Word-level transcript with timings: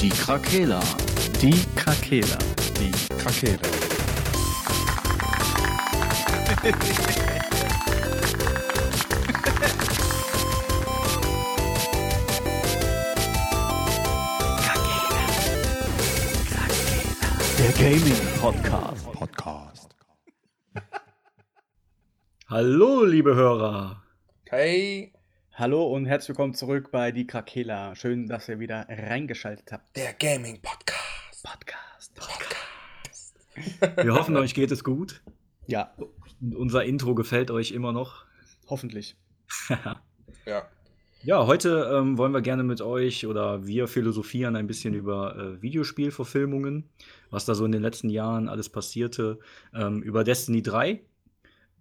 Die 0.00 0.10
Krakela. 0.10 0.80
Die 1.42 1.64
Krakela. 1.74 2.38
Die 2.78 2.92
Krakela. 3.16 3.58
Der 17.58 17.72
Gaming 17.72 18.38
Podcast. 18.40 19.12
Podcast. 19.12 19.96
Hallo, 22.48 23.04
liebe 23.04 23.34
Hörer. 23.34 24.00
Hey, 24.48 25.12
Hallo 25.58 25.92
und 25.92 26.06
herzlich 26.06 26.28
willkommen 26.28 26.54
zurück 26.54 26.92
bei 26.92 27.10
Die 27.10 27.26
Krakela. 27.26 27.96
Schön, 27.96 28.28
dass 28.28 28.48
ihr 28.48 28.60
wieder 28.60 28.86
reingeschaltet 28.88 29.72
habt. 29.72 29.96
der 29.96 30.12
Gaming 30.12 30.60
Podcast. 30.62 31.42
Podcast. 31.42 32.14
Podcast. 32.14 33.34
Wir 34.04 34.14
hoffen, 34.14 34.36
euch 34.36 34.54
geht 34.54 34.70
es 34.70 34.84
gut. 34.84 35.20
Ja, 35.66 35.92
Und 36.40 36.54
unser 36.54 36.84
Intro 36.84 37.16
gefällt 37.16 37.50
euch 37.50 37.72
immer 37.72 37.92
noch. 37.92 38.24
hoffentlich. 38.68 39.16
Ja, 40.46 40.68
Ja, 41.24 41.46
heute 41.48 41.90
ähm, 41.92 42.18
wollen 42.18 42.30
wir 42.30 42.40
gerne 42.40 42.62
mit 42.62 42.80
euch 42.80 43.26
oder 43.26 43.66
wir 43.66 43.88
philosophieren 43.88 44.54
ein 44.54 44.68
bisschen 44.68 44.94
über 44.94 45.34
äh, 45.36 45.60
Videospielverfilmungen, 45.60 46.88
was 47.30 47.46
da 47.46 47.56
so 47.56 47.64
in 47.64 47.72
den 47.72 47.82
letzten 47.82 48.10
Jahren 48.10 48.48
alles 48.48 48.68
passierte, 48.68 49.40
ähm, 49.74 50.02
über 50.04 50.22
Destiny 50.22 50.62
3, 50.62 51.00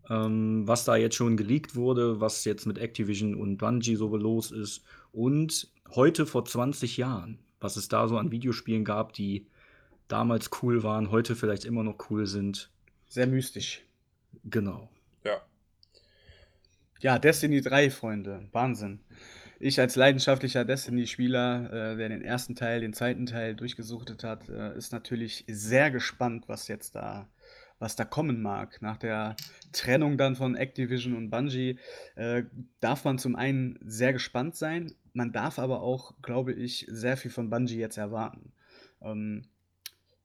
ähm, 0.10 0.68
was 0.68 0.86
da 0.86 0.96
jetzt 0.96 1.16
schon 1.16 1.38
geleakt 1.38 1.76
wurde, 1.76 2.20
was 2.20 2.46
jetzt 2.46 2.66
mit 2.66 2.78
Activision 2.78 3.36
und 3.36 3.58
Bungie 3.58 3.96
so 3.96 4.16
los 4.16 4.52
ist 4.52 4.84
und 5.12 5.70
heute 5.96 6.26
vor 6.26 6.46
20 6.46 6.98
Jahren, 6.98 7.40
was 7.60 7.78
es 7.78 7.88
da 7.88 8.08
so 8.08 8.18
an 8.18 8.32
Videospielen 8.32 8.86
gab, 8.86 9.14
die 9.14 9.48
damals 10.08 10.50
cool 10.62 10.84
waren, 10.84 11.12
heute 11.12 11.36
vielleicht 11.36 11.66
immer 11.66 11.84
noch 11.84 12.10
cool 12.10 12.26
sind. 12.26 12.72
Sehr 13.08 13.28
mystisch. 13.28 13.84
Genau. 14.44 14.90
ja. 15.24 15.42
Ja, 17.00 17.20
Destiny 17.20 17.62
3, 17.62 17.92
Freunde. 17.92 18.48
Wahnsinn. 18.52 19.00
Ich 19.60 19.80
als 19.80 19.96
leidenschaftlicher 19.96 20.66
Destiny-Spieler, 20.66 21.94
äh, 21.94 21.98
der 21.98 22.10
den 22.10 22.22
ersten 22.22 22.56
Teil, 22.56 22.82
den 22.82 22.94
zweiten 22.94 23.26
Teil 23.26 23.56
durchgesuchtet 23.56 24.24
hat, 24.24 24.50
äh, 24.50 24.76
ist 24.78 24.94
natürlich 24.94 25.44
sehr 25.48 25.90
gespannt, 25.90 26.46
was 26.48 26.68
jetzt 26.68 26.96
da, 26.96 27.28
was 27.80 27.96
da 27.96 28.06
kommen 28.06 28.42
mag. 28.42 28.82
Nach 28.82 28.98
der 28.98 29.36
Trennung 29.72 30.18
dann 30.18 30.36
von 30.36 30.56
Activision 30.56 31.16
und 31.16 31.30
Bungie 31.30 31.78
äh, 32.16 32.44
darf 32.80 33.04
man 33.06 33.20
zum 33.20 33.36
einen 33.36 33.78
sehr 33.82 34.14
gespannt 34.14 34.56
sein, 34.56 34.94
man 35.14 35.32
darf 35.32 35.58
aber 35.58 35.82
auch, 35.82 36.14
glaube 36.22 36.54
ich, 36.54 36.86
sehr 36.90 37.18
viel 37.18 37.32
von 37.32 37.50
Bungie 37.50 37.80
jetzt 37.80 37.98
erwarten. 37.98 38.52
Ähm, 39.02 39.46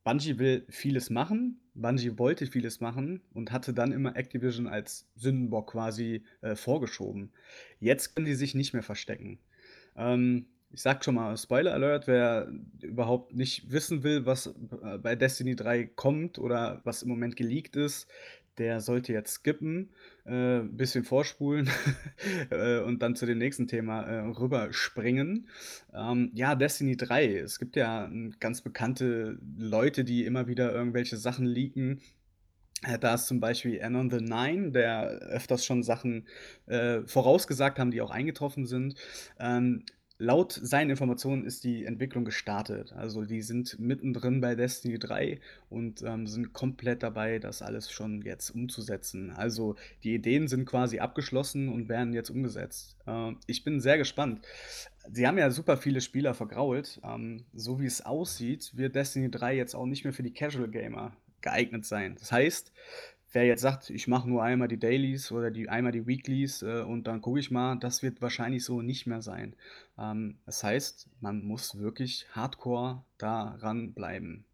Bungie 0.05 0.39
will 0.39 0.67
vieles 0.69 1.09
machen. 1.09 1.61
Bungie 1.75 2.19
wollte 2.19 2.47
vieles 2.47 2.81
machen 2.81 3.23
und 3.33 3.53
hatte 3.53 3.73
dann 3.73 3.93
immer 3.93 4.17
Activision 4.17 4.67
als 4.67 5.09
Sündenbock 5.17 5.71
quasi 5.73 6.25
äh, 6.43 6.57
vorgeschoben. 6.57 7.33
Jetzt 7.81 8.15
können 8.15 8.27
die 8.27 8.35
sich 8.35 8.55
nicht 8.55 8.75
mehr 8.75 8.83
verstecken. 8.83 9.39
Ähm, 9.97 10.47
ich 10.73 10.81
sag 10.81 11.05
schon 11.05 11.15
mal, 11.15 11.37
Spoiler 11.37 11.75
Alert, 11.75 12.07
wer 12.07 12.49
überhaupt 12.81 13.35
nicht 13.35 13.71
wissen 13.71 14.03
will, 14.03 14.25
was 14.27 14.47
äh, 14.83 14.99
bei 14.99 15.15
Destiny 15.17 15.55
3 15.55 15.85
kommt 15.85 16.39
oder 16.39 16.81
was 16.85 17.03
im 17.03 17.09
Moment 17.09 17.37
geleakt 17.37 17.77
ist, 17.77 18.09
der 18.59 18.81
sollte 18.81 19.13
jetzt 19.13 19.33
skippen, 19.33 19.91
äh, 20.25 20.61
bisschen 20.61 21.05
vorspulen 21.05 21.71
äh, 22.51 22.81
und 22.81 23.03
dann 23.03 23.17
zu 23.17 23.27
dem 23.27 23.39
nächsten 23.39 23.67
Thema 23.67 24.03
äh, 24.03 24.21
rüberspringen. 24.21 25.49
Ähm, 25.95 26.31
ja, 26.35 26.55
Destiny 26.55 26.97
3. 26.97 27.39
Es 27.39 27.59
gibt 27.59 27.77
ja 27.77 28.07
ähm, 28.07 28.35
ganz 28.41 28.61
bekannte 28.61 29.39
Leute, 29.59 30.05
die 30.05 30.25
immer 30.25 30.47
wieder 30.49 30.73
irgendwelche 30.73 31.17
Sachen 31.17 31.47
leaken. 31.47 32.01
Äh, 32.83 32.99
Da 32.99 33.15
ist 33.15 33.27
zum 33.27 33.41
Beispiel 33.41 33.83
Anon 33.83 34.11
the 34.11 34.21
Nine, 34.21 34.73
der 34.73 35.07
öfters 35.07 35.65
schon 35.65 35.83
Sachen 35.83 36.27
äh, 36.67 37.01
vorausgesagt 37.07 37.79
haben, 37.79 37.91
die 37.91 38.03
auch 38.03 38.11
eingetroffen 38.11 38.67
sind. 38.67 38.97
Ähm, 39.39 39.85
laut 40.23 40.53
seinen 40.53 40.91
Informationen 40.91 41.45
ist 41.45 41.65
die 41.65 41.85
Entwicklung 41.85 42.25
gestartet. 42.25 42.93
Also 42.93 43.25
die 43.25 43.43
sind 43.43 43.79
mittendrin 43.81 44.41
bei 44.41 44.55
Destiny 44.55 44.99
3 44.99 45.41
und 45.69 46.03
ähm, 46.03 46.29
sind 46.29 46.53
komplett 46.53 47.03
dabei, 47.03 47.41
das 47.41 47.61
alles 47.61 47.91
schon 47.91 48.23
jetzt 48.23 48.51
umzusetzen. 48.51 49.33
Also 49.33 49.75
die 50.05 50.15
Ideen 50.15 50.47
sind 50.47 50.65
quasi 50.65 51.01
abgeschlossen 51.01 51.69
und 51.69 51.89
werden 51.89 52.13
jetzt 52.13 52.31
umgesetzt. 52.31 52.97
Ähm, 53.07 53.39
ich 53.47 53.65
bin 53.65 53.81
sehr 53.81 53.99
gespannt. 53.99 54.47
Sie 55.13 55.27
haben 55.27 55.39
ja 55.39 55.51
super 55.51 55.77
viele 55.77 56.01
Spieler 56.01 56.35
vergrault. 56.35 57.01
Ähm, 57.03 57.45
so 57.53 57.81
wie 57.81 57.87
es 57.87 58.07
aussieht, 58.07 58.71
wird 58.77 58.95
Destiny 58.95 59.29
3 59.29 59.57
jetzt 59.57 59.75
auch 59.75 59.87
nicht 59.87 60.05
mehr 60.05 60.13
für 60.13 60.23
die 60.23 60.33
Casual 60.33 60.69
Gamer 60.69 61.17
geeignet 61.41 61.85
sein. 61.85 62.15
Das 62.19 62.31
heißt, 62.31 62.73
wer 63.33 63.45
jetzt 63.47 63.63
sagt, 63.63 63.91
ich 63.91 64.09
mache 64.09 64.29
nur 64.29 64.43
einmal 64.43 64.69
die 64.69 64.79
Dailies 64.79 65.33
oder 65.33 65.51
die, 65.51 65.69
einmal 65.69 65.93
die 65.93 66.07
Weeklies 66.07 66.63
äh, 66.63 66.83
und 66.83 67.07
dann 67.07 67.21
gucke 67.21 67.41
ich 67.41 67.51
mal, 67.51 67.77
das 67.77 68.03
wird 68.03 68.23
wahrscheinlich 68.23 68.65
so 68.65 68.83
nicht 68.83 69.07
mehr 69.07 69.23
sein. 69.23 69.55
Ähm, 69.99 70.37
das 70.47 70.63
heißt, 70.63 71.09
man 71.21 71.45
muss 71.45 71.79
wirklich 71.79 72.27
hardcore 72.33 73.03
daran 73.19 73.93
bleiben. 73.93 74.45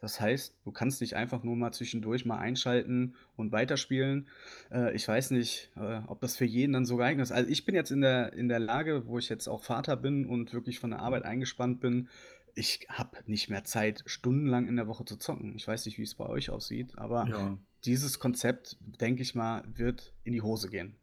Das 0.00 0.20
heißt, 0.20 0.58
du 0.64 0.70
kannst 0.70 1.00
nicht 1.00 1.16
einfach 1.16 1.44
nur 1.44 1.56
mal 1.56 1.72
zwischendurch 1.72 2.26
mal 2.26 2.36
einschalten 2.36 3.14
und 3.36 3.52
weiterspielen. 3.52 4.28
Äh, 4.70 4.94
ich 4.94 5.08
weiß 5.08 5.30
nicht, 5.30 5.70
äh, 5.76 6.00
ob 6.06 6.20
das 6.20 6.36
für 6.36 6.44
jeden 6.44 6.74
dann 6.74 6.84
so 6.84 6.96
geeignet 6.96 7.24
ist. 7.24 7.32
Also 7.32 7.48
ich 7.48 7.64
bin 7.64 7.74
jetzt 7.74 7.90
in 7.90 8.02
der, 8.02 8.34
in 8.34 8.48
der 8.48 8.58
Lage, 8.58 9.06
wo 9.06 9.18
ich 9.18 9.30
jetzt 9.30 9.48
auch 9.48 9.62
Vater 9.62 9.96
bin 9.96 10.26
und 10.26 10.52
wirklich 10.52 10.78
von 10.78 10.90
der 10.90 11.00
Arbeit 11.00 11.24
eingespannt 11.24 11.80
bin. 11.80 12.08
Ich 12.54 12.86
habe 12.90 13.16
nicht 13.26 13.48
mehr 13.48 13.64
Zeit, 13.64 14.02
stundenlang 14.06 14.68
in 14.68 14.76
der 14.76 14.86
Woche 14.86 15.04
zu 15.04 15.16
zocken. 15.16 15.56
Ich 15.56 15.66
weiß 15.66 15.86
nicht, 15.86 15.98
wie 15.98 16.02
es 16.02 16.14
bei 16.14 16.26
euch 16.26 16.50
aussieht, 16.50 16.98
aber 16.98 17.26
Ja. 17.28 17.58
Dieses 17.84 18.18
Konzept, 18.18 18.76
denke 18.80 19.22
ich 19.22 19.34
mal, 19.34 19.62
wird 19.66 20.12
in 20.24 20.32
die 20.32 20.42
Hose 20.42 20.68
gehen. 20.68 20.96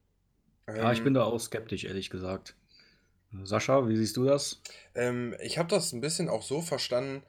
Ja, 0.68 0.92
ich 0.92 1.04
bin 1.04 1.14
da 1.14 1.24
auch 1.24 1.40
skeptisch, 1.40 1.84
ehrlich 1.86 2.10
gesagt. 2.10 2.56
Sascha, 3.44 3.88
wie 3.88 3.96
siehst 3.96 4.18
du 4.18 4.26
das? 4.26 4.62
Ähm, 4.94 5.36
ich 5.42 5.58
habe 5.58 5.70
das 5.70 5.94
ein 5.94 6.02
bisschen 6.02 6.30
auch 6.30 6.44
so 6.44 6.62
verstanden. 6.62 7.24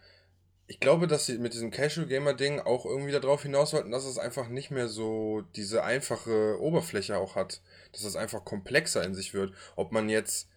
Ich 0.67 0.81
glaube, 0.81 1.07
dass 1.07 1.27
sie 1.27 1.39
mit 1.39 1.55
diesem 1.55 1.71
Casual 1.71 2.07
Gamer 2.07 2.35
Ding 2.35 2.61
auch 2.61 2.87
irgendwie 2.87 3.13
darauf 3.13 3.43
hinaus 3.43 3.73
wollten, 3.73 3.91
dass 3.91 4.05
es 4.05 4.19
einfach 4.19 4.49
nicht 4.49 4.71
mehr 4.71 4.89
so 4.89 5.43
diese 5.55 5.85
einfache 5.85 6.61
Oberfläche 6.61 7.19
auch 7.19 7.37
hat. 7.37 7.61
Dass 7.93 8.05
es 8.05 8.17
einfach 8.17 8.45
komplexer 8.45 9.05
in 9.05 9.15
sich 9.15 9.35
wird. 9.35 9.53
Ob 9.77 9.93
man 9.93 10.09
jetzt 10.09 10.49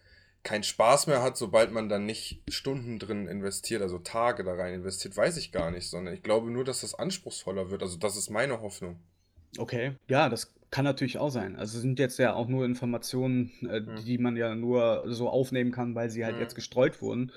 keinen 0.45 0.63
Spaß 0.63 1.07
mehr 1.07 1.21
hat, 1.21 1.35
sobald 1.35 1.71
man 1.73 1.89
dann 1.89 2.05
nicht 2.05 2.41
Stunden 2.47 2.99
drin 2.99 3.27
investiert, 3.27 3.81
also 3.81 3.99
Tage 3.99 4.45
da 4.45 4.53
rein 4.53 4.75
investiert, 4.75 5.17
weiß 5.17 5.35
ich 5.37 5.51
gar 5.51 5.71
nicht, 5.71 5.89
sondern 5.89 6.13
ich 6.13 6.23
glaube 6.23 6.49
nur, 6.51 6.63
dass 6.63 6.81
das 6.81 6.95
anspruchsvoller 6.95 7.69
wird. 7.69 7.83
Also 7.83 7.97
das 7.97 8.15
ist 8.15 8.29
meine 8.29 8.61
Hoffnung. 8.61 8.99
Okay, 9.57 9.93
ja, 10.07 10.29
das 10.29 10.53
kann 10.71 10.85
natürlich 10.85 11.17
auch 11.17 11.29
sein. 11.29 11.55
Also 11.55 11.77
es 11.77 11.81
sind 11.81 11.99
jetzt 11.99 12.19
ja 12.19 12.33
auch 12.33 12.47
nur 12.47 12.65
Informationen, 12.65 13.51
äh, 13.69 13.81
Mhm. 13.81 14.05
die 14.05 14.17
man 14.17 14.35
ja 14.35 14.53
nur 14.55 15.03
so 15.07 15.29
aufnehmen 15.29 15.71
kann, 15.71 15.95
weil 15.95 16.09
sie 16.09 16.25
halt 16.25 16.35
Mhm. 16.35 16.41
jetzt 16.41 16.55
gestreut 16.55 17.01
wurden. 17.01 17.31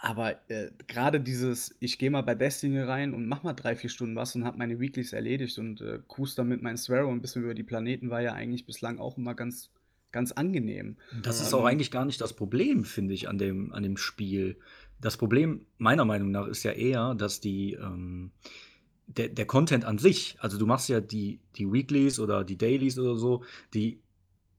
Aber 0.00 0.36
äh, 0.48 0.70
gerade 0.86 1.20
dieses, 1.20 1.74
ich 1.80 1.98
gehe 1.98 2.10
mal 2.10 2.22
bei 2.22 2.36
Destiny 2.36 2.80
rein 2.80 3.14
und 3.14 3.26
mach 3.26 3.42
mal 3.42 3.54
drei, 3.54 3.74
vier 3.74 3.90
Stunden 3.90 4.14
was 4.14 4.36
und 4.36 4.44
habe 4.44 4.56
meine 4.58 4.78
Weeklies 4.78 5.12
erledigt 5.12 5.58
und 5.58 5.80
äh, 5.80 5.98
cruise 6.06 6.36
dann 6.36 6.48
mit 6.48 6.62
meinem 6.62 6.76
Sparrow 6.76 7.10
ein 7.10 7.20
bisschen 7.20 7.42
über 7.42 7.54
die 7.54 7.64
Planeten, 7.64 8.08
war 8.10 8.20
ja 8.22 8.32
eigentlich 8.34 8.64
bislang 8.64 9.00
auch 9.00 9.18
immer 9.18 9.34
ganz, 9.34 9.70
ganz 10.12 10.32
angenehm. 10.32 10.96
Das 11.22 11.40
ist 11.40 11.52
Ähm, 11.52 11.58
auch 11.58 11.64
eigentlich 11.64 11.90
gar 11.90 12.04
nicht 12.04 12.20
das 12.20 12.32
Problem, 12.34 12.84
finde 12.84 13.14
ich, 13.14 13.28
an 13.28 13.38
dem, 13.38 13.72
an 13.72 13.82
dem 13.82 13.96
Spiel. 13.96 14.58
Das 15.00 15.16
Problem, 15.16 15.66
meiner 15.78 16.04
Meinung 16.04 16.30
nach, 16.30 16.46
ist 16.46 16.62
ja 16.62 16.72
eher, 16.72 17.14
dass 17.14 17.40
die, 17.40 17.74
ähm, 17.74 18.32
der, 19.06 19.28
der 19.28 19.46
Content 19.46 19.84
an 19.84 19.98
sich, 19.98 20.36
also 20.40 20.58
du 20.58 20.66
machst 20.66 20.88
ja 20.88 21.00
die, 21.00 21.40
die 21.56 21.70
Weeklies 21.70 22.18
oder 22.18 22.44
die 22.44 22.58
Dailies 22.58 22.98
oder 22.98 23.16
so, 23.16 23.44
die, 23.74 24.00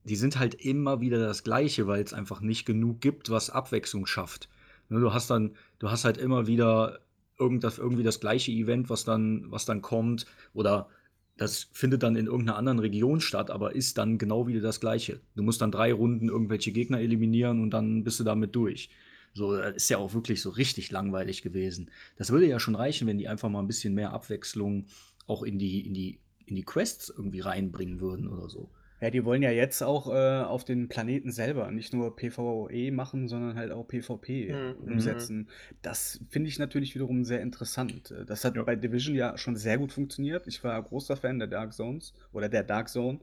die 0.03 0.15
sind 0.15 0.39
halt 0.39 0.55
immer 0.55 1.01
wieder 1.01 1.19
das 1.19 1.43
Gleiche, 1.43 1.87
weil 1.87 2.03
es 2.03 2.13
einfach 2.13 2.41
nicht 2.41 2.65
genug 2.65 3.01
gibt, 3.01 3.29
was 3.29 3.49
Abwechslung 3.49 4.05
schafft. 4.05 4.49
Ne, 4.89 4.99
Du 4.99 5.13
hast 5.13 5.29
dann, 5.29 5.55
du 5.77 5.91
hast 5.91 6.05
halt 6.05 6.17
immer 6.17 6.47
wieder 6.47 6.99
irgendwie 7.37 8.03
das 8.03 8.19
gleiche 8.19 8.51
Event, 8.51 8.89
was 8.89 9.05
dann, 9.05 9.45
was 9.49 9.65
dann 9.65 9.81
kommt, 9.81 10.25
oder 10.53 10.89
das 11.39 11.69
findet 11.71 12.03
dann 12.03 12.17
in 12.17 12.25
irgendeiner 12.25 12.57
anderen 12.57 12.79
Region 12.79 13.21
statt, 13.21 13.49
aber 13.49 13.73
ist 13.73 13.97
dann 13.97 14.17
genau 14.17 14.45
wieder 14.47 14.59
das 14.59 14.81
Gleiche. 14.81 15.21
Du 15.37 15.41
musst 15.41 15.61
dann 15.61 15.71
drei 15.71 15.93
Runden 15.93 16.27
irgendwelche 16.27 16.73
Gegner 16.73 16.99
eliminieren 16.99 17.63
und 17.63 17.71
dann 17.71 18.03
bist 18.03 18.19
du 18.19 18.25
damit 18.25 18.57
durch. 18.57 18.89
So, 19.33 19.55
das 19.55 19.77
ist 19.77 19.89
ja 19.89 19.99
auch 19.99 20.13
wirklich 20.13 20.41
so 20.41 20.49
richtig 20.49 20.91
langweilig 20.91 21.41
gewesen. 21.41 21.91
Das 22.17 22.31
würde 22.31 22.45
ja 22.45 22.59
schon 22.59 22.75
reichen, 22.75 23.07
wenn 23.07 23.17
die 23.17 23.29
einfach 23.29 23.47
mal 23.47 23.61
ein 23.61 23.67
bisschen 23.67 23.93
mehr 23.93 24.11
Abwechslung 24.11 24.87
auch 25.27 25.43
in 25.43 25.59
die, 25.59 25.87
in 25.87 25.93
die, 25.93 26.19
in 26.45 26.57
die 26.57 26.65
Quests 26.65 27.07
irgendwie 27.07 27.39
reinbringen 27.39 28.01
würden 28.01 28.27
oder 28.27 28.49
so. 28.49 28.69
Ja, 29.01 29.09
die 29.09 29.23
wollen 29.23 29.41
ja 29.41 29.51
jetzt 29.51 29.81
auch 29.81 30.07
äh, 30.13 30.43
auf 30.43 30.65
den 30.65 30.89
Planeten 30.89 31.31
selber 31.31 31.71
nicht 31.71 31.93
nur 31.93 32.15
PvE 32.15 32.91
machen, 32.91 33.27
sondern 33.27 33.55
halt 33.55 33.71
auch 33.71 33.87
PvP 33.87 34.53
Mhm. 34.53 34.75
umsetzen. 34.91 35.49
Das 35.81 36.19
finde 36.29 36.49
ich 36.49 36.59
natürlich 36.59 36.95
wiederum 36.95 37.23
sehr 37.23 37.41
interessant. 37.41 38.13
Das 38.27 38.43
hat 38.43 38.55
Ja. 38.55 38.63
bei 38.63 38.75
Division 38.75 39.15
ja 39.15 39.37
schon 39.37 39.55
sehr 39.55 39.77
gut 39.77 39.93
funktioniert. 39.93 40.47
Ich 40.47 40.63
war 40.63 40.81
großer 40.81 41.15
Fan 41.17 41.39
der 41.39 41.47
Dark 41.47 41.73
Zones 41.73 42.13
oder 42.33 42.49
der 42.49 42.63
Dark 42.63 42.89
Zone. 42.89 43.19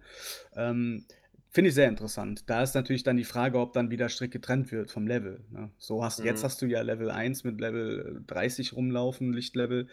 Ähm, 0.54 1.04
Finde 1.50 1.68
ich 1.68 1.74
sehr 1.74 1.88
interessant. 1.88 2.50
Da 2.50 2.62
ist 2.62 2.74
natürlich 2.74 3.02
dann 3.02 3.16
die 3.16 3.24
Frage, 3.24 3.58
ob 3.58 3.72
dann 3.72 3.90
wieder 3.90 4.10
strikt 4.10 4.32
getrennt 4.34 4.72
wird 4.72 4.90
vom 4.90 5.06
Level, 5.06 5.40
ne? 5.50 5.70
So 5.78 6.04
hast 6.04 6.22
jetzt 6.22 6.42
Mhm. 6.42 6.44
hast 6.44 6.60
du 6.60 6.66
ja 6.66 6.82
Level 6.82 7.10
1 7.10 7.44
mit 7.44 7.60
Level 7.60 8.22
30 8.26 8.74
rumlaufen, 8.74 9.32
Lichtlevel, 9.32 9.88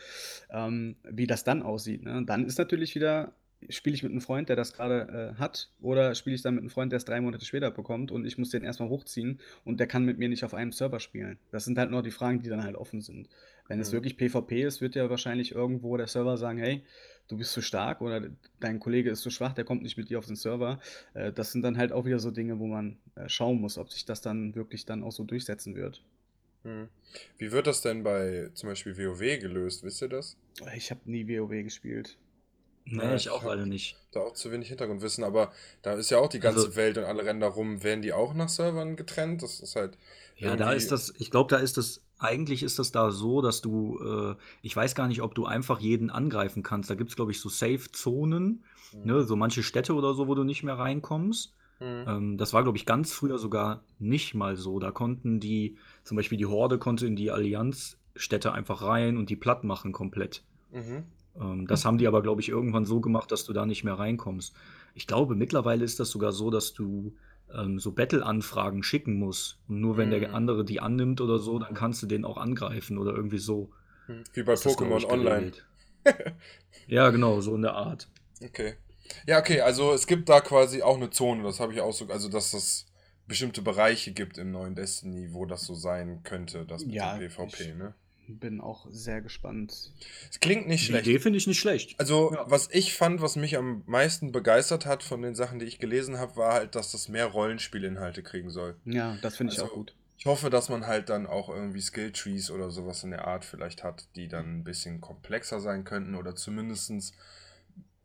ähm, 0.50 0.98
wie 1.10 1.26
das 1.28 1.46
dann 1.46 1.62
aussieht, 1.62 2.04
ne? 2.04 2.24
Dann 2.26 2.46
ist 2.46 2.58
natürlich 2.58 2.96
wieder 2.96 3.34
spiele 3.70 3.96
ich 3.96 4.04
mit 4.04 4.12
'nem 4.12 4.22
Freund, 4.22 4.50
der 4.50 4.56
das 4.56 4.74
grade, 4.74 5.34
äh, 5.36 5.40
hat, 5.40 5.72
oder 5.82 6.16
spiele 6.16 6.36
ich 6.36 6.42
dann 6.42 6.56
mit 6.56 6.64
'nem 6.64 6.70
Freund, 6.70 6.92
der's 6.92 7.06
3 7.06 7.22
Monate 7.22 7.46
später 7.46 7.72
bekommt 7.72 8.12
und 8.12 8.26
ich 8.26 8.38
muss 8.38 8.50
den 8.50 8.64
erst 8.64 8.80
mal 8.80 8.90
hochziehen 8.90 9.40
und 9.66 9.80
der 9.80 9.88
kann 9.88 10.06
mit 10.06 10.18
mir 10.20 10.30
nicht 10.30 10.44
auf 10.44 10.54
einem 10.54 10.72
Server 10.72 11.00
spielen. 11.00 11.40
Das 11.52 11.66
sind 11.66 11.78
halt 11.78 11.92
noch 11.92 12.02
die 12.02 12.12
Fragen, 12.12 12.40
die 12.42 12.50
dann 12.50 12.64
halt 12.64 12.76
offen 12.76 13.02
sind. 13.02 13.30
Wenn 13.68 13.80
es 13.80 13.92
Mhm. 13.92 13.94
wirklich 13.94 14.18
PvP 14.18 14.64
ist, 14.64 14.82
wird 14.82 14.96
ja 14.96 15.10
wahrscheinlich 15.10 15.54
irgendwo 15.54 15.96
der 15.98 16.08
Server 16.08 16.38
sagen: 16.38 16.58
„Hey, 16.60 16.84
du 17.28 17.38
bist 17.38 17.54
zu 17.54 17.62
stark“ 17.62 18.02
oder 18.02 18.20
„D 18.22 18.30
dein 18.60 18.80
Kollege 18.80 19.10
ist 19.12 19.22
zu 19.22 19.30
schwach, 19.30 19.54
der 19.54 19.66
kommt 19.66 19.84
nicht 19.84 19.98
mit 19.98 20.10
dir 20.10 20.20
auf 20.20 20.26
den 20.28 20.36
Server.“ 20.36 20.80
Äh, 21.14 21.32
das 21.34 21.52
sind 21.52 21.62
dann 21.64 21.78
halt 21.78 21.92
auch 21.92 22.06
wieder 22.06 22.20
so 22.20 22.32
Dinge, 22.32 22.60
wo 22.60 22.68
man, 22.68 23.00
äh, 23.16 23.30
schauen 23.30 23.60
muss, 23.62 23.78
ob 23.78 23.92
sich 23.92 24.06
das 24.06 24.22
dann 24.22 24.56
wirklich 24.56 24.86
dann 24.86 25.04
auch 25.04 25.12
so 25.12 25.24
durchsetzen 25.24 25.76
wird. 25.76 26.04
Mhm. 26.64 26.90
Wie 27.38 27.52
wird 27.54 27.68
das 27.68 27.82
denn 27.82 28.04
bei 28.04 28.50
zum 28.54 28.68
Beispiel 28.70 28.98
WoW 28.98 29.40
gelöst? 29.40 29.84
Wisst 29.84 30.02
ihr 30.02 30.10
das? 30.10 30.38
Ich 30.76 30.92
habe 30.92 31.10
nie 31.10 31.28
WoW 31.28 31.64
gespielt. 31.64 32.18
Ne, 32.86 33.04
Ja, 33.04 33.16
ich 33.16 33.30
auch 33.30 33.44
leider 33.44 33.66
nicht. 33.66 33.96
da 34.12 34.20
auch 34.22 34.34
zu 34.34 34.52
wenig 34.52 34.68
Hintergrundwissen, 34.68 35.24
aber 35.24 35.52
da 35.82 35.94
ist 35.94 36.10
ja 36.12 36.20
auch 36.20 36.30
die 36.30 36.40
ganze 36.40 36.68
Also 36.68 36.76
Welt 36.76 36.98
und 36.98 37.04
alle 37.06 37.40
da 37.40 37.48
rum. 37.48 37.84
Werden 37.84 38.02
die 38.02 38.14
auch 38.14 38.34
nach 38.34 38.50
Servern 38.50 38.96
getrennt? 38.96 39.42
Das 39.42 39.60
ist 39.60 39.76
halt 39.76 39.98
Ja, 40.38 40.56
da 40.56 40.72
ist 40.74 40.92
das 40.92 41.14
ich 41.18 41.32
glaube, 41.32 41.50
da 41.50 41.58
ist 41.58 41.78
das 41.78 42.02
eigentlich 42.20 42.64
ist 42.64 42.80
das 42.80 42.92
da 42.92 43.12
so, 43.12 43.42
dass 43.42 43.62
du 43.62 44.00
äh, 44.00 44.36
ich 44.62 44.76
weiß 44.76 44.96
gar 44.96 45.08
nicht, 45.08 45.22
ob 45.22 45.36
du 45.36 45.46
einfach 45.46 45.80
jeden 45.80 46.10
angreifen 46.10 46.64
kannst. 46.64 46.90
Da 46.90 46.96
gibt's, 46.96 47.16
glaube 47.16 47.32
ich, 47.32 47.40
so 47.40 47.50
Safe-Zonen, 47.50 48.64
Mhm. 48.92 49.00
ne, 49.04 49.24
so 49.24 49.36
manche 49.36 49.64
Städte 49.64 49.94
oder 49.96 50.14
so, 50.14 50.28
wo 50.28 50.36
du 50.36 50.44
nicht 50.44 50.64
mehr 50.64 50.78
reinkommst. 50.78 51.54
Mhm. 51.80 52.08
Ähm, 52.08 52.38
das 52.38 52.54
war, 52.54 52.64
glaube 52.64 52.78
ich, 52.78 52.86
ganz 52.86 53.14
früher 53.14 53.38
sogar 53.38 53.84
nicht 54.00 54.36
mal 54.36 54.56
so. 54.56 54.80
Da 54.80 54.92
konnten 54.92 55.40
die 55.40 55.78
zum 56.04 56.18
Beispiel 56.18 56.38
die 56.38 56.46
Horde 56.46 56.78
konnte 56.80 57.08
in 57.08 57.16
die 57.16 57.32
Allianzstädte 57.32 58.52
einfach 58.54 58.82
rein 58.82 59.18
und 59.18 59.30
die 59.30 59.36
platt 59.36 59.64
machen 59.64 59.92
komplett. 59.92 60.44
Mhm. 60.72 61.04
Ähm, 61.40 61.68
das 61.68 61.86
haben 61.86 61.98
die 61.98 62.08
aber, 62.08 62.22
glaube 62.22 62.42
ich, 62.42 62.50
irgendwann 62.50 62.86
so 62.86 63.02
gemacht, 63.02 63.32
dass 63.32 63.46
du 63.46 63.54
da 63.54 63.66
nicht 63.66 63.84
mehr 63.84 63.96
reinkommst. 63.96 64.54
Ich 64.94 65.08
glaube, 65.08 65.36
mittlerweile 65.36 65.84
ist 65.86 66.00
das 66.00 66.10
sogar 66.10 66.32
so, 66.32 66.52
dass 66.52 66.74
du, 66.74 67.16
ähm, 67.54 67.80
so 67.80 67.92
Battle-Anfragen 67.92 68.84
schicken 68.84 69.16
musst. 69.20 69.60
Und 69.68 69.82
nur 69.82 69.98
wenn 69.98 70.10
der 70.10 70.20
Mhm. 70.30 70.36
andere 70.36 70.66
die 70.66 70.80
annimmt 70.80 71.22
oder 71.22 71.40
so, 71.40 71.60
dann 71.60 71.74
kannst 71.74 72.02
du 72.04 72.08
den 72.08 72.26
auch 72.26 72.38
angreifen 72.38 72.98
oder 72.98 73.14
irgendwie 73.16 73.40
so 73.40 73.72
Mhm. 74.08 74.24
Wie 74.34 74.44
bei 74.44 74.54
das, 74.54 74.64
Pokémon 74.78 75.06
Online. 75.06 75.52
Ja, 76.88 77.10
genau, 77.10 77.42
so 77.42 77.56
in 77.56 77.62
der 77.62 77.74
Art. 77.76 78.08
Okay. 78.42 78.76
Ja, 79.28 79.40
okay, 79.40 79.62
also 79.62 79.94
es 79.94 80.08
gibt 80.08 80.30
da 80.30 80.42
quasi 80.42 80.82
auch 80.82 80.96
eine 80.98 81.10
Zone, 81.10 81.44
das 81.44 81.60
habe 81.60 81.74
ich 81.74 81.82
auch 81.82 81.92
so, 81.94 82.08
also 82.08 82.30
dass 82.30 82.54
es 82.54 82.86
bestimmte 83.28 83.62
Bereiche 83.62 84.12
gibt 84.14 84.38
im 84.38 84.52
neuen 84.52 84.76
Destiny, 84.76 85.34
wo 85.34 85.46
das 85.46 85.66
so 85.66 85.76
sein 85.76 86.24
könnte, 86.24 86.66
das 86.66 86.86
mit 86.86 86.96
Ja, 86.96 87.14
dem 87.14 87.14
PvP, 87.14 87.74
ich 87.74 87.74
ne? 87.74 87.96
Bin 88.28 88.62
auch 88.62 88.86
sehr 88.90 89.22
gespannt. 89.22 89.92
Es 90.30 90.40
klingt 90.40 90.68
nicht 90.68 90.82
Die 90.82 90.86
schlecht. 90.88 91.08
Idee 91.08 91.20
finde 91.20 91.38
ich 91.38 91.48
nicht 91.48 91.60
schlecht. 91.60 92.00
Also, 92.00 92.34
Ja. 92.34 92.46
was 92.50 92.70
ich 92.72 92.94
fand, 92.96 93.22
was 93.22 93.36
mich 93.36 93.58
am 93.58 93.84
meisten 93.86 94.32
begeistert 94.32 94.86
hat 94.86 95.04
von 95.04 95.22
den 95.22 95.36
Sachen, 95.36 95.60
die 95.60 95.66
ich 95.66 95.80
gelesen 95.80 96.18
habe, 96.18 96.36
war 96.38 96.54
halt, 96.54 96.76
dass 96.76 96.92
das 96.92 97.10
mehr 97.10 97.26
Rollenspielinhalte 97.28 98.24
kriegen 98.24 98.50
soll. 98.50 98.76
Ja, 98.86 99.18
das 99.22 99.38
finde 99.38 99.54
ich 99.54 99.60
auch 99.60 99.64
Also, 99.66 99.76
gut. 99.76 99.96
ich 100.18 100.26
hoffe, 100.26 100.50
dass 100.50 100.70
man 100.70 100.88
halt 100.88 101.10
dann 101.10 101.28
auch 101.28 101.50
irgendwie 101.50 101.82
Skilltrees 101.82 102.50
oder 102.52 102.70
sowas 102.72 103.04
in 103.04 103.12
der 103.12 103.28
Art 103.28 103.46
vielleicht 103.46 103.84
hat, 103.84 104.08
die 104.16 104.28
dann 104.28 104.60
ein 104.60 104.64
bisschen 104.64 105.02
komplexer 105.02 105.60
sein 105.60 105.84
könnten 105.84 106.16
oder 106.16 106.36
zumindestens 106.36 107.14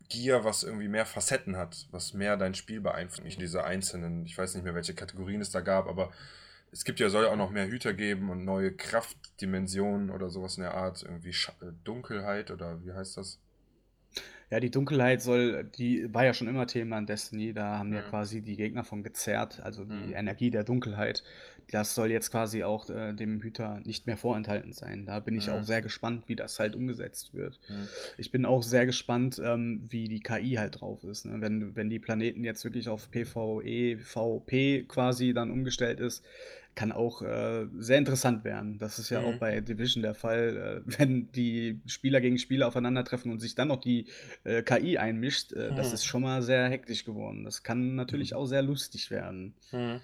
Gear, 0.09 0.43
was 0.43 0.63
irgendwie 0.63 0.87
mehr 0.87 1.05
Facetten 1.05 1.55
hat, 1.55 1.87
was 1.91 2.13
mehr 2.15 2.35
dein 2.35 2.55
Spiel 2.55 2.81
beeinflusst. 2.81 3.23
Nicht 3.23 3.39
diese 3.39 3.63
einzelnen, 3.63 4.25
ich 4.25 4.35
weiß 4.35 4.55
nicht 4.55 4.63
mehr, 4.63 4.73
welche 4.73 4.95
Kategorien 4.95 5.39
es 5.39 5.51
da 5.51 5.61
gab, 5.61 5.87
aber 5.87 6.11
es 6.71 6.83
gibt 6.85 6.99
ja, 6.99 7.09
soll 7.09 7.25
ja 7.25 7.31
auch 7.31 7.35
noch 7.35 7.51
mehr 7.51 7.67
Hüter 7.67 7.93
geben 7.93 8.29
und 8.29 8.45
neue 8.45 8.71
Kraftdimensionen 8.75 10.09
oder 10.09 10.29
sowas 10.29 10.57
in 10.57 10.63
der 10.63 10.73
Art. 10.75 11.03
Irgendwie 11.03 11.33
Scha 11.33 11.53
äh, 11.61 11.71
Dunkelheit 11.83 12.51
oder 12.51 12.83
wie 12.83 12.93
heißt 12.93 13.17
das? 13.17 13.39
Ja, 14.51 14.59
die 14.59 14.71
Dunkelheit 14.71 15.21
soll 15.21 15.63
die 15.77 16.11
war 16.11 16.25
ja 16.25 16.33
schon 16.33 16.47
immer 16.47 16.65
Thema 16.65 16.97
in 16.97 17.05
Destiny, 17.05 17.53
da 17.53 17.77
haben 17.77 17.93
ja 17.93 18.01
Mhm. 18.01 18.09
quasi 18.09 18.41
die 18.41 18.55
Gegner 18.55 18.83
von 18.83 19.03
gezerrt, 19.03 19.59
also 19.61 19.85
die 19.85 19.93
Mhm. 20.09 20.13
Energie 20.13 20.49
der 20.49 20.63
Dunkelheit. 20.63 21.23
Das 21.69 21.93
soll 21.93 22.09
jetzt 22.09 22.31
quasi 22.31 22.63
auch, 22.63 22.89
äh, 22.89 23.13
dem 23.13 23.41
Hüter 23.43 23.79
nicht 23.85 24.07
mehr 24.07 24.17
vorenthalten 24.17 24.73
sein. 24.73 25.05
Da 25.05 25.19
bin 25.19 25.35
ich 25.35 25.51
auch 25.51 25.61
Mhm. 25.61 25.65
sehr 25.65 25.83
gespannt, 25.83 26.23
wie 26.27 26.35
das 26.35 26.57
halt 26.59 26.75
umgesetzt 26.75 27.35
wird. 27.35 27.59
Ich 28.17 28.31
bin 28.31 28.45
auch 28.45 28.63
sehr 28.63 28.87
gespannt, 28.87 29.39
ähm, 29.43 29.85
wie 29.89 30.07
die 30.07 30.21
KI 30.21 30.55
halt 30.55 30.81
drauf 30.81 31.03
ist, 31.03 31.25
ne? 31.25 31.41
Wenn 31.41 31.75
wenn 31.75 31.91
die 31.91 31.99
Planeten 31.99 32.43
jetzt 32.43 32.63
wirklich 32.63 32.89
auf 32.89 33.11
PvE, 33.11 33.99
VP 33.99 34.85
quasi 34.87 35.33
dann 35.33 35.51
umgestellt 35.51 35.99
ist, 35.99 36.25
kann 36.75 36.91
auch, 36.91 37.21
äh, 37.21 37.67
sehr 37.77 37.97
interessant 37.97 38.43
werden. 38.43 38.77
Das 38.79 38.99
ist 38.99 39.09
ja 39.09 39.21
auch 39.21 39.33
Mhm. 39.33 39.39
bei 39.39 39.59
Division 39.61 40.01
der 40.01 40.15
Fall, 40.15 40.83
äh, 40.87 40.99
wenn 40.99 41.31
die 41.33 41.81
Spieler 41.85 42.21
gegen 42.21 42.37
Spieler 42.37 42.67
aufeinandertreffen 42.67 43.31
und 43.31 43.39
sich 43.39 43.55
dann 43.55 43.67
noch 43.69 43.81
die, 43.81 44.07
äh, 44.43 44.63
KI 44.63 44.97
einmischt, 44.97 45.51
äh, 45.53 45.73
das 45.73 45.89
Mhm. 45.89 45.93
ist 45.95 46.05
schon 46.05 46.21
mal 46.21 46.41
sehr 46.41 46.69
hektisch 46.69 47.03
geworden. 47.05 47.43
Das 47.43 47.63
kann 47.63 47.95
natürlich 47.95 48.31
Mhm. 48.31 48.37
auch 48.37 48.45
sehr 48.45 48.61
lustig 48.61 49.11
werden. 49.11 49.53
Mhm. 49.71 49.99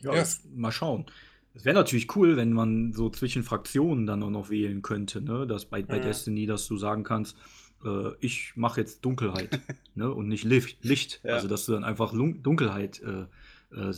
Ja, 0.00 0.12
Ja, 0.12 0.18
das, 0.18 0.42
mal 0.54 0.72
schauen. 0.72 1.06
Es 1.54 1.64
wäre 1.64 1.74
natürlich 1.74 2.14
cool, 2.16 2.36
wenn 2.36 2.52
man 2.52 2.92
so 2.92 3.08
zwischen 3.08 3.42
Fraktionen 3.42 4.06
dann 4.06 4.22
auch 4.22 4.30
noch 4.30 4.50
wählen 4.50 4.82
könnte, 4.82 5.22
ne? 5.22 5.46
Dass 5.46 5.64
bei, 5.66 5.82
bei 5.82 5.98
Mhm. 5.98 6.02
Destiny, 6.02 6.46
dass 6.46 6.66
du 6.66 6.76
sagen 6.76 7.02
kannst, 7.02 7.36
äh, 7.84 8.10
ich 8.20 8.52
mache 8.56 8.80
jetzt 8.80 9.04
Dunkelheit, 9.04 9.48
ne? 9.94 10.12
Und 10.12 10.28
nicht 10.28 10.44
Licht. 10.44 10.84
Licht. 10.84 11.20
Ja. 11.24 11.34
Also, 11.34 11.48
dass 11.48 11.64
du 11.64 11.72
dann 11.72 11.84
einfach 11.84 12.12
Dunkelheit 12.12 13.00
äh, 13.00 13.24
äh, 13.72 13.90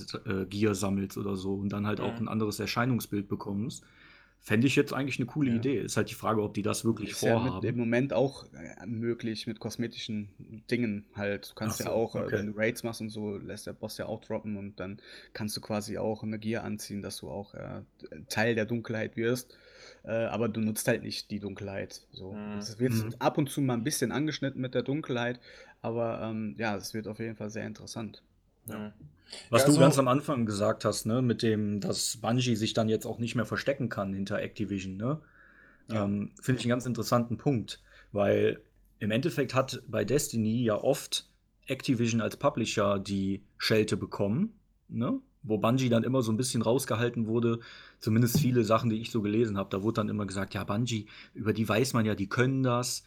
äh, 0.43 0.47
Gear 0.47 0.75
sammelst 0.75 1.17
oder 1.19 1.37
so 1.37 1.55
und 1.55 1.71
dann 1.71 1.87
halt 1.87 2.01
auch 2.01 2.15
Mhm. 2.15 2.27
ein 2.27 2.29
anderes 2.29 2.59
Erscheinungsbild 2.61 3.29
bekommst. 3.29 3.85
Fände 4.41 4.69
ich 4.69 4.77
jetzt 4.77 4.93
eigentlich 4.95 5.19
eine 5.19 5.27
coole 5.27 5.51
Ja. 5.51 5.57
Idee. 5.57 5.81
Ist 5.81 5.97
halt 5.97 6.11
die 6.11 6.15
Frage, 6.15 6.43
ob 6.43 6.55
die 6.55 6.63
das 6.63 6.85
wirklich 6.85 7.11
Ist 7.11 7.23
ja 7.23 7.35
mit, 7.35 7.47
im 7.47 7.51
vorhaben. 7.51 7.77
Moment 7.77 8.13
auch 8.13 8.47
äh, 8.55 8.87
möglich 8.87 9.49
mit 9.49 9.59
kosmetischen 9.59 10.29
Dingen 10.71 11.07
halt. 11.15 11.51
Du 11.51 11.55
kannst 11.57 11.81
ja 11.81 11.87
so, 11.87 11.93
auch, 11.93 12.15
äh, 12.15 12.21
okay. 12.21 12.33
wenn 12.37 12.47
du 12.47 12.53
Raids 12.57 12.85
machst 12.85 13.01
und 13.01 13.11
so, 13.11 13.37
lässt 13.37 13.67
der 13.67 13.73
Boss 13.73 13.99
ja 13.99 14.07
auch 14.07 14.21
droppen 14.21 14.57
und 14.57 14.79
dann 14.79 15.01
kannst 15.33 15.57
du 15.57 15.61
quasi 15.61 15.99
auch 15.99 16.23
eine 16.23 16.39
Gear 16.39 16.63
anziehen, 16.63 17.03
dass 17.03 17.17
du 17.19 17.29
auch 17.29 17.53
äh, 17.55 17.83
Teil 18.29 18.55
der 18.55 18.65
Dunkelheit 18.65 19.17
wirst. 19.17 19.59
Äh, 20.05 20.13
aber 20.13 20.49
du 20.49 20.61
nutzt 20.61 20.87
halt 20.87 21.03
nicht 21.03 21.31
die 21.33 21.41
Dunkelheit. 21.41 22.07
So. 22.13 22.33
Mhm. 22.33 22.59
Es 22.59 22.79
wird 22.79 22.93
Mhm. 22.93 23.15
ab 23.19 23.39
und 23.39 23.51
zu 23.51 23.61
mal 23.61 23.75
ein 23.75 23.85
bisschen 23.85 24.13
angeschnitten 24.13 24.61
mit 24.61 24.73
der 24.75 24.83
Dunkelheit, 24.83 25.41
aber 25.83 26.23
ähm, 26.23 26.55
ja, 26.59 26.77
es 26.77 26.95
wird 26.95 27.09
auf 27.09 27.19
jeden 27.19 27.35
Fall 27.35 27.51
sehr 27.51 27.67
interessant. 27.67 28.23
Mhm. 28.67 28.93
Was 29.51 29.63
Ja, 29.63 29.67
du 29.69 29.73
so- 29.75 29.81
ganz 29.81 29.99
am 29.99 30.09
Anfang 30.09 30.47
gesagt 30.47 30.85
hast, 30.85 31.07
ne, 31.07 31.23
mit 31.23 31.43
dem, 31.43 31.81
dass 31.81 32.19
Bungie 32.19 32.57
sich 32.57 32.73
dann 32.75 32.89
jetzt 32.89 33.07
auch 33.07 33.19
nicht 33.19 33.35
mehr 33.35 33.45
verstecken 33.47 33.89
kann 33.89 34.13
hinter 34.13 34.41
Activision, 34.41 34.97
ne? 34.97 35.21
Ja. 35.91 36.05
Ähm, 36.05 36.33
Finde 36.41 36.61
ich 36.61 36.65
einen 36.67 36.71
ganz 36.71 36.87
interessanten 36.87 37.37
Punkt, 37.39 37.83
weil 38.13 38.61
im 38.99 39.11
Endeffekt 39.11 39.55
hat 39.55 39.83
bei 39.89 40.05
Destiny 40.05 40.63
ja 40.63 40.75
oft 40.77 41.29
Activision 41.67 42.21
als 42.21 42.37
Publisher 42.37 42.99
die 42.99 43.43
Schelte 43.59 43.97
bekommen, 43.97 44.55
ne? 44.89 45.19
Wo 45.43 45.57
Bungie 45.59 45.89
dann 45.89 46.03
immer 46.05 46.23
so 46.23 46.33
ein 46.33 46.37
bisschen 46.37 46.63
rausgehalten 46.63 47.27
wurde, 47.27 47.61
zumindest 48.01 48.41
viele 48.41 48.65
Sachen, 48.65 48.91
die 48.91 49.01
ich 49.01 49.11
so 49.11 49.23
gelesen 49.23 49.57
habe, 49.57 49.71
da 49.71 49.83
wurde 49.83 49.95
dann 49.95 50.09
immer 50.09 50.27
gesagt, 50.27 50.53
ja, 50.55 50.65
Bungie, 50.65 51.07
über 51.33 51.53
die 51.53 51.69
weiß 51.69 51.93
man 51.93 52.05
ja, 52.05 52.15
die 52.15 52.29
können 52.29 52.63
das. 52.63 53.05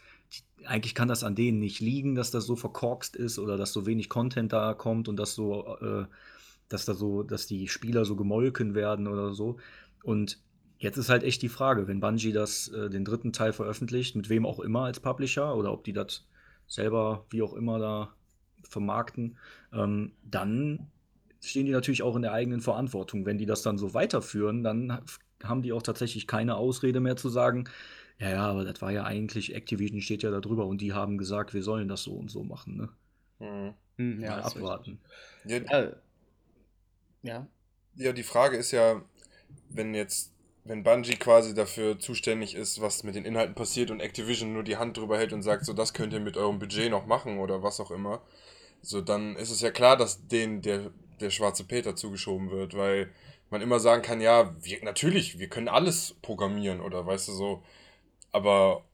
Eigentlich 0.66 0.96
kann 0.96 1.08
das 1.08 1.24
an 1.24 1.36
denen 1.36 1.60
nicht 1.60 1.80
liegen, 1.80 2.16
dass 2.16 2.32
das 2.32 2.46
so 2.46 2.56
verkorkst 2.56 3.16
ist 3.16 3.40
oder 3.40 3.58
dass 3.58 3.74
so 3.74 3.86
wenig 3.86 4.10
Content 4.10 4.54
da 4.54 4.74
kommt 4.74 5.08
und 5.08 5.18
dass 5.18 5.34
so, 5.34 5.78
äh, 5.78 6.06
dass 6.70 6.86
da 6.86 6.94
so, 6.94 7.24
dass 7.24 7.48
die 7.48 7.68
Spieler 7.68 8.06
so 8.06 8.16
gemolken 8.16 8.76
werden 8.76 9.08
oder 9.08 9.34
so. 9.34 9.58
Und 10.04 10.40
jetzt 10.78 10.98
ist 10.98 11.10
halt 11.10 11.24
echt 11.24 11.42
die 11.42 11.50
Frage, 11.50 11.88
wenn 11.88 12.00
Bungie 12.00 12.32
das, 12.32 12.68
äh, 12.70 12.90
den 12.90 13.06
dritten 13.06 13.34
Teil 13.34 13.54
veröffentlicht, 13.54 14.16
mit 14.16 14.30
wem 14.30 14.46
auch 14.46 14.60
immer 14.60 14.86
als 14.86 15.00
Publisher 15.00 15.56
oder 15.56 15.72
ob 15.74 15.84
die 15.84 15.94
das 15.94 16.28
selber, 16.68 17.26
wie 17.32 17.42
auch 17.42 17.54
immer, 17.54 17.80
da 17.80 18.14
vermarkten, 18.64 19.38
ähm, 19.74 20.14
dann 20.24 20.92
stehen 21.42 21.66
die 21.66 21.72
natürlich 21.72 22.04
auch 22.04 22.16
in 22.16 22.22
der 22.22 22.34
eigenen 22.34 22.62
Verantwortung. 22.62 23.26
Wenn 23.26 23.38
die 23.40 23.46
das 23.48 23.64
dann 23.64 23.78
so 23.80 23.94
weiterführen, 23.94 24.64
dann 24.64 24.92
ha- 24.94 25.04
haben 25.44 25.64
die 25.64 25.74
auch 25.74 25.82
tatsächlich 25.82 26.28
keine 26.28 26.56
Ausrede 26.56 27.00
mehr 27.00 27.16
zu 27.18 27.30
sagen, 27.30 27.68
ja, 28.22 28.30
ja, 28.30 28.46
aber 28.46 28.64
das 28.66 28.82
war 28.82 28.92
ja 28.92 29.04
eigentlich, 29.04 29.56
Activision 29.56 30.02
steht 30.02 30.22
ja 30.22 30.30
da 30.30 30.40
drüber 30.40 30.68
und 30.68 30.80
die 30.80 30.94
haben 30.94 31.18
gesagt, 31.18 31.54
wir 31.56 31.64
sollen 31.64 31.88
das 31.88 32.04
so 32.04 32.14
und 32.14 32.30
so 32.30 32.44
machen, 32.44 32.78
ne? 32.78 32.90
Mhm. 33.40 33.74
Hm, 33.98 34.22
ja, 34.22 34.38
abwarten. 34.42 35.00
Ja, 35.44 35.58
Ja, 35.58 35.92
ja. 37.24 37.48
ja, 37.96 38.14
die 38.14 38.24
Frage 38.24 38.58
ist 38.58 38.72
ja, 38.72 39.02
wenn 39.70 39.96
jetzt, 39.96 40.32
wenn 40.66 40.84
Bungie 40.84 41.16
quasi 41.16 41.56
dafür 41.56 42.00
zuständig 42.00 42.54
ist, 42.56 42.80
was 42.80 43.04
mit 43.04 43.16
den 43.16 43.26
Inhalten 43.26 43.56
passiert 43.56 43.90
und 43.90 44.02
Activision 44.02 44.54
nur 44.54 44.64
die 44.64 44.78
Hand 44.78 44.98
drüber 44.98 45.18
hält 45.18 45.34
und 45.34 45.42
sagt, 45.42 45.66
so 45.66 45.74
das 45.74 45.94
könnt 45.94 46.14
ihr 46.14 46.20
mit 46.20 46.38
eurem 46.38 46.60
Budget 46.60 46.92
noch 46.92 47.08
machen 47.08 47.40
oder 47.40 47.64
was 47.64 47.80
auch 47.80 47.92
immer, 47.92 48.22
so 48.84 49.02
dann 49.02 49.36
ist 49.36 49.52
es 49.52 49.62
ja 49.62 49.72
klar, 49.72 49.98
dass 49.98 50.28
denen 50.28 50.62
der, 50.62 50.92
der 51.20 51.32
schwarze 51.32 51.64
Peter 51.64 51.96
zugeschoben 51.96 52.52
wird, 52.52 52.76
weil 52.76 53.12
man 53.50 53.62
immer 53.62 53.80
sagen 53.80 54.04
kann, 54.04 54.22
ja, 54.22 54.56
wir, 54.62 54.84
natürlich, 54.84 55.40
wir 55.40 55.50
können 55.50 55.68
alles 55.68 56.16
programmieren 56.22 56.82
oder 56.82 57.06
weißt 57.06 57.28
du 57.30 57.34
so, 57.34 57.64
aber 58.32 58.86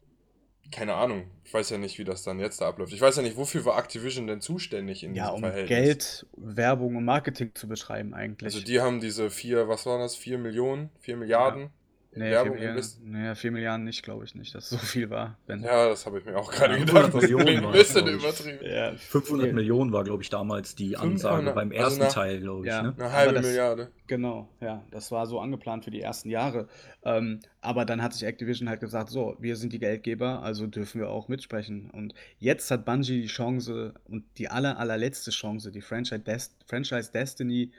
keine 0.72 0.96
Ahnung. 0.96 1.32
Ich 1.46 1.54
weiß 1.54 1.70
ja 1.72 1.78
nicht, 1.78 1.98
wie 2.00 2.04
das 2.06 2.24
dann 2.24 2.40
jetzt 2.40 2.62
da 2.62 2.68
abläuft. 2.70 2.94
Ich 2.94 3.02
weiß 3.02 3.18
ja 3.18 3.22
nicht, 3.24 3.38
wofür 3.38 3.66
war 3.66 3.78
Activision 3.80 4.28
denn 4.28 4.42
zuständig 4.42 5.04
in 5.04 5.14
Ja, 5.14 5.30
diesem 5.30 5.36
um 5.36 5.40
Verhältnis? 5.40 5.68
Geld, 5.68 6.28
Werbung 6.38 6.96
und 6.96 7.06
Marketing 7.06 7.54
zu 7.56 7.68
betreiben 7.68 8.14
eigentlich. 8.14 8.54
Also 8.54 8.62
die 8.62 8.80
haben 8.82 9.00
diese 9.00 9.30
vier, 9.30 9.68
was 9.68 9.86
waren 9.86 10.00
das? 10.00 10.16
Vier 10.16 10.38
Millionen? 10.38 10.90
Vier 11.00 11.18
Milliarden 11.18 11.64
in 11.64 11.70
Nee, 12.18 12.32
Werbung 12.32 12.58
4 12.58 12.68
Milliarden, 12.74 12.94
nee, 13.04 13.36
4 13.36 13.52
Milliarden 13.52 13.84
nicht, 13.86 14.04
glaube 14.04 14.26
ich 14.26 14.36
nicht, 14.36 14.54
dass 14.56 14.66
es 14.66 14.70
so 14.72 14.78
viel 14.78 15.10
war. 15.10 15.38
Wenn, 15.48 15.64
Ja, 15.64 15.88
das 15.90 16.06
habe 16.06 16.20
ich 16.20 16.26
mir 16.26 16.36
auch 16.38 16.52
gerade 16.52 16.74
Ja, 16.74 16.80
gedacht. 16.80 17.12
500 17.12 17.22
Millionen 17.22 17.58
Ein 17.60 17.64
war 17.64 17.72
bisschen 17.72 18.08
übertrieben. 18.08 18.60
Ja, 18.64 18.94
500 18.96 19.46
viel. 19.48 19.54
Millionen 19.54 19.92
war, 19.92 20.04
glaube 20.04 20.24
ich, 20.24 20.30
damals 20.30 20.76
die 20.76 20.98
Ansage 20.98 21.46
500, 21.48 21.56
beim 21.56 21.70
also 21.72 21.82
ersten 21.84 22.00
nach- 22.02 22.14
Teil, 22.14 22.40
glaube 22.42 22.66
ich. 22.66 22.72
Ja. 22.72 22.82
Ne? 22.84 22.94
Eine 22.98 23.12
halbe 23.12 23.34
das- 23.36 23.46
Milliarde. 23.46 23.92
Genau, 24.08 24.48
ja, 24.62 24.84
das 24.92 25.12
war 25.12 25.26
so 25.28 25.40
angeplant 25.42 25.84
für 25.84 25.92
die 25.92 26.00
ersten 26.02 26.30
Jahre. 26.30 26.70
Ähm, 27.04 27.42
aber 27.60 27.84
dann 27.84 28.02
hat 28.02 28.14
sich 28.14 28.24
Activision 28.26 28.70
halt 28.70 28.80
gesagt, 28.80 29.10
so, 29.10 29.36
wir 29.40 29.58
sind 29.58 29.74
die 29.74 29.80
Geldgeber, 29.80 30.42
also 30.42 30.66
dürfen 30.66 31.02
wir 31.02 31.10
auch 31.10 31.28
mitsprechen. 31.28 31.90
Und 31.92 32.14
jetzt 32.40 32.72
hat 32.72 32.86
Bungie 32.86 33.22
die 33.22 33.28
Chance 33.28 33.94
und 34.06 34.24
die 34.38 34.48
aller, 34.48 34.80
allerletzte 34.80 35.32
Chance, 35.32 35.72
die 35.72 35.82
Franchise, 35.82 36.22
Des 36.22 36.56
Franchise 36.68 37.12
Destiny 37.12 37.72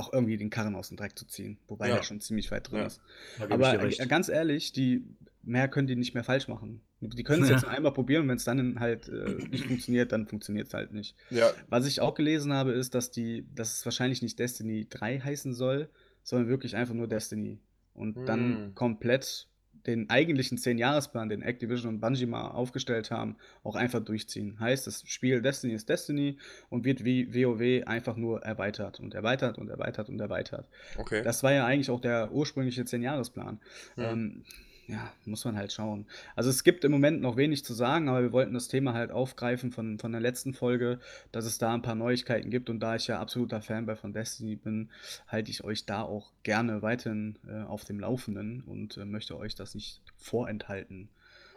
auch 0.00 0.12
irgendwie 0.12 0.36
den 0.36 0.50
Karren 0.50 0.74
aus 0.74 0.88
dem 0.88 0.96
Dreck 0.96 1.18
zu 1.18 1.26
ziehen. 1.26 1.58
Wobei 1.68 1.88
Ja. 1.88 1.96
der 1.96 2.02
schon 2.02 2.20
ziemlich 2.20 2.50
weit 2.50 2.70
drin 2.70 2.80
Ja. 2.80 2.86
ist. 2.86 3.00
Aber 3.48 3.82
äh, 3.82 4.06
ganz 4.06 4.28
ehrlich, 4.28 4.72
die 4.72 5.04
mehr 5.42 5.68
können 5.68 5.86
die 5.86 5.96
nicht 5.96 6.14
mehr 6.14 6.24
falsch 6.24 6.48
machen. 6.48 6.82
Die 7.00 7.22
können 7.24 7.42
es 7.42 7.48
jetzt 7.50 7.62
Ja. 7.62 7.68
einmal 7.70 7.92
probieren 7.92 8.22
und 8.22 8.28
wenn 8.28 8.36
es 8.36 8.44
dann 8.44 8.80
halt 8.80 9.08
äh, 9.08 9.38
nicht 9.50 9.66
funktioniert, 9.66 10.12
dann 10.12 10.26
funktioniert 10.26 10.66
es 10.68 10.74
halt 10.74 10.92
nicht. 10.92 11.16
Ja, 11.30 11.52
Was 11.68 11.86
ich 11.86 12.00
auch 12.00 12.14
gelesen 12.14 12.52
habe, 12.52 12.72
ist, 12.72 12.94
dass 12.94 13.10
die, 13.10 13.46
dass 13.54 13.72
es 13.78 13.84
wahrscheinlich 13.84 14.22
nicht 14.22 14.38
Destiny 14.38 14.86
3 14.88 15.20
heißen 15.20 15.54
soll, 15.54 15.88
sondern 16.22 16.48
wirklich 16.48 16.76
einfach 16.76 16.94
nur 16.94 17.08
Destiny. 17.08 17.60
Und 17.94 18.16
dann 18.28 18.40
Hm. 18.56 18.74
komplett 18.74 19.48
den 19.86 20.10
eigentlichen 20.10 20.58
10-Jahresplan, 20.58 21.28
den 21.28 21.42
Activision 21.42 21.94
und 21.94 22.00
Bungie 22.00 22.26
mal 22.26 22.48
aufgestellt 22.48 23.10
haben, 23.10 23.36
auch 23.64 23.76
einfach 23.76 24.00
durchziehen. 24.00 24.58
Heißt, 24.60 24.86
das 24.86 25.02
Spiel 25.06 25.42
Destiny 25.42 25.74
ist 25.74 25.88
Destiny 25.88 26.38
und 26.68 26.84
wird 26.84 27.04
wie 27.04 27.34
WoW 27.34 27.86
einfach 27.86 28.16
nur 28.16 28.42
erweitert 28.42 29.00
und 29.00 29.14
erweitert 29.14 29.58
und 29.58 29.68
erweitert 29.68 30.08
und 30.08 30.20
erweitert. 30.20 30.68
okay. 30.98 31.22
Das 31.22 31.42
war 31.42 31.52
ja 31.52 31.66
eigentlich 31.66 31.90
auch 31.90 32.00
der 32.00 32.32
ursprüngliche 32.32 32.82
10-Jahresplan. 32.82 33.60
Hm. 33.94 34.04
Ähm, 34.04 34.44
ja, 34.90 35.12
muss 35.24 35.44
man 35.44 35.56
halt 35.56 35.72
schauen. 35.72 36.06
Also 36.34 36.50
es 36.50 36.64
gibt 36.64 36.84
im 36.84 36.90
Moment 36.90 37.20
noch 37.20 37.36
wenig 37.36 37.64
zu 37.64 37.74
sagen, 37.74 38.08
aber 38.08 38.22
wir 38.22 38.32
wollten 38.32 38.54
das 38.54 38.66
Thema 38.66 38.92
halt 38.92 39.12
aufgreifen 39.12 39.70
von, 39.70 39.98
von 39.98 40.10
der 40.10 40.20
letzten 40.20 40.52
Folge, 40.52 40.98
dass 41.30 41.44
es 41.44 41.58
da 41.58 41.72
ein 41.72 41.82
paar 41.82 41.94
Neuigkeiten 41.94 42.50
gibt 42.50 42.70
und 42.70 42.80
da 42.80 42.96
ich 42.96 43.06
ja 43.06 43.20
absoluter 43.20 43.62
Fanboy 43.62 43.94
von 43.94 44.12
Destiny 44.12 44.56
bin, 44.56 44.90
halte 45.28 45.50
ich 45.50 45.62
euch 45.62 45.86
da 45.86 46.02
auch 46.02 46.32
gerne 46.42 46.82
weiterhin 46.82 47.36
äh, 47.48 47.62
auf 47.62 47.84
dem 47.84 48.00
Laufenden 48.00 48.62
und 48.62 48.96
äh, 48.96 49.04
möchte 49.04 49.38
euch 49.38 49.54
das 49.54 49.74
nicht 49.74 50.00
vorenthalten. 50.16 51.08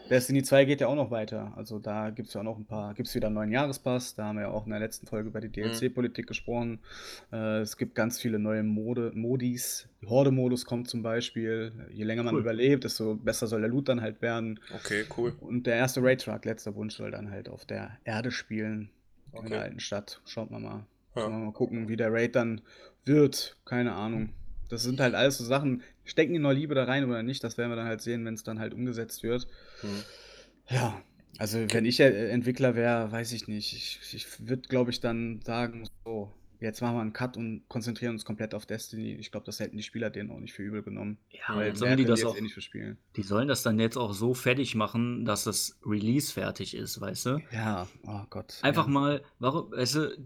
Destiny 0.09 0.43
2 0.43 0.65
geht 0.65 0.81
ja 0.81 0.87
auch 0.87 0.95
noch 0.95 1.11
weiter. 1.11 1.53
Also 1.55 1.79
da 1.79 2.09
gibt 2.09 2.27
es 2.27 2.33
ja 2.33 2.41
auch 2.41 2.45
noch 2.45 2.57
ein 2.57 2.65
paar, 2.65 2.93
gibt 2.93 3.07
es 3.07 3.15
wieder 3.15 3.27
einen 3.27 3.35
neuen 3.35 3.51
Jahrespass. 3.51 4.15
Da 4.15 4.25
haben 4.25 4.35
wir 4.35 4.43
ja 4.43 4.51
auch 4.51 4.65
in 4.65 4.71
der 4.71 4.79
letzten 4.79 5.07
Folge 5.07 5.29
über 5.29 5.39
die 5.41 5.49
DLC-Politik 5.49 6.27
gesprochen. 6.27 6.79
Äh, 7.31 7.59
es 7.61 7.77
gibt 7.77 7.95
ganz 7.95 8.19
viele 8.19 8.37
neue 8.37 8.63
Mode, 8.63 9.11
Modis. 9.15 9.87
Horde-Modus 10.05 10.65
kommt 10.65 10.89
zum 10.89 11.01
Beispiel. 11.03 11.71
Je 11.91 12.03
länger 12.03 12.23
man 12.23 12.35
Cool. 12.35 12.41
überlebt, 12.41 12.83
desto 12.83 13.15
besser 13.15 13.47
soll 13.47 13.61
der 13.61 13.69
Loot 13.69 13.87
dann 13.89 14.01
halt 14.01 14.21
werden. 14.21 14.59
Okay, 14.75 15.05
cool. 15.17 15.33
Und 15.39 15.65
der 15.67 15.75
erste 15.75 16.03
Raid-Truck, 16.03 16.43
letzter 16.45 16.75
Wunsch, 16.75 16.95
soll 16.95 17.11
dann 17.11 17.31
halt 17.31 17.47
auf 17.49 17.65
der 17.65 17.97
Erde 18.03 18.31
spielen. 18.31 18.89
In 19.31 19.39
Okay. 19.39 19.49
der 19.49 19.61
alten 19.63 19.79
Stadt. 19.79 20.21
Schaut 20.25 20.51
mal 20.51 20.59
mal. 20.59 20.85
Ja. 21.15 21.27
Mal 21.29 21.51
gucken, 21.53 21.87
wie 21.87 21.95
der 21.95 22.11
Raid 22.13 22.35
dann 22.35 22.61
wird. 23.05 23.55
Keine 23.65 23.93
Ahnung. 23.93 24.29
Das 24.69 24.83
sind 24.83 24.99
halt 24.99 25.15
alles 25.15 25.37
so 25.37 25.43
Sachen. 25.43 25.83
Stecken 26.05 26.33
die 26.33 26.39
noch 26.39 26.51
Liebe 26.51 26.75
da 26.75 26.83
rein 26.83 27.05
oder 27.05 27.23
nicht? 27.23 27.43
Das 27.43 27.57
werden 27.57 27.71
wir 27.71 27.75
dann 27.75 27.87
halt 27.87 28.01
sehen, 28.01 28.25
wenn 28.25 28.33
es 28.33 28.43
dann 28.43 28.59
halt 28.59 28.73
umgesetzt 28.73 29.23
wird. 29.23 29.47
Hm. 29.81 30.03
Ja, 30.69 31.01
also 31.37 31.59
wenn 31.71 31.85
ich 31.85 31.99
Entwickler 31.99 32.75
wäre, 32.75 33.11
weiß 33.11 33.31
ich 33.33 33.47
nicht. 33.47 33.73
Ich, 33.73 34.13
ich 34.13 34.47
würde, 34.47 34.67
glaube 34.67 34.91
ich, 34.91 34.99
dann 34.99 35.41
sagen, 35.41 35.87
so, 36.05 36.31
jetzt 36.63 36.81
machen 36.81 36.95
wir 36.95 37.01
einen 37.01 37.13
Cut 37.13 37.37
und 37.37 37.67
konzentrieren 37.67 38.13
uns 38.13 38.25
komplett 38.25 38.55
auf 38.55 38.65
Destiny. 38.65 39.13
Ich 39.15 39.31
glaube, 39.31 39.45
das 39.45 39.59
hätten 39.59 39.77
die 39.77 39.83
Spieler 39.83 40.09
denen 40.09 40.31
auch 40.31 40.39
nicht 40.39 40.53
für 40.53 40.63
übel 40.63 40.81
genommen. 40.81 41.17
Ja, 41.29 41.55
weil 41.55 41.75
sollen 41.75 41.97
die 41.97 42.05
das 42.05 42.23
auch, 42.23 42.35
eh 42.35 42.41
nicht 42.41 42.53
verspielen. 42.53 42.97
die 43.15 43.23
sollen 43.23 43.47
das 43.47 43.63
dann 43.63 43.79
jetzt 43.79 43.97
auch 43.97 44.13
so 44.13 44.33
fertig 44.33 44.73
machen, 44.75 45.25
dass 45.25 45.43
das 45.43 45.77
Release 45.85 46.31
fertig 46.31 46.75
ist, 46.75 46.99
weißt 46.99 47.25
du? 47.25 47.41
Ja, 47.51 47.87
oh 48.07 48.21
Gott. 48.29 48.59
Einfach 48.61 48.87
ja. 48.87 48.91
mal, 48.91 49.23
warum, 49.39 49.71
weißt 49.71 49.95
du, 49.95 50.17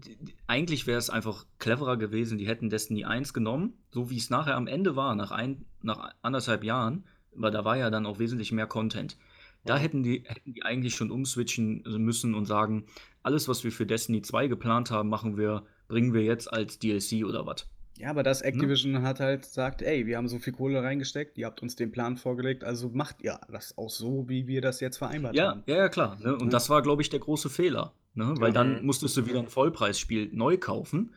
eigentlich 0.46 0.86
wäre 0.86 0.98
es 0.98 1.10
einfach 1.10 1.44
cleverer 1.58 1.96
gewesen, 1.96 2.38
die 2.38 2.46
hätten 2.46 2.70
Destiny 2.70 3.04
1 3.04 3.34
genommen, 3.34 3.74
so 3.90 4.10
wie 4.10 4.16
es 4.16 4.30
nachher 4.30 4.56
am 4.56 4.66
Ende 4.66 4.96
war, 4.96 5.14
nach, 5.14 5.32
ein, 5.32 5.64
nach 5.82 6.12
anderthalb 6.22 6.64
Jahren, 6.64 7.04
weil 7.32 7.50
da 7.50 7.64
war 7.64 7.76
ja 7.76 7.90
dann 7.90 8.06
auch 8.06 8.18
wesentlich 8.18 8.52
mehr 8.52 8.66
Content. 8.66 9.16
Da 9.64 9.76
hätten 9.76 10.02
die, 10.02 10.22
hätten 10.24 10.54
die 10.54 10.62
eigentlich 10.62 10.94
schon 10.94 11.10
umswitchen 11.10 11.82
müssen 11.98 12.34
und 12.34 12.46
sagen, 12.46 12.86
alles, 13.22 13.48
was 13.48 13.64
wir 13.64 13.72
für 13.72 13.86
Destiny 13.86 14.22
2 14.22 14.46
geplant 14.46 14.90
haben, 14.90 15.08
machen 15.08 15.36
wir, 15.36 15.66
bringen 15.88 16.12
wir 16.14 16.22
jetzt 16.22 16.52
als 16.52 16.78
DLC 16.78 17.24
oder 17.24 17.46
was. 17.46 17.66
Ja, 17.98 18.10
aber 18.10 18.22
das 18.22 18.42
Activision 18.42 19.02
hat 19.02 19.18
halt 19.18 19.42
gesagt, 19.42 19.82
ey, 19.82 20.06
wir 20.06 20.18
haben 20.18 20.28
so 20.28 20.38
viel 20.38 20.52
Kohle 20.52 20.82
reingesteckt, 20.82 21.36
ihr 21.36 21.46
habt 21.46 21.62
uns 21.62 21.74
den 21.74 21.90
Plan 21.90 22.16
vorgelegt, 22.16 22.62
also 22.62 22.90
macht 22.90 23.22
ihr 23.22 23.40
das 23.50 23.76
auch 23.76 23.90
so, 23.90 24.28
wie 24.28 24.46
wir 24.46 24.60
das 24.60 24.78
jetzt 24.78 24.98
vereinbart 24.98 25.34
Ja, 25.34 25.48
haben. 25.50 25.64
ja, 25.66 25.76
ja, 25.76 25.88
klar. 25.88 26.16
Ne? 26.22 26.34
Und 26.34 26.44
Ja. 26.44 26.48
das 26.50 26.70
war, 26.70 26.82
glaube 26.82 27.02
ich, 27.02 27.10
der 27.10 27.18
große 27.18 27.50
Fehler. 27.50 27.92
Ne? 28.14 28.34
Weil 28.38 28.50
Mhm. 28.50 28.54
dann 28.54 28.86
musstest 28.86 29.16
du 29.16 29.26
wieder 29.26 29.40
ein 29.40 29.48
Vollpreisspiel 29.48 30.30
neu 30.32 30.56
kaufen, 30.58 31.12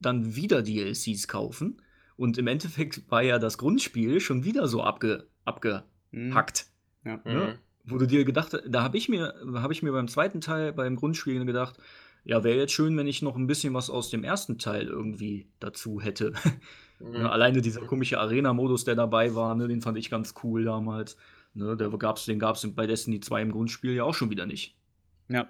dann 0.00 0.36
wieder 0.36 0.62
DLCs 0.62 1.26
kaufen. 1.26 1.80
Und 2.16 2.36
im 2.36 2.46
Endeffekt 2.48 3.10
war 3.10 3.22
ja 3.22 3.38
das 3.38 3.56
Grundspiel 3.56 4.20
schon 4.20 4.44
wieder 4.44 4.68
so 4.68 4.82
abge, 4.82 5.24
Mhm. 6.12 6.32
abgehackt. 6.32 6.66
Ja. 7.04 7.16
Mhm. 7.24 7.32
Ne? 7.32 7.58
Wo 7.84 7.98
du 7.98 8.06
dir 8.06 8.24
gedacht 8.24 8.58
da 8.66 8.82
habe 8.82 8.96
ich 8.98 9.08
mir, 9.08 9.34
habe 9.54 9.72
ich 9.72 9.82
mir 9.82 9.92
beim 9.92 10.08
zweiten 10.08 10.40
Teil, 10.40 10.72
beim 10.72 10.96
Grundspiel 10.96 11.44
gedacht, 11.46 11.78
ja, 12.26 12.42
wäre 12.42 12.58
jetzt 12.58 12.72
schön, 12.72 12.96
wenn 12.96 13.06
ich 13.06 13.22
noch 13.22 13.36
ein 13.36 13.46
bisschen 13.46 13.72
was 13.72 13.88
aus 13.88 14.10
dem 14.10 14.24
ersten 14.24 14.58
Teil 14.58 14.88
irgendwie 14.88 15.48
dazu 15.60 16.00
hätte. 16.00 16.32
Mhm. 16.98 17.10
Ne, 17.10 17.30
alleine 17.30 17.60
dieser 17.60 17.82
komische 17.82 18.18
Arena-Modus, 18.18 18.86
der 18.86 18.94
dabei 18.94 19.34
war, 19.34 19.54
ne, 19.54 19.68
den 19.68 19.82
fand 19.82 19.98
ich 19.98 20.08
ganz 20.08 20.32
cool 20.42 20.64
damals. 20.64 21.18
Ne, 21.52 21.76
der 21.76 21.90
gab's, 21.90 22.24
den 22.24 22.38
gab 22.38 22.56
es 22.56 22.74
bei 22.74 22.86
Destiny 22.86 23.20
2 23.20 23.42
im 23.42 23.52
Grundspiel 23.52 23.92
ja 23.92 24.04
auch 24.04 24.14
schon 24.14 24.30
wieder 24.30 24.46
nicht. 24.46 24.74
Ja. 25.28 25.46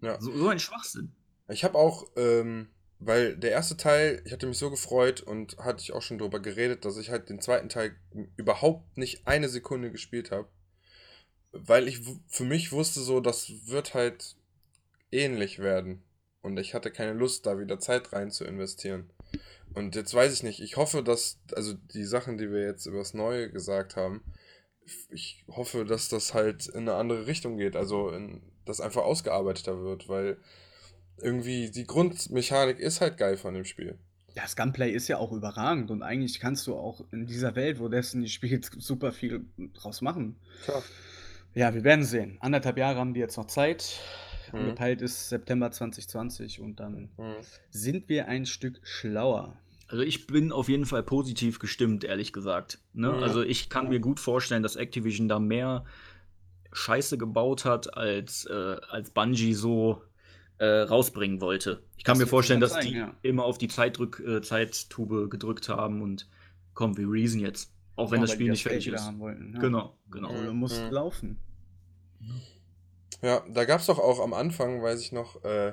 Ja. 0.00 0.18
So, 0.18 0.34
so 0.34 0.48
ein 0.48 0.58
Schwachsinn. 0.58 1.12
Ich 1.50 1.62
habe 1.62 1.76
auch, 1.76 2.06
ähm, 2.16 2.68
weil 3.00 3.36
der 3.36 3.50
erste 3.50 3.76
Teil, 3.76 4.22
ich 4.24 4.32
hatte 4.32 4.46
mich 4.46 4.56
so 4.56 4.70
gefreut 4.70 5.20
und 5.20 5.58
hatte 5.58 5.82
ich 5.82 5.92
auch 5.92 6.00
schon 6.00 6.16
drüber 6.16 6.40
geredet, 6.40 6.86
dass 6.86 6.96
ich 6.96 7.10
halt 7.10 7.28
den 7.28 7.42
zweiten 7.42 7.68
Teil 7.68 7.94
überhaupt 8.38 8.96
nicht 8.96 9.26
eine 9.26 9.50
Sekunde 9.50 9.90
gespielt 9.90 10.30
habe. 10.30 10.48
Weil 11.52 11.86
ich 11.86 12.00
für 12.28 12.44
mich 12.44 12.72
wusste 12.72 13.00
so, 13.00 13.20
das 13.20 13.52
wird 13.66 13.92
halt 13.92 14.36
ähnlich 15.12 15.58
werden. 15.58 16.02
Und 16.48 16.58
ich 16.58 16.74
hatte 16.74 16.90
keine 16.90 17.12
Lust, 17.12 17.46
da 17.46 17.58
wieder 17.58 17.78
Zeit 17.78 18.12
rein 18.12 18.30
zu 18.30 18.44
investieren. 18.44 19.10
Und 19.74 19.94
jetzt 19.94 20.14
weiß 20.14 20.32
ich 20.32 20.42
nicht, 20.42 20.60
ich 20.60 20.76
hoffe, 20.76 21.02
dass, 21.02 21.38
also 21.54 21.74
die 21.74 22.04
Sachen, 22.04 22.38
die 22.38 22.50
wir 22.50 22.62
jetzt 22.62 22.86
übers 22.86 23.12
Neue 23.12 23.50
gesagt 23.50 23.96
haben, 23.96 24.22
ich 25.10 25.44
hoffe, 25.48 25.84
dass 25.84 26.08
das 26.08 26.32
halt 26.32 26.66
in 26.68 26.88
eine 26.88 26.94
andere 26.94 27.26
Richtung 27.26 27.58
geht. 27.58 27.76
Also, 27.76 28.10
in, 28.10 28.40
dass 28.64 28.80
einfach 28.80 29.02
ausgearbeiteter 29.02 29.82
wird, 29.82 30.08
weil 30.08 30.38
irgendwie 31.20 31.70
die 31.70 31.86
Grundmechanik 31.86 32.78
ist 32.78 33.02
halt 33.02 33.18
geil 33.18 33.36
von 33.36 33.52
dem 33.52 33.66
Spiel. 33.66 33.98
Ja, 34.34 34.42
das 34.42 34.56
Gunplay 34.56 34.92
ist 34.92 35.08
ja 35.08 35.18
auch 35.18 35.32
überragend 35.32 35.90
und 35.90 36.02
eigentlich 36.02 36.40
kannst 36.40 36.66
du 36.66 36.76
auch 36.76 37.02
in 37.12 37.26
dieser 37.26 37.56
Welt, 37.56 37.80
wo 37.80 37.88
Destiny 37.88 38.28
spielt, 38.28 38.70
super 38.78 39.12
viel 39.12 39.44
draus 39.74 40.00
machen. 40.00 40.36
Klar. 40.64 40.82
Ja, 41.54 41.74
wir 41.74 41.82
werden 41.82 42.04
sehen. 42.04 42.38
Anderthalb 42.40 42.78
Jahre 42.78 43.00
haben 43.00 43.14
die 43.14 43.20
jetzt 43.20 43.36
noch 43.36 43.46
Zeit. 43.46 44.00
Mhm. 44.52 44.58
Angepeilt 44.60 45.02
ist 45.02 45.28
September 45.28 45.70
2020 45.70 46.60
und 46.60 46.80
dann 46.80 47.10
Mhm. 47.16 47.34
sind 47.70 48.08
wir 48.08 48.28
ein 48.28 48.46
Stück 48.46 48.80
schlauer. 48.82 49.56
Also 49.88 50.02
ich 50.02 50.26
bin 50.26 50.52
auf 50.52 50.68
jeden 50.68 50.84
Fall 50.84 51.02
positiv 51.02 51.58
gestimmt, 51.58 52.04
ehrlich 52.04 52.32
gesagt. 52.32 52.78
Ne? 52.92 53.10
Mhm. 53.12 53.22
Also 53.22 53.42
ich 53.42 53.70
kann 53.70 53.88
mir 53.88 54.00
gut 54.00 54.20
vorstellen, 54.20 54.62
dass 54.62 54.76
Activision 54.76 55.28
da 55.28 55.38
mehr 55.38 55.84
Scheiße 56.72 57.16
gebaut 57.16 57.64
hat, 57.64 57.94
als, 57.96 58.44
äh, 58.44 58.76
als 58.90 59.10
Bungie 59.10 59.54
so 59.54 60.02
äh, 60.58 60.66
rausbringen 60.66 61.40
wollte. 61.40 61.82
Ich 61.96 62.04
kann 62.04 62.14
Das 62.14 62.24
mir 62.24 62.26
vorstellen, 62.26 62.60
dass 62.60 62.72
dann 62.72 62.84
die 62.84 62.94
ja. 62.94 63.14
immer 63.22 63.44
auf 63.44 63.58
die 63.58 63.68
Zeitdrück 63.68 64.20
äh, 64.26 64.42
Zeittube 64.42 65.28
gedrückt 65.28 65.68
haben 65.68 66.02
und 66.02 66.28
komm, 66.74 66.96
wir 66.98 67.08
reason 67.10 67.40
jetzt. 67.40 67.72
Auch 67.96 68.10
wenn 68.10 68.16
Genau, 68.16 68.26
das 68.26 68.32
Spiel 68.34 68.50
nicht 68.50 68.62
fertig 68.64 68.88
ist. 68.88 69.00
haben 69.02 69.18
wollten. 69.20 69.54
Ja. 69.54 69.60
Genau, 69.60 69.96
genau. 70.10 70.28
Kohle 70.28 70.52
muss 70.52 70.78
Mhm. 70.80 70.90
laufen. 70.90 71.38
Ja, 73.22 73.44
da 73.48 73.64
gab 73.64 73.80
es 73.80 73.86
doch 73.86 73.98
auch 73.98 74.20
am 74.20 74.32
Anfang, 74.32 74.82
weiß 74.82 75.00
ich 75.00 75.12
noch, 75.12 75.42
äh, 75.44 75.72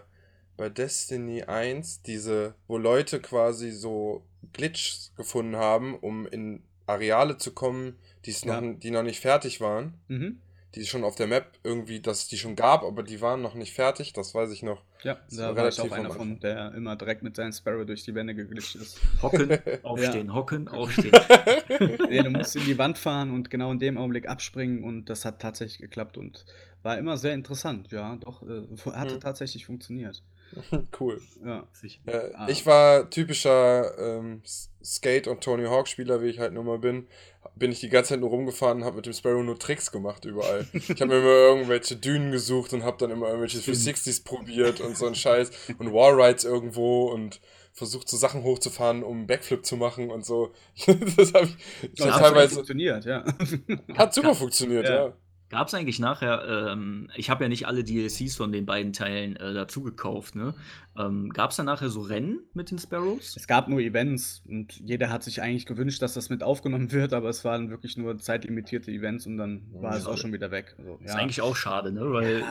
bei 0.57 0.69
Destiny 0.69 1.43
1 1.43 2.01
diese, 2.03 2.55
wo 2.67 2.77
Leute 2.77 3.19
quasi 3.19 3.71
so 3.71 4.23
Glitches 4.53 5.11
gefunden 5.17 5.55
haben, 5.57 5.95
um 5.99 6.25
in 6.27 6.63
Areale 6.87 7.37
zu 7.37 7.51
kommen, 7.53 7.97
die's 8.25 8.43
Ja. 8.45 8.61
noch, 8.61 8.79
die 8.79 8.91
noch 8.91 9.03
nicht 9.03 9.19
fertig 9.19 9.59
waren. 9.61 9.95
Mhm. 10.07 10.39
die 10.75 10.85
schon 10.85 11.05
auf 11.05 11.15
der 11.15 11.27
Map 11.27 11.53
irgendwie, 11.63 12.01
dass 12.01 12.23
es 12.23 12.27
die 12.27 12.37
schon 12.37 12.57
gab, 12.57 12.83
aber 12.83 13.01
die 13.01 13.21
waren 13.21 13.41
noch 13.41 13.53
nicht 13.53 13.73
fertig, 13.73 14.11
das 14.11 14.35
weiß 14.35 14.51
ich 14.51 14.61
noch. 14.61 14.83
Ja, 15.03 15.13
Das 15.29 15.37
da 15.37 15.55
war 15.55 15.55
war 15.55 15.69
ich 15.69 15.79
auch 15.79 15.85
relativ 15.85 15.93
einer 15.93 16.09
von, 16.11 16.39
der 16.41 16.73
immer 16.73 16.97
direkt 16.97 17.23
mit 17.23 17.37
seinem 17.37 17.53
Sparrow 17.53 17.85
durch 17.85 18.03
die 18.03 18.13
Wände 18.13 18.35
geglitscht 18.35 18.75
ist. 18.75 18.99
Hocken, 19.21 19.57
aufstehen, 19.83 20.33
hocken, 20.33 20.67
aufstehen. 20.67 21.13
Ja, 22.09 22.23
du 22.23 22.29
musst 22.29 22.57
in 22.57 22.65
die 22.65 22.77
Wand 22.77 22.97
fahren 22.97 23.31
und 23.31 23.49
genau 23.49 23.71
in 23.71 23.79
dem 23.79 23.97
Augenblick 23.97 24.27
abspringen 24.27 24.83
und 24.83 25.05
das 25.05 25.23
hat 25.23 25.41
tatsächlich 25.41 25.79
geklappt 25.79 26.17
und 26.17 26.43
war 26.85 26.97
immer 26.97 27.17
sehr 27.17 27.33
interessant, 27.33 27.91
ja, 27.91 28.15
doch, 28.17 28.43
äh, 28.43 28.61
hatte 28.93 29.15
Hm. 29.15 29.19
tatsächlich 29.19 29.65
funktioniert. 29.65 30.23
cool. 30.99 31.19
Ja. 31.43 31.67
Äh, 32.05 32.31
Ah. 32.35 32.47
Ich 32.47 32.65
war 32.67 33.09
typischer 33.09 33.97
ähm, 33.97 34.41
Skate- 34.83 35.27
und 35.27 35.41
Tony 35.43 35.65
Hawk-Spieler, 35.65 36.21
wie 36.21 36.27
ich 36.27 36.39
halt 36.39 36.53
nun 36.53 36.67
mal 36.67 36.77
bin. 36.77 37.07
Bin 37.55 37.71
ich 37.71 37.79
die 37.79 37.89
ganze 37.89 38.09
Zeit 38.09 38.19
nur 38.19 38.29
rumgefahren 38.29 38.79
und 38.79 38.83
habe 38.85 38.97
mit 38.97 39.05
dem 39.07 39.13
Sparrow 39.13 39.43
nur 39.43 39.57
Tricks 39.57 39.91
gemacht 39.91 40.23
überall. 40.25 40.67
Ich 40.73 40.89
habe 41.01 41.07
mir 41.07 41.17
immer 41.19 41.29
irgendwelche 41.29 41.95
Dünen 41.95 42.31
gesucht 42.31 42.73
und 42.73 42.83
habe 42.83 42.97
dann 42.99 43.09
immer 43.11 43.27
irgendwelche 43.27 43.57
360s 43.59 44.23
probiert 44.23 44.79
und 44.81 44.95
so 44.95 45.07
ein 45.07 45.15
Scheiß 45.15 45.49
und 45.79 45.91
Wallrides 45.91 46.43
irgendwo 46.45 47.07
und 47.11 47.41
versucht 47.73 48.07
so 48.07 48.15
Sachen 48.15 48.43
hochzufahren, 48.43 49.03
um 49.03 49.17
einen 49.17 49.27
Backflip 49.27 49.65
zu 49.65 49.75
machen 49.77 50.11
und 50.11 50.25
so. 50.25 50.53
das 50.85 51.33
habe 51.33 51.45
ich 51.47 51.57
ich 51.81 51.95
Das 51.95 52.07
hab 52.07 52.13
hat 52.13 52.21
teilweise 52.21 52.53
funktioniert, 52.55 53.03
ja. 53.05 53.25
hat 53.97 54.13
super 54.13 54.35
funktioniert, 54.35 54.87
Ja. 54.87 55.07
ja. 55.07 55.13
Gab 55.49 55.67
es 55.67 55.73
eigentlich 55.75 55.99
nachher, 55.99 56.71
ähm, 56.73 57.09
ich 57.15 57.29
habe 57.29 57.43
ja 57.43 57.49
nicht 57.49 57.67
alle 57.67 57.83
DLCs 57.83 58.35
von 58.35 58.51
den 58.51 58.65
beiden 58.65 58.93
Teilen 58.93 59.35
äh, 59.35 59.53
dazu 59.53 59.83
gekauft, 59.83 60.35
ne? 60.35 60.55
Ähm, 60.97 61.29
Gab 61.29 61.51
es 61.51 61.57
dann 61.57 61.67
nachher 61.67 61.89
so 61.89 62.01
Rennen 62.01 62.39
mit 62.53 62.71
den 62.71 62.79
Sparrows? 62.79 63.35
Es 63.37 63.47
gab 63.47 63.67
nur 63.67 63.79
Events 63.79 64.41
und 64.47 64.73
jeder 64.79 65.09
hat 65.11 65.23
sich 65.23 65.41
eigentlich 65.43 65.65
gewünscht, 65.67 66.01
dass 66.01 66.15
das 66.15 66.29
mit 66.29 66.41
aufgenommen 66.41 66.91
wird, 66.91 67.13
aber 67.13 67.29
es 67.29 67.45
waren 67.45 67.69
wirklich 67.69 67.95
nur 67.95 68.17
zeitlimitierte 68.17 68.89
Events 68.91 69.27
und 69.27 69.37
dann 69.37 69.61
war 69.73 69.95
es 69.95 70.05
Ja. 70.05 70.09
auch 70.11 70.17
schon 70.17 70.33
wieder 70.33 70.49
weg. 70.49 70.75
Also, 70.79 70.97
Ist 71.03 71.09
ja. 71.13 71.15
eigentlich 71.19 71.41
auch 71.41 71.55
schade, 71.55 71.91
ne? 71.91 72.01
Weil 72.11 72.43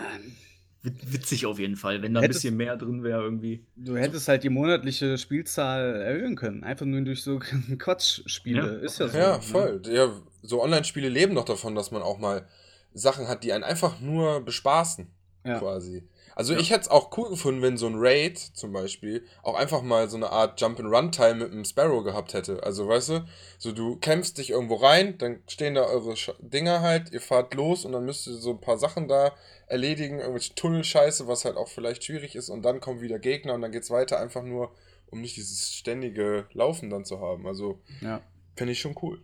wit- 0.83 1.13
witzig 1.13 1.47
auf 1.47 1.59
jeden 1.59 1.77
Fall, 1.77 2.01
wenn 2.01 2.15
da 2.15 2.21
ein 2.21 2.25
Hättest- 2.25 2.43
bisschen 2.43 2.57
mehr 2.57 2.77
drin 2.77 3.03
wäre 3.03 3.23
irgendwie. 3.23 3.67
Du 3.75 3.97
hättest 3.97 4.29
halt 4.29 4.45
die 4.45 4.51
monatliche 4.51 5.19
Spielzahl 5.19 5.97
erhöhen 5.97 6.37
können, 6.37 6.63
einfach 6.63 6.87
nur 6.87 7.01
durch 7.01 7.23
so 7.25 7.41
Quatschspiele. 7.79 8.61
Ja. 8.79 8.85
Ist 8.85 9.01
ja 9.01 9.09
so. 9.09 9.19
Ja, 9.19 9.37
ne? 9.37 9.43
voll. 9.43 9.83
Ja, 9.91 10.13
so 10.43 10.63
Online-Spiele 10.63 11.09
leben 11.09 11.35
doch 11.35 11.45
davon, 11.45 11.75
dass 11.75 11.91
man 11.91 12.03
auch 12.03 12.19
mal 12.19 12.47
Sachen 12.95 13.29
hat, 13.29 13.45
die 13.45 13.53
einen 13.53 13.65
einfach 13.65 14.01
nur 14.01 14.41
bespaßen, 14.41 15.07
Ja. 15.45 15.59
quasi. 15.59 16.03
Also 16.37 16.55
Ja. 16.55 16.59
ich 16.61 16.71
hätte 16.71 16.81
es 16.83 16.89
auch 16.89 17.17
cool 17.17 17.29
gefunden, 17.29 17.63
wenn 17.63 17.77
so 17.77 17.87
ein 17.87 17.95
Raid 17.97 18.39
zum 18.39 18.73
Beispiel 18.73 19.25
auch 19.43 19.55
einfach 19.55 19.83
mal 19.83 20.09
so 20.09 20.17
eine 20.17 20.31
Art 20.31 20.61
Jump-and-Run-Teil 20.61 21.35
mit 21.37 21.53
einem 21.53 21.65
Sparrow 21.65 22.03
gehabt 22.03 22.35
hätte. 22.35 22.63
Also 22.65 22.89
weißt 22.89 23.09
du, 23.11 23.25
so 23.59 23.71
du 23.73 23.97
kämpfst 23.97 24.39
dich 24.39 24.51
irgendwo 24.51 24.77
rein, 24.77 25.17
dann 25.19 25.43
stehen 25.49 25.75
da 25.75 25.83
eure 25.85 26.17
Sch 26.17 26.33
Dinger 26.41 26.81
halt, 26.81 27.13
ihr 27.13 27.21
fahrt 27.21 27.55
los 27.55 27.85
und 27.85 27.93
dann 27.93 28.05
müsst 28.05 28.27
ihr 28.27 28.35
so 28.35 28.51
ein 28.51 28.61
paar 28.61 28.79
Sachen 28.79 29.07
da 29.07 29.33
erledigen, 29.69 30.19
irgendwelche 30.19 30.55
Tunnelscheiße, 30.57 31.29
was 31.29 31.45
halt 31.45 31.57
auch 31.57 31.69
vielleicht 31.69 32.03
schwierig 32.05 32.35
ist 32.35 32.49
und 32.49 32.63
dann 32.63 32.81
kommen 32.81 33.01
wieder 33.01 33.19
Gegner 33.21 33.55
und 33.55 33.61
dann 33.63 33.71
geht's 33.73 33.91
weiter, 33.91 34.19
einfach 34.19 34.43
nur, 34.43 34.75
um 35.07 35.21
nicht 35.21 35.37
dieses 35.37 35.73
ständige 35.73 36.47
Laufen 36.53 36.91
dann 36.91 37.05
zu 37.05 37.21
haben. 37.21 37.47
Also 37.47 37.81
Ja. 38.01 38.21
finde 38.57 38.73
ich 38.73 38.81
schon 38.81 38.97
cool. 39.03 39.23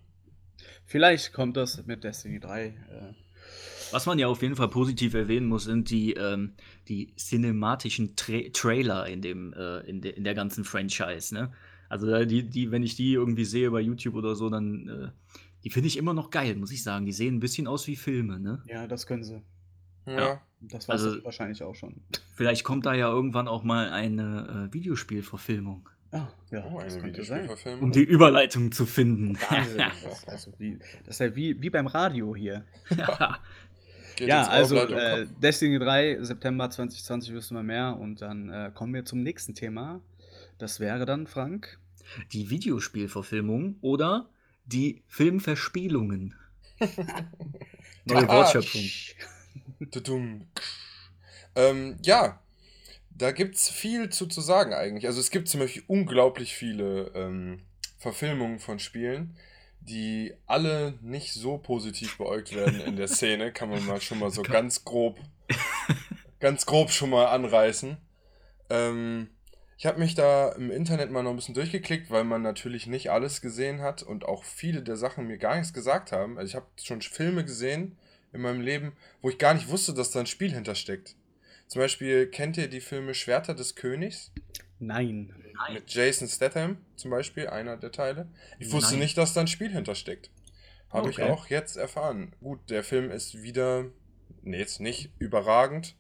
Vielleicht 0.87 1.33
kommt 1.33 1.57
das 1.57 1.85
mit 1.87 2.05
Destiny 2.05 2.39
3. 2.41 2.67
Äh, 2.67 2.73
Was 3.93 4.07
man 4.07 4.19
ja 4.19 4.27
auf 4.29 4.43
jeden 4.43 4.57
Fall 4.57 4.69
positiv 4.69 5.15
erwähnen 5.15 5.47
muss, 5.47 5.65
sind 5.65 5.91
die, 5.91 6.13
ähm, 6.15 6.53
die 6.89 7.15
cinematischen 7.17 8.17
Tra 8.17 8.41
Trailer 8.53 9.07
in, 9.07 9.23
dem, 9.23 9.53
äh, 9.53 9.81
in, 9.81 10.01
de 10.01 10.13
in 10.13 10.25
der 10.25 10.35
ganzen 10.35 10.65
Franchise. 10.65 11.35
Ne? 11.35 11.53
Also 11.89 12.25
die, 12.25 12.45
die, 12.49 12.71
wenn 12.71 12.83
ich 12.83 12.95
die 12.97 13.13
irgendwie 13.13 13.45
sehe 13.45 13.71
bei 13.71 13.81
YouTube 13.81 14.15
oder 14.15 14.35
so, 14.37 14.49
dann 14.51 14.89
äh, 14.89 15.09
die 15.65 15.71
finde 15.71 15.89
ich 15.89 15.97
immer 15.97 16.15
noch 16.15 16.31
geil, 16.31 16.57
muss 16.57 16.73
ich 16.73 16.83
sagen. 16.83 17.05
Die 17.07 17.13
sehen 17.13 17.37
ein 17.37 17.41
bisschen 17.41 17.67
aus 17.67 17.87
wie 17.87 17.97
Filme. 17.97 18.39
Ne? 18.41 18.63
ja, 18.67 18.87
das 18.87 19.07
können 19.07 19.25
sie. 19.25 19.43
Ja. 20.07 20.41
Das 20.63 20.89
war 20.89 20.95
Also- 20.95 21.23
wahrscheinlich 21.25 21.63
auch 21.63 21.75
schon. 21.75 21.97
Vielleicht 22.35 22.65
kommt 22.65 22.87
da 22.87 22.95
ja 22.95 23.09
irgendwann 23.11 23.49
auch 23.49 23.63
mal 23.65 23.91
eine 23.91 24.69
äh, 24.71 24.75
Videospielverfilmung, 24.75 25.89
Ah, 26.13 26.27
ja, 26.51 26.65
Oh, 26.67 26.81
das 26.81 26.99
könnte 26.99 27.23
sein. 27.23 27.49
Um 27.81 27.93
die 27.93 28.03
Überleitung 28.03 28.73
zu 28.73 28.85
finden. 28.85 29.39
Wahnsinn. 29.49 29.81
Das, 30.03 30.25
also 30.27 30.53
wie, 30.59 30.77
das 31.05 31.17
ist 31.17 31.21
ja 31.21 31.37
wie, 31.37 31.63
wie 31.63 31.71
beim 31.71 31.87
Radio 31.87 32.35
hier. 32.35 32.65
Geht 34.21 34.29
ja, 34.29 34.47
also 34.49 34.77
äh. 34.77 35.27
Destiny 35.43 35.79
3, 35.79 36.19
September 36.21 36.69
2020 36.69 37.33
wissen 37.33 37.57
wir 37.57 37.63
mehr 37.63 37.97
und 37.99 38.21
dann 38.21 38.51
äh, 38.51 38.71
kommen 38.75 38.93
wir 38.93 39.07
zum 39.07 39.23
nächsten 39.23 39.55
Thema. 39.55 40.03
Das 40.59 40.79
wäre 40.79 41.07
dann, 41.07 41.27
Frank. 41.27 41.79
die 42.35 42.51
Videospielverfilmung 42.51 43.77
oder 43.81 44.29
die 44.67 45.03
Filmverspielungen. 45.09 46.35
Neue 48.05 48.29
Ah, 48.29 48.37
Wortschöpfung. 48.37 48.83
Ähm, 51.55 51.97
ja, 52.03 52.43
da 53.09 53.31
gibt's 53.33 53.71
viel 53.71 54.11
zu, 54.11 54.27
zu 54.27 54.43
sagen 54.43 54.75
eigentlich. 54.75 55.07
Also 55.07 55.19
es 55.21 55.31
gibt 55.31 55.49
zum 55.49 55.61
Beispiel 55.61 55.83
unglaublich 55.87 56.55
viele 56.55 57.11
ähm, 57.15 57.63
Verfilmungen 57.97 58.59
von 58.59 58.79
Spielen, 58.79 59.35
die 59.81 60.35
alle 60.47 60.95
nicht 61.01 61.33
so 61.33 61.59
positiv 61.59 62.19
beäugt 62.19 62.55
werden 62.55 62.81
in 62.81 62.97
der 62.97 63.09
Szene, 63.09 63.53
kann 63.53 63.71
man 63.71 63.85
mal 63.87 64.01
schon 64.01 64.19
mal 64.19 64.31
so 64.31 64.43
ganz 64.43 64.85
grob, 64.85 65.19
ganz 66.41 66.67
grob 66.67 66.91
schon 66.91 67.11
mal 67.11 67.27
anreißen. 67.27 67.97
Ähm, 68.69 69.29
ich 69.79 69.87
habe 69.87 69.99
mich 69.99 70.15
da 70.15 70.51
im 70.51 70.71
Internet 70.71 71.11
mal 71.11 71.23
noch 71.23 71.31
ein 71.31 71.37
bisschen 71.37 71.55
durchgeklickt, 71.55 72.11
weil 72.11 72.25
man 72.25 72.43
natürlich 72.43 72.87
nicht 72.87 73.11
alles 73.11 73.41
gesehen 73.41 73.81
hat 73.81 74.03
und 74.03 74.27
auch 74.27 74.45
viele 74.45 74.83
der 74.83 74.97
Sachen 74.97 75.27
mir 75.27 75.39
gar 75.39 75.57
nichts 75.57 75.73
gesagt 75.73 76.13
haben. 76.13 76.37
Also 76.37 76.51
ich 76.51 76.55
habe 76.55 76.67
schon 76.83 77.01
Filme 77.01 77.45
gesehen 77.45 77.97
in 78.33 78.43
meinem 78.43 78.61
Leben, 78.61 78.93
wo 79.23 79.31
ich 79.31 79.39
gar 79.39 79.55
nicht 79.55 79.69
wusste, 79.69 79.95
dass 79.95 80.11
da 80.11 80.21
ein 80.21 80.27
Spiel 80.27 80.53
hintersteckt. 80.53 81.17
Zum 81.67 81.81
Beispiel 81.81 82.27
kennt 82.27 82.59
ihr 82.59 82.69
die 82.69 82.81
Filme 82.81 83.15
Schwerter 83.15 83.55
des 83.55 83.75
Königs 83.75 84.33
Nein. 84.81 85.33
Nein. 85.55 85.75
mit 85.75 85.91
Jason 85.93 86.27
Statham 86.27 86.79
zum 86.97 87.11
Beispiel, 87.11 87.47
einer 87.49 87.77
der 87.77 87.93
Teile. 87.93 88.29
Ich 88.59 88.73
wusste 88.73 88.93
Nein. 88.93 89.01
nicht, 89.01 89.19
dass 89.19 89.35
da 89.35 89.43
ein 89.43 89.47
Spiel 89.47 89.71
hintersteckt. 89.71 90.31
Habe 90.91 91.11
ich 91.11 91.19
Okay. 91.21 91.31
auch 91.31 91.47
jetzt 91.49 91.77
erfahren. 91.77 92.35
Gut, 92.41 92.59
der 92.71 92.83
Film 92.83 93.11
ist 93.11 93.43
wieder, 93.43 93.85
nee, 94.43 94.59
jetzt 94.59 94.81
nicht 94.81 95.13
überragend. 95.19 95.95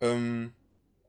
Ähm, 0.00 0.52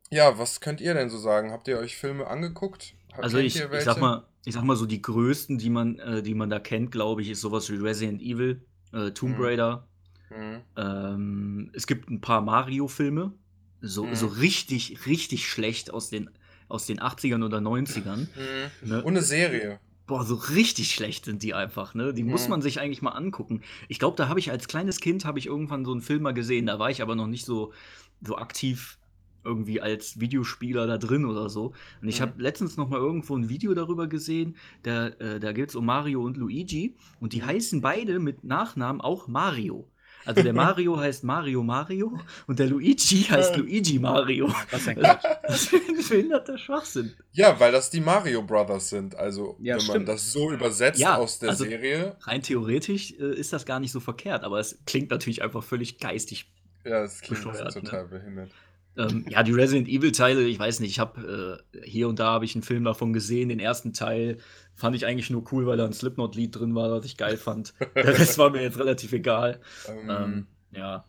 ja, 0.10 0.38
was 0.40 0.62
könnt 0.62 0.82
ihr 0.82 0.94
denn 0.94 1.10
so 1.10 1.18
sagen? 1.18 1.52
Habt 1.52 1.68
ihr 1.68 1.78
euch 1.78 1.98
Filme 1.98 2.26
angeguckt? 2.28 2.96
Also 3.18 3.38
ich, 3.38 3.56
ich 3.60 3.84
sag 3.84 4.00
mal, 4.00 4.26
ich 4.46 4.54
sag 4.54 4.64
mal 4.64 4.76
so 4.76 4.86
die 4.86 5.02
größten, 5.02 5.58
die 5.58 5.70
man, 5.70 6.00
äh, 6.00 6.24
die 6.24 6.34
man 6.34 6.50
da 6.50 6.60
kennt, 6.60 6.92
glaube 6.92 7.22
ich, 7.22 7.30
ist 7.30 7.42
sowas 7.42 7.70
wie 7.70 7.76
Resident 7.76 8.22
Evil, 8.22 8.66
äh, 8.94 9.12
Tomb 9.12 9.38
Mhm. 9.38 9.44
Raider. 9.44 9.88
Mhm. 10.30 10.62
Ähm, 10.78 11.72
es 11.76 11.86
gibt 11.86 12.10
ein 12.10 12.22
paar 12.22 12.42
Mario-Filme, 12.42 13.34
so, 13.82 14.06
Mhm. 14.06 14.16
so 14.16 14.28
richtig, 14.28 15.06
richtig 15.06 15.48
schlecht 15.48 15.92
aus 15.92 16.10
den, 16.10 16.30
aus 16.74 16.86
den 16.88 17.00
80ern 17.00 17.44
oder 17.46 17.60
90ern. 17.60 18.28
Mhm. 18.36 18.90
Ne? 18.90 19.04
Und 19.04 19.14
eine 19.14 19.22
Serie. 19.22 19.80
Boah, 20.06 20.26
so 20.26 20.36
richtig 20.36 20.92
schlecht 20.92 21.24
sind 21.26 21.44
die 21.44 21.54
einfach, 21.54 21.94
ne? 21.94 22.14
Die 22.14 22.24
muss 22.24 22.46
Mhm. 22.46 22.50
man 22.52 22.62
sich 22.62 22.80
eigentlich 22.82 23.02
mal 23.02 23.12
angucken. 23.12 23.62
Ich 23.88 24.00
glaube, 24.00 24.18
da 24.18 24.28
habe 24.28 24.40
ich 24.40 24.52
als 24.52 24.68
kleines 24.68 25.00
Kind 25.00 25.24
habe 25.24 25.40
ich 25.40 25.46
irgendwann 25.46 25.86
so 25.86 25.92
einen 25.94 26.02
Film 26.02 26.24
mal 26.24 26.34
gesehen, 26.34 26.66
da 26.66 26.78
war 26.78 26.90
ich 26.92 27.02
aber 27.02 27.16
noch 27.16 27.28
nicht 27.28 27.46
so, 27.46 27.72
so 28.20 28.36
aktiv 28.38 28.98
irgendwie 29.46 29.80
als 29.82 30.20
Videospieler 30.20 30.88
da 30.88 30.98
drin 30.98 31.26
oder 31.26 31.50
so. 31.50 31.74
Und 32.02 32.08
ich 32.10 32.20
Mhm. 32.20 32.24
habe 32.24 32.42
letztens 32.42 32.76
noch 32.76 32.90
mal 32.90 32.98
irgendwo 33.00 33.36
ein 33.38 33.48
Video 33.50 33.74
darüber 33.74 34.08
gesehen, 34.08 34.58
da, 34.84 35.08
äh, 35.08 35.40
da 35.40 35.52
geht 35.54 35.70
es 35.70 35.76
um 35.76 35.86
Mario 35.86 36.24
und 36.24 36.38
Luigi 36.38 36.96
und 37.20 37.32
die 37.34 37.42
Mhm. 37.42 37.46
heißen 37.46 37.82
beide 37.82 38.20
mit 38.20 38.44
Nachnamen 38.44 39.00
auch 39.02 39.28
Mario. 39.28 39.90
Also 40.26 40.42
der 40.44 40.54
Mario 40.54 40.98
heißt 40.98 41.24
Mario 41.24 41.64
Mario 41.64 42.18
und 42.48 42.60
der 42.60 42.68
Luigi 42.68 43.24
heißt 43.30 43.56
Äh. 43.56 43.58
Luigi 43.58 44.00
Mario. 44.00 44.54
Was 44.72 44.88
ein 44.88 44.98
Quatsch. 44.98 45.24
Das 45.44 45.64
ist 45.64 45.74
ein 45.74 46.10
behinderter 46.10 46.58
Schwachsinn. 46.58 47.14
Ja, 47.34 47.60
weil 47.60 47.72
das 47.72 47.90
die 47.90 48.00
Mario 48.02 48.42
Brothers 48.44 48.90
sind. 48.90 49.16
Also, 49.16 49.58
Ja, 49.60 49.74
wenn 49.76 49.78
man 49.78 49.82
stimmt. 49.82 50.08
das 50.10 50.32
so 50.32 50.52
übersetzt 50.52 51.00
Ja, 51.00 51.18
aus 51.18 51.40
der 51.40 51.50
also- 51.50 51.66
Serie, 51.66 52.16
Rein 52.22 52.42
theoretisch 52.42 53.12
äh, 53.20 53.34
ist 53.36 53.54
das 53.54 53.66
gar 53.66 53.80
nicht 53.80 53.92
so 53.92 54.00
verkehrt, 54.00 54.44
aber 54.44 54.60
es 54.60 54.78
klingt 54.86 55.10
natürlich 55.12 55.42
einfach 55.44 55.64
völlig 55.64 55.98
geistig. 56.00 56.46
ja, 56.86 57.02
das 57.02 57.22
klingt 57.22 57.44
Bescheuert, 57.44 57.76
ne? 57.76 57.82
total 57.82 58.06
behindert. 58.08 58.52
Ähm, 58.98 59.26
ja, 59.30 59.44
die 59.44 59.52
Resident 59.52 59.88
Evil-Teile, 59.88 60.44
ich 60.44 60.60
weiß 60.60 60.80
nicht, 60.80 60.92
ich 60.92 61.00
habe 61.00 61.62
äh, 61.74 61.88
hier 61.88 62.08
und 62.08 62.20
da 62.20 62.28
habe 62.28 62.46
ich 62.46 62.56
einen 62.56 62.64
Film 62.64 62.84
davon 62.84 63.14
gesehen. 63.14 63.50
Den 63.50 63.60
ersten 63.60 63.94
Teil 63.94 64.38
fand 64.76 64.96
ich 64.96 65.06
eigentlich 65.06 65.30
nur 65.30 65.44
cool, 65.52 65.66
weil 65.66 65.78
da 65.78 65.86
ein 65.86 65.94
Slipknot-Lied 65.94 66.56
drin 66.56 66.76
war, 66.76 66.90
das 66.90 67.06
ich 67.06 67.18
geil 67.18 67.38
fand. 67.38 67.74
Der 67.96 68.08
Rest 68.20 68.38
war 68.38 68.50
mir 68.50 68.62
jetzt 68.62 68.80
relativ 68.80 69.14
egal. 69.14 69.60
Ähm, 69.88 70.10
Ähm, 70.10 70.48
ja. 70.72 71.06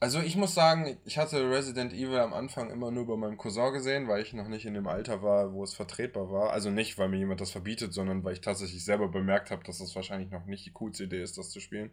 Also 0.00 0.18
ich 0.18 0.34
muss 0.34 0.52
sagen, 0.52 0.98
ich 1.04 1.16
hatte 1.16 1.48
Resident 1.48 1.92
Evil 1.92 2.18
am 2.18 2.32
Anfang 2.34 2.70
immer 2.70 2.90
nur 2.90 3.06
bei 3.06 3.16
meinem 3.16 3.36
Cousin 3.36 3.72
gesehen, 3.72 4.08
weil 4.08 4.20
ich 4.20 4.32
noch 4.32 4.48
nicht 4.48 4.66
in 4.66 4.74
dem 4.74 4.88
Alter 4.88 5.22
war, 5.22 5.52
wo 5.52 5.62
es 5.62 5.74
vertretbar 5.74 6.28
war. 6.28 6.50
Also 6.50 6.70
nicht, 6.70 6.98
weil 6.98 7.08
mir 7.08 7.18
jemand 7.18 7.40
das 7.40 7.52
verbietet, 7.52 7.94
sondern 7.94 8.24
weil 8.24 8.32
ich 8.32 8.40
tatsächlich 8.40 8.84
selber 8.84 9.08
bemerkt 9.08 9.52
habe, 9.52 9.62
dass 9.62 9.78
das 9.78 9.94
wahrscheinlich 9.94 10.30
noch 10.32 10.44
nicht 10.46 10.66
die 10.66 10.72
coolste 10.72 11.04
Idee 11.04 11.22
ist, 11.22 11.38
das 11.38 11.50
zu 11.50 11.60
spielen. 11.60 11.92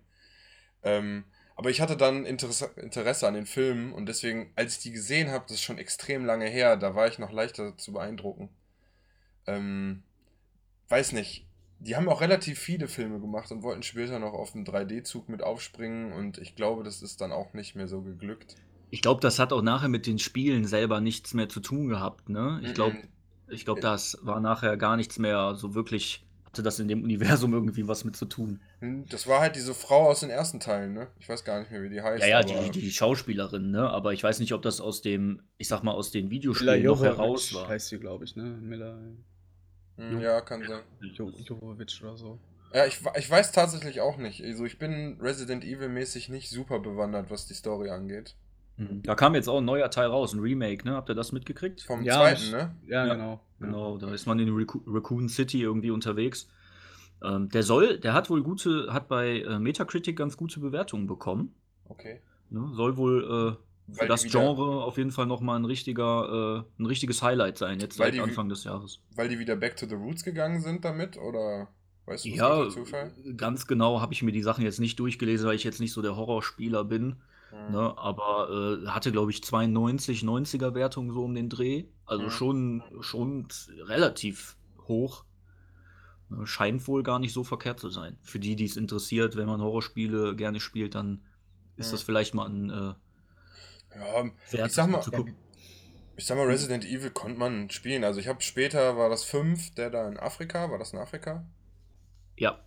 Ähm, 0.81 1.25
aber 1.59 1.69
ich 1.71 1.81
hatte 1.81 1.97
dann 1.97 2.25
Interesse, 2.25 2.71
Interesse 2.77 3.27
an 3.27 3.35
den 3.35 3.45
Filmen 3.47 3.93
und 3.93 4.07
deswegen, 4.07 4.51
als 4.57 4.77
ich 4.77 4.83
die 4.83 4.91
gesehen 4.93 5.29
habe, 5.31 5.45
das 5.47 5.57
ist 5.57 5.63
schon 5.63 5.77
extrem 5.79 6.25
lange 6.25 6.47
her, 6.47 6.77
da 6.77 6.95
war 6.95 7.07
ich 7.07 7.19
noch 7.19 7.31
leichter 7.33 7.77
zu 7.77 7.93
beeindrucken. 7.93 8.49
Ähm, 9.47 10.03
weiß 10.89 11.13
nicht. 11.13 11.47
die 11.79 11.95
haben 11.95 12.09
auch 12.09 12.21
relativ 12.21 12.59
viele 12.59 12.87
Filme 12.87 13.19
gemacht 13.21 13.51
und 13.51 13.63
wollten 13.63 13.83
später 13.83 14.19
noch 14.19 14.33
auf 14.33 14.51
den 14.53 14.65
3D-Zug 14.65 15.29
mit 15.29 15.43
aufspringen 15.43 16.13
und 16.13 16.37
ich 16.39 16.55
glaube, 16.55 16.83
das 16.83 17.01
ist 17.01 17.21
dann 17.21 17.31
auch 17.33 17.53
nicht 17.53 17.75
mehr 17.75 17.87
so 17.87 18.01
geglückt. 18.01 18.57
Ich 18.91 19.01
glaube, 19.01 19.21
das 19.21 19.39
hat 19.39 19.53
auch 19.53 19.61
nachher 19.61 19.87
mit 19.89 20.07
den 20.07 20.19
Spielen 20.19 20.65
selber 20.65 20.99
nichts 21.01 21.33
mehr 21.33 21.49
zu 21.49 21.59
tun 21.59 21.87
gehabt, 21.89 22.29
ne? 22.29 22.59
Ich 22.63 22.73
glaube, 22.73 22.97
Mhm. 22.97 23.09
ich 23.47 23.65
glaube, 23.65 23.81
das 23.81 24.17
war 24.21 24.39
nachher 24.39 24.77
gar 24.77 24.95
nichts 24.97 25.19
mehr 25.19 25.55
so 25.55 25.73
wirklich, 25.75 26.25
hatte 26.51 26.63
das 26.63 26.79
in 26.79 26.87
dem 26.87 27.03
Universum 27.03 27.53
irgendwie 27.53 27.87
was 27.87 28.03
mit 28.03 28.15
zu 28.15 28.25
tun. 28.25 28.59
Hm, 28.79 29.05
Das 29.09 29.27
war 29.27 29.39
halt 29.41 29.55
diese 29.55 29.73
Frau 29.73 30.07
aus 30.09 30.21
den 30.21 30.29
ersten 30.29 30.59
Teilen, 30.59 30.93
ne? 30.93 31.07
Ich 31.19 31.29
weiß 31.29 31.43
gar 31.43 31.59
nicht 31.59 31.71
mehr, 31.71 31.83
wie 31.83 31.89
die 31.89 32.01
heißt. 32.01 32.21
Ja, 32.23 32.29
ja, 32.29 32.39
aber 32.39 32.69
die, 32.71 32.79
die 32.79 32.91
Schauspielerin, 32.91 33.71
ne? 33.71 33.89
Aber 33.89 34.13
ich 34.13 34.23
weiß 34.23 34.39
nicht, 34.39 34.53
ob 34.53 34.61
das 34.61 34.81
aus 34.81 35.01
dem, 35.01 35.41
ich 35.57 35.67
sag 35.67 35.83
mal, 35.83 35.91
aus 35.91 36.11
den 36.11 36.29
Videospielen 36.29 36.83
noch 36.83 37.03
heraus 37.03 37.53
war. 37.53 37.67
heißt 37.67 37.89
sie, 37.89 37.99
glaube 37.99 38.25
ich, 38.25 38.35
ne? 38.35 38.43
Mila 38.61 38.97
Hm, 39.97 40.21
ja, 40.21 40.41
kann 40.41 40.65
sein. 40.65 40.81
jo 41.01 41.29
Jovovich 41.29 42.01
oder 42.01 42.17
so. 42.17 42.39
Ja, 42.73 42.85
ich, 42.85 42.99
ich 43.17 43.29
weiß 43.29 43.51
tatsächlich 43.51 43.99
auch 43.99 44.17
nicht. 44.17 44.43
Also 44.43 44.65
ich 44.65 44.77
bin 44.79 45.17
Resident 45.19 45.63
Evil-mäßig 45.63 46.29
nicht 46.29 46.49
super 46.49 46.79
bewandert, 46.79 47.29
was 47.29 47.47
die 47.47 47.53
Story 47.55 47.89
angeht. 47.89 48.35
Mhm. 48.79 49.03
Da 49.03 49.13
kam 49.13 49.35
jetzt 49.35 49.47
auch 49.49 49.57
ein 49.57 49.65
neuer 49.65 49.91
Teil 49.91 50.07
raus, 50.07 50.33
ein 50.33 50.39
Remake, 50.39 50.85
ne? 50.87 50.93
Habt 50.95 51.09
ihr 51.09 51.15
das 51.15 51.31
mitgekriegt? 51.31 51.81
Vom 51.81 52.03
Ja, 52.03 52.15
zweiten, 52.15 52.51
ne? 52.51 52.75
Ja, 52.87 53.05
Ja, 53.05 53.13
genau. 53.13 53.41
Genau, 53.59 53.97
da 53.97 54.13
ist 54.13 54.25
man 54.25 54.39
in 54.39 54.49
Raccoon 54.55 54.83
Raccoon 54.87 55.27
City 55.27 55.61
irgendwie 55.61 55.91
unterwegs. 55.91 56.47
Ähm, 57.21 57.49
der 57.49 57.63
soll, 57.63 57.99
der 57.99 58.13
hat 58.13 58.29
wohl 58.29 58.41
gute, 58.41 58.93
hat 58.93 59.09
bei 59.09 59.41
äh, 59.41 59.59
Metacritic 59.59 60.15
ganz 60.15 60.37
gute 60.37 60.61
Bewertungen 60.61 61.07
bekommen. 61.07 61.53
Okay. 61.89 62.21
Ne? 62.49 62.69
Soll 62.73 62.95
wohl 62.95 63.23
äh, 63.23 63.93
für 63.93 64.01
Weil 64.01 64.07
das 64.07 64.23
Genre 64.23 64.83
auf 64.85 64.97
jeden 64.97 65.11
Fall 65.11 65.25
nochmal 65.25 65.59
ein 65.59 65.65
richtiger, 65.65 66.65
äh, 66.79 66.81
ein 66.81 66.85
richtiges 66.85 67.21
Highlight 67.21 67.57
sein, 67.57 67.81
jetzt 67.81 67.97
seit 67.97 68.17
Anfang 68.17 68.47
des 68.47 68.63
Jahres. 68.63 69.01
Weil 69.15 69.27
die 69.27 69.39
wieder 69.39 69.57
back 69.57 69.75
to 69.75 69.85
the 69.85 69.95
roots 69.95 70.23
gegangen 70.23 70.61
sind 70.61 70.85
damit? 70.85 71.17
Oder 71.17 71.67
weißt 72.05 72.23
du, 72.23 72.29
das 72.29 72.37
Ja, 72.37 72.69
Zufall? 72.69 73.11
ganz 73.35 73.67
genau 73.67 73.99
habe 73.99 74.13
ich 74.13 74.23
mir 74.23 74.31
die 74.31 74.43
Sachen 74.43 74.63
jetzt 74.63 74.79
nicht 74.79 74.97
durchgelesen, 74.99 75.47
weil 75.47 75.55
ich 75.55 75.65
jetzt 75.65 75.81
nicht 75.81 75.91
so 75.91 76.01
der 76.01 76.15
Horrorspieler 76.15 76.85
bin. 76.85 77.17
Hm. 77.51 77.57
Ne? 77.67 77.97
Aber 77.97 78.81
äh, 78.85 78.87
hatte, 78.89 79.11
glaube 79.11 79.31
ich, 79.31 79.43
92, 79.43 80.23
90er 80.23 80.73
Wertung 80.75 81.13
so 81.13 81.23
um 81.25 81.33
den 81.35 81.49
Dreh. 81.49 81.85
Also 82.05 82.29
Mhm. 82.29 82.29
schon, 82.29 82.83
schon 83.01 83.47
relativ 83.87 84.57
hoch. 84.87 85.25
Ne, 86.29 86.45
Scheint 86.45 86.87
wohl 86.87 87.03
gar 87.03 87.19
nicht 87.19 87.33
so 87.33 87.43
verkehrt 87.43 87.79
zu 87.79 87.89
sein. 87.89 88.17
Für 88.21 88.39
die, 88.39 88.55
die 88.55 88.65
es 88.65 88.77
interessiert, 88.77 89.35
wenn 89.35 89.47
man 89.47 89.61
Horrorspiele 89.61 90.35
gerne 90.35 90.59
spielt, 90.59 90.95
dann 90.95 91.23
ist 91.75 91.91
Mhm. 91.91 91.93
das 91.93 92.01
vielleicht 92.03 92.33
mal 92.33 92.47
ein 92.47 92.69
äh, 92.69 92.93
Ja, 93.95 94.23
Wert 94.49 94.71
ich 94.71 94.73
sag 94.73 94.87
mal, 94.89 95.03
zu 95.03 95.11
gucken. 95.11 95.37
ich 96.17 96.25
sag 96.27 96.37
mal, 96.37 96.45
Resident 96.45 96.85
Evil 96.85 97.09
konnte 97.11 97.39
man 97.39 97.69
spielen. 97.71 98.03
Also 98.03 98.19
ich 98.19 98.27
habe 98.27 98.41
später, 98.43 98.95
war 98.97 99.09
das 99.09 99.23
5, 99.23 99.73
der 99.73 99.89
da 99.89 100.07
in 100.07 100.17
Afrika, 100.19 100.69
war 100.69 100.77
das 100.77 100.93
in 100.93 100.99
Afrika? 100.99 101.45
Ja, 102.37 102.65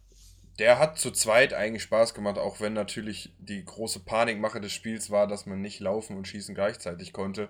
Der 0.59 0.79
hat 0.79 0.99
zu 0.99 1.11
zweit 1.11 1.55
eigentlich 1.55 1.83
Spaß 1.83 2.15
gemacht, 2.15 2.39
auch 2.39 2.61
wenn 2.61 2.73
natürlich 2.75 3.33
die 3.39 3.65
große 3.65 4.01
Panikmache 4.01 4.61
des 4.61 4.73
Spiels 4.73 5.11
war, 5.11 5.27
dass 5.27 5.47
man 5.47 5.61
nicht 5.61 5.81
laufen 5.81 6.17
und 6.17 6.29
schießen 6.29 6.55
gleichzeitig 6.55 7.13
konnte. 7.13 7.49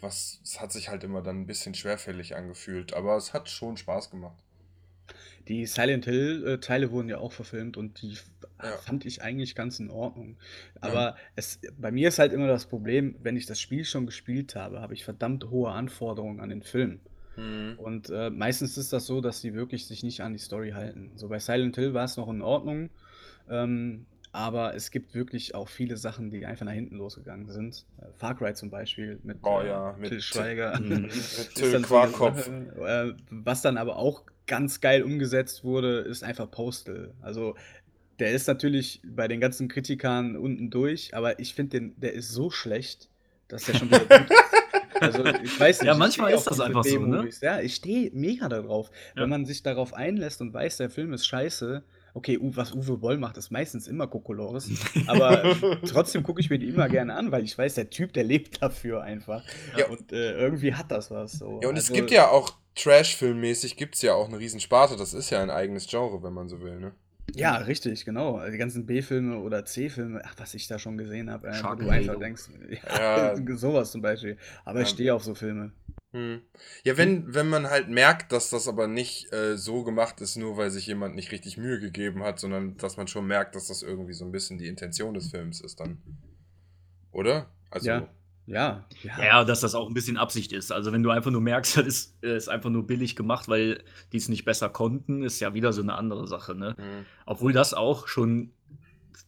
Was, 0.00 0.40
es 0.42 0.60
hat 0.60 0.72
sich 0.72 0.88
halt 0.88 1.04
immer 1.04 1.22
dann 1.22 1.42
ein 1.42 1.46
bisschen 1.46 1.74
schwerfällig 1.74 2.34
angefühlt, 2.34 2.94
aber 2.94 3.16
es 3.16 3.32
hat 3.34 3.48
schon 3.50 3.76
Spaß 3.76 4.10
gemacht. 4.10 4.36
Die 5.48 5.66
Silent 5.66 6.04
Hill-Teile 6.04 6.90
wurden 6.90 7.08
ja 7.08 7.18
auch 7.18 7.32
verfilmt 7.32 7.76
und 7.76 8.02
die 8.02 8.16
Ja. 8.62 8.76
fand 8.76 9.04
ich 9.06 9.22
eigentlich 9.22 9.54
ganz 9.54 9.78
in 9.80 9.90
Ordnung. 9.90 10.36
Aber 10.80 11.16
es, 11.34 11.60
bei 11.78 11.90
mir 11.90 12.08
ist 12.08 12.18
halt 12.18 12.32
immer 12.32 12.46
das 12.46 12.66
Problem, 12.66 13.16
wenn 13.22 13.36
ich 13.36 13.46
das 13.46 13.60
Spiel 13.60 13.84
schon 13.84 14.06
gespielt 14.06 14.54
habe, 14.54 14.80
habe 14.80 14.94
ich 14.94 15.04
verdammt 15.04 15.44
hohe 15.50 15.70
Anforderungen 15.70 16.40
an 16.40 16.50
den 16.50 16.62
Film. 16.62 17.00
Hm. 17.40 17.78
Und 17.78 18.10
äh, 18.10 18.30
meistens 18.30 18.76
ist 18.76 18.92
das 18.92 19.06
so, 19.06 19.20
dass 19.20 19.40
sie 19.40 19.54
wirklich 19.54 19.86
sich 19.86 20.02
nicht 20.02 20.20
an 20.20 20.32
die 20.32 20.38
Story 20.38 20.70
halten. 20.72 21.12
So 21.16 21.28
bei 21.28 21.38
Silent 21.38 21.76
Hill 21.76 21.94
war 21.94 22.04
es 22.04 22.16
noch 22.16 22.28
in 22.28 22.42
Ordnung, 22.42 22.90
ähm, 23.48 24.06
aber 24.32 24.74
es 24.76 24.90
gibt 24.90 25.14
wirklich 25.14 25.54
auch 25.56 25.68
viele 25.68 25.96
Sachen, 25.96 26.30
die 26.30 26.46
einfach 26.46 26.64
nach 26.66 26.72
hinten 26.72 26.96
losgegangen 26.96 27.48
sind. 27.48 27.84
Äh, 28.00 28.06
Far 28.16 28.36
Cry 28.36 28.54
zum 28.54 28.70
Beispiel 28.70 29.18
mit, 29.24 29.38
Oh 29.42 29.60
äh, 29.60 29.68
ja, 29.68 29.96
mit- 29.98 30.10
Till 30.10 30.20
Schweiger. 30.20 30.78
Mhm. 30.78 30.88
Mit 31.02 31.10
Till 31.54 31.70
so 31.70 31.80
Quarkopf. 31.80 32.44
Sache, 32.46 33.14
äh, 33.16 33.22
was 33.30 33.62
dann 33.62 33.76
aber 33.76 33.96
auch 33.96 34.24
ganz 34.46 34.80
geil 34.80 35.02
umgesetzt 35.02 35.64
wurde, 35.64 35.98
ist 36.00 36.22
einfach 36.24 36.50
Postal. 36.50 37.12
Also 37.22 37.54
der 38.18 38.32
ist 38.32 38.46
natürlich 38.48 39.00
bei 39.04 39.28
den 39.28 39.40
ganzen 39.40 39.68
Kritikern 39.68 40.36
unten 40.36 40.70
durch, 40.70 41.14
aber 41.14 41.38
ich 41.40 41.54
finde 41.54 41.80
den, 41.80 41.94
der 42.00 42.12
ist 42.12 42.30
so 42.30 42.50
schlecht, 42.50 43.08
dass 43.48 43.64
der 43.64 43.74
schon 43.74 43.88
wieder 43.88 44.00
gut 44.18 44.30
ist. 44.30 44.59
Also 45.00 45.24
ich 45.24 45.58
weiß 45.58 45.80
nicht. 45.80 45.86
Ja, 45.88 45.94
manchmal 45.94 46.32
ist 46.32 46.44
das 46.44 46.60
einfach 46.60 46.84
so, 46.84 46.98
ne? 46.98 47.28
Ja, 47.40 47.60
ich 47.60 47.74
stehe 47.74 48.10
mega 48.12 48.48
darauf. 48.48 48.90
Ja. 49.16 49.22
Wenn 49.22 49.30
man 49.30 49.46
sich 49.46 49.62
darauf 49.62 49.94
einlässt 49.94 50.40
und 50.40 50.52
weiß, 50.54 50.76
der 50.78 50.90
Film 50.90 51.12
ist 51.12 51.26
scheiße, 51.26 51.82
okay, 52.14 52.38
U- 52.38 52.52
was 52.54 52.72
Uwe 52.74 52.96
Boll 52.98 53.18
macht, 53.18 53.36
ist 53.36 53.50
meistens 53.50 53.86
immer 53.88 54.06
Kokolores, 54.08 54.68
aber 55.06 55.56
trotzdem 55.86 56.22
gucke 56.22 56.40
ich 56.40 56.50
mir 56.50 56.58
die 56.58 56.68
immer 56.68 56.88
gerne 56.88 57.14
an, 57.14 57.30
weil 57.32 57.44
ich 57.44 57.56
weiß, 57.56 57.74
der 57.74 57.88
Typ, 57.90 58.12
der 58.12 58.24
lebt 58.24 58.62
dafür 58.62 59.02
einfach. 59.02 59.44
Ja. 59.76 59.86
Und 59.88 60.12
äh, 60.12 60.32
irgendwie 60.38 60.74
hat 60.74 60.90
das 60.90 61.10
was. 61.10 61.32
So. 61.32 61.60
Ja, 61.62 61.68
und 61.68 61.76
es 61.76 61.84
Also- 61.84 61.94
gibt 61.94 62.10
ja 62.10 62.28
auch 62.28 62.54
Trash-Filmmäßig 62.76 63.76
gibt 63.76 63.94
es 63.96 64.02
ja 64.02 64.14
auch 64.14 64.28
eine 64.28 64.38
Riesensparte. 64.38 64.96
Das 64.96 65.12
ist 65.14 65.30
ja 65.30 65.42
ein 65.42 65.50
eigenes 65.50 65.86
Genre, 65.88 66.22
wenn 66.22 66.32
man 66.32 66.48
so 66.48 66.60
will, 66.60 66.78
ne? 66.78 66.92
Ja, 67.34 67.56
richtig, 67.58 68.04
genau. 68.04 68.44
Die 68.50 68.58
ganzen 68.58 68.86
B-Filme 68.86 69.38
oder 69.38 69.64
C-Filme, 69.64 70.20
ach, 70.24 70.34
was 70.38 70.54
ich 70.54 70.66
da 70.66 70.78
schon 70.78 70.98
gesehen 70.98 71.30
habe, 71.30 71.48
äh, 71.48 71.62
wo 71.62 71.74
du 71.76 71.88
einfach 71.88 72.18
denkst, 72.18 72.42
ja, 72.84 73.34
Ja. 73.34 73.36
sowas 73.56 73.92
zum 73.92 74.02
Beispiel. 74.02 74.36
Aber 74.64 74.80
ich 74.80 74.88
Ja. 74.88 74.94
stehe 74.94 75.14
auf 75.14 75.22
so 75.24 75.34
Filme. 75.34 75.72
Hm. 76.12 76.40
Ja, 76.82 76.96
wenn, 76.96 77.32
wenn 77.32 77.48
man 77.48 77.70
halt 77.70 77.88
merkt, 77.88 78.32
dass 78.32 78.50
das 78.50 78.66
aber 78.66 78.88
nicht 78.88 79.32
äh, 79.32 79.56
so 79.56 79.84
gemacht 79.84 80.20
ist, 80.20 80.34
nur 80.36 80.56
weil 80.56 80.70
sich 80.70 80.88
jemand 80.88 81.14
nicht 81.14 81.30
richtig 81.30 81.56
Mühe 81.56 81.78
gegeben 81.78 82.24
hat, 82.24 82.40
sondern 82.40 82.76
dass 82.78 82.96
man 82.96 83.06
schon 83.06 83.28
merkt, 83.28 83.54
dass 83.54 83.68
das 83.68 83.82
irgendwie 83.82 84.12
so 84.14 84.24
ein 84.24 84.32
bisschen 84.32 84.58
die 84.58 84.66
Intention 84.66 85.14
des 85.14 85.30
Films 85.30 85.60
ist 85.60 85.78
dann. 85.78 86.02
Oder? 87.12 87.48
Also, 87.70 87.88
Ja. 87.90 88.08
Ja, 88.50 88.84
ja. 89.04 89.24
Ja, 89.24 89.44
dass 89.44 89.60
das 89.60 89.76
auch 89.76 89.86
ein 89.86 89.94
bisschen 89.94 90.16
Absicht 90.16 90.52
ist. 90.52 90.72
Also 90.72 90.92
wenn 90.92 91.04
du 91.04 91.10
einfach 91.10 91.30
nur 91.30 91.40
merkst, 91.40 91.76
das 91.76 91.86
ist, 91.86 92.24
äh, 92.24 92.36
ist 92.36 92.48
einfach 92.48 92.70
nur 92.70 92.86
billig 92.86 93.14
gemacht, 93.14 93.48
weil 93.48 93.84
die 94.12 94.16
es 94.16 94.28
nicht 94.28 94.44
besser 94.44 94.68
konnten, 94.68 95.22
ist 95.22 95.38
ja 95.38 95.54
wieder 95.54 95.72
so 95.72 95.82
eine 95.82 95.94
andere 95.94 96.26
Sache. 96.26 96.54
Ne? 96.56 96.74
hm. 96.76 97.06
Obwohl 97.26 97.52
das 97.52 97.74
auch 97.74 98.08
schon, 98.08 98.50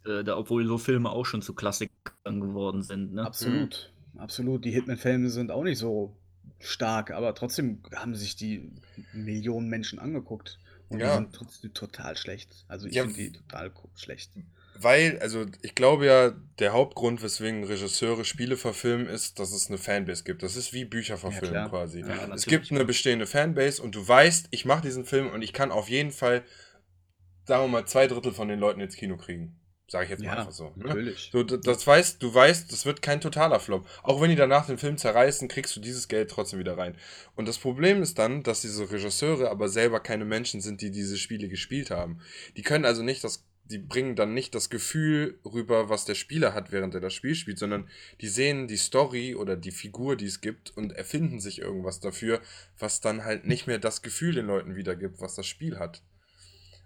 äh, 0.04 0.24
da, 0.24 0.36
obwohl 0.36 0.66
so 0.66 0.76
Filme 0.76 1.10
auch 1.10 1.24
schon 1.24 1.40
zu 1.40 1.54
Klassikern 1.54 2.40
geworden 2.40 2.82
sind. 2.82 3.14
Ne? 3.14 3.24
Absolut, 3.24 3.92
absolut. 4.18 4.64
Die 4.64 4.72
Hitman-Filme 4.72 5.30
sind 5.30 5.52
auch 5.52 5.62
nicht 5.62 5.78
so 5.78 6.16
stark, 6.58 7.12
aber 7.12 7.34
trotzdem 7.36 7.80
haben 7.94 8.16
sich 8.16 8.34
die 8.34 8.70
Millionen 9.12 9.68
Menschen 9.68 10.00
angeguckt. 10.00 10.58
Und 10.88 10.98
die 10.98 11.04
Ja. 11.04 11.14
sind 11.14 11.32
trotzdem 11.32 11.72
total 11.72 12.16
schlecht. 12.16 12.64
Also 12.68 12.86
ich 12.88 12.94
Ja, 12.94 13.02
finde 13.04 13.16
die 13.16 13.32
total 13.32 13.72
schlecht. 13.96 14.32
Weil, 14.82 15.18
also 15.20 15.46
ich 15.62 15.74
glaube 15.74 16.06
ja, 16.06 16.30
der 16.58 16.72
Hauptgrund, 16.72 17.22
weswegen 17.22 17.64
Regisseure 17.64 18.24
Spiele 18.24 18.56
verfilmen, 18.56 19.06
ist, 19.06 19.38
dass 19.38 19.52
es 19.52 19.68
eine 19.68 19.78
Fanbase 19.78 20.24
gibt. 20.24 20.42
Das 20.42 20.56
ist 20.56 20.72
wie 20.72 20.84
Bücher 20.84 21.16
verfilmen 21.16 21.50
klar. 21.50 21.70
quasi. 21.70 22.00
Ja, 22.00 22.32
es 22.34 22.46
gibt 22.46 22.70
eine 22.70 22.84
bestehende 22.84 23.26
Fanbase 23.26 23.82
und 23.82 23.94
du 23.94 24.06
weißt, 24.06 24.48
ich 24.50 24.64
mache 24.64 24.82
diesen 24.82 25.04
Film 25.04 25.30
und 25.30 25.42
ich 25.42 25.52
kann 25.52 25.70
auf 25.70 25.88
jeden 25.88 26.10
Fall, 26.12 26.42
sagen 27.46 27.64
wir 27.64 27.68
mal, 27.68 27.86
zwei 27.86 28.06
Drittel 28.06 28.32
von 28.32 28.48
den 28.48 28.58
Leuten 28.58 28.80
ins 28.80 28.96
Kino 28.96 29.16
kriegen. 29.16 29.58
Sage 29.88 30.04
ich 30.04 30.10
jetzt 30.10 30.20
mal 30.20 30.26
Ja, 30.26 30.38
einfach 30.38 30.52
so. 30.52 30.72
Ne? 30.76 30.86
natürlich. 30.86 31.28
So, 31.32 31.42
d- 31.42 31.58
das 31.62 31.86
weißt, 31.86 32.22
du 32.22 32.32
weißt, 32.32 32.72
das 32.72 32.86
wird 32.86 33.02
kein 33.02 33.20
totaler 33.20 33.60
Flop. 33.60 33.86
Auch 34.02 34.22
wenn 34.22 34.30
die 34.30 34.36
danach 34.36 34.64
den 34.64 34.78
Film 34.78 34.96
zerreißen, 34.96 35.48
kriegst 35.48 35.76
du 35.76 35.80
dieses 35.80 36.08
Geld 36.08 36.30
trotzdem 36.30 36.58
wieder 36.60 36.78
rein. 36.78 36.96
Und 37.34 37.46
das 37.46 37.58
Problem 37.58 38.00
ist 38.00 38.18
dann, 38.18 38.42
dass 38.42 38.62
diese 38.62 38.90
Regisseure 38.90 39.50
aber 39.50 39.68
selber 39.68 40.00
keine 40.00 40.24
Menschen 40.24 40.62
sind, 40.62 40.80
die 40.80 40.90
diese 40.90 41.18
Spiele 41.18 41.48
gespielt 41.48 41.90
haben. 41.90 42.20
Die 42.56 42.62
können 42.62 42.86
also 42.86 43.02
nicht 43.02 43.22
das, 43.22 43.44
die 43.72 43.78
bringen 43.78 44.14
dann 44.14 44.34
nicht 44.34 44.54
das 44.54 44.68
Gefühl 44.68 45.38
rüber, 45.44 45.88
was 45.88 46.04
der 46.04 46.14
Spieler 46.14 46.52
hat, 46.52 46.72
während 46.72 46.94
er 46.94 47.00
das 47.00 47.14
Spiel 47.14 47.34
spielt, 47.34 47.58
sondern 47.58 47.88
die 48.20 48.28
sehen 48.28 48.68
die 48.68 48.76
Story 48.76 49.34
oder 49.34 49.56
die 49.56 49.70
Figur, 49.70 50.16
die 50.16 50.26
es 50.26 50.42
gibt 50.42 50.76
und 50.76 50.92
erfinden 50.92 51.40
sich 51.40 51.60
irgendwas 51.60 51.98
dafür, 51.98 52.40
was 52.78 53.00
dann 53.00 53.24
halt 53.24 53.46
nicht 53.46 53.66
mehr 53.66 53.78
das 53.78 54.02
Gefühl 54.02 54.34
den 54.34 54.46
Leuten 54.46 54.76
wiedergibt, 54.76 55.20
was 55.20 55.34
das 55.34 55.46
Spiel 55.46 55.78
hat. 55.78 56.02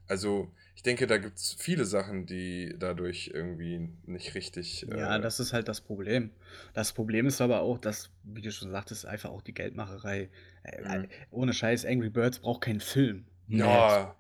Also, 0.09 0.53
ich 0.77 0.85
denke, 0.85 1.09
da 1.09 1.18
gibt 1.18 1.38
es 1.38 1.57
viele 1.59 1.85
Sachen, 1.85 2.27
die 2.27 2.77
dadurch 2.79 3.33
irgendwie 3.35 3.88
nicht 4.07 4.37
richtig. 4.37 4.87
Ja, 4.88 5.16
äh, 5.16 5.20
das 5.20 5.40
ist 5.40 5.53
halt 5.53 5.66
das 5.66 5.81
Problem. 5.81 6.31
Das 6.75 6.92
Problem 6.92 7.27
ist 7.27 7.40
aber 7.40 7.62
auch, 7.62 7.79
dass, 7.79 8.11
wie 8.22 8.42
du 8.42 8.53
schon 8.53 8.70
sagtest, 8.70 9.05
einfach 9.05 9.31
auch 9.31 9.42
die 9.42 9.55
Geldmacherei. 9.55 10.29
Äh, 10.62 10.99
Mhm. 10.99 11.09
Ohne 11.31 11.53
Scheiß, 11.53 11.85
Angry 11.85 12.11
Birds 12.11 12.38
braucht 12.38 12.62
keinen 12.62 12.81
Film. 12.81 13.25
Ja, 13.49 14.14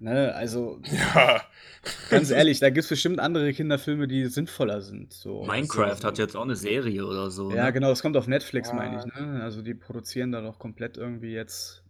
Ne? 0.00 0.34
Also, 0.34 0.80
ja. 1.14 1.42
ganz 2.08 2.30
ehrlich, 2.30 2.58
da 2.58 2.70
gibt 2.70 2.84
es 2.84 2.88
bestimmt 2.88 3.20
andere 3.20 3.52
Kinderfilme, 3.52 4.08
die 4.08 4.26
sinnvoller 4.26 4.80
sind. 4.82 5.12
So. 5.12 5.44
Minecraft 5.44 5.84
Also, 5.90 6.04
hat 6.08 6.18
jetzt 6.18 6.34
auch 6.36 6.42
eine 6.44 6.56
Serie 6.56 7.04
oder 7.06 7.30
so. 7.30 7.50
Ja, 7.52 7.66
ne? 7.66 7.72
genau, 7.74 7.90
es 7.92 8.00
kommt 8.02 8.16
auf 8.16 8.26
Netflix, 8.26 8.72
meine 8.72 8.96
Ja. 8.96 9.04
ich. 9.06 9.14
Ne? 9.14 9.40
Also, 9.42 9.62
die 9.62 9.74
produzieren 9.74 10.32
da 10.32 10.40
doch 10.40 10.58
komplett 10.58 10.96
irgendwie 10.96 11.32
jetzt. 11.32 11.82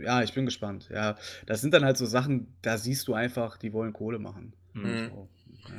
Ja, 0.00 0.22
ich 0.22 0.32
bin 0.32 0.46
gespannt. 0.46 0.88
Ja, 0.90 1.14
das 1.44 1.60
sind 1.60 1.74
dann 1.74 1.84
halt 1.84 1.98
so 1.98 2.06
Sachen, 2.06 2.48
da 2.62 2.78
siehst 2.78 3.06
du 3.06 3.12
einfach, 3.14 3.58
die 3.58 3.72
wollen 3.74 3.92
Kohle 3.92 4.18
machen. 4.18 4.54
Mhm. 4.72 5.10
So. 5.10 5.28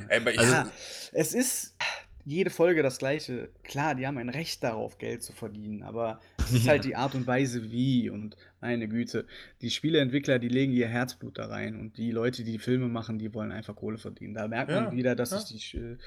Ey, 0.09 0.21
aber 0.21 0.31
ich, 0.31 0.39
Also- 0.39 0.53
ja, 0.53 0.69
es 1.13 1.33
ist 1.33 1.75
jede 2.23 2.49
Folge 2.51 2.83
das 2.83 2.99
Gleiche. 2.99 3.49
Klar, 3.63 3.95
die 3.95 4.05
haben 4.05 4.17
ein 4.19 4.29
Recht 4.29 4.63
darauf, 4.63 4.99
Geld 4.99 5.23
zu 5.23 5.33
verdienen, 5.33 5.81
aber 5.81 6.19
Es 6.47 6.53
ist 6.53 6.67
halt 6.67 6.83
die 6.85 6.95
Art 6.95 7.15
und 7.15 7.27
Weise, 7.27 7.71
wie 7.71 8.09
und 8.09 8.35
meine 8.61 8.87
Güte. 8.87 9.25
Die 9.61 9.69
Spieleentwickler, 9.69 10.39
die 10.39 10.49
legen 10.49 10.73
ihr 10.73 10.87
Herzblut 10.87 11.37
da 11.37 11.47
rein 11.47 11.79
und 11.79 11.97
die 11.97 12.11
Leute, 12.11 12.43
die 12.43 12.53
die 12.53 12.59
Filme 12.59 12.87
machen, 12.87 13.19
die 13.19 13.33
wollen 13.33 13.51
einfach 13.51 13.75
Kohle 13.75 13.97
verdienen. 13.97 14.33
Da 14.33 14.47
merkt 14.47 14.71
man 14.71 14.85
Ja, 14.85 14.91
wieder, 14.91 15.15
dass 15.15 15.31
ja. 15.31 15.39
sich 15.39 15.71
die 15.71 15.97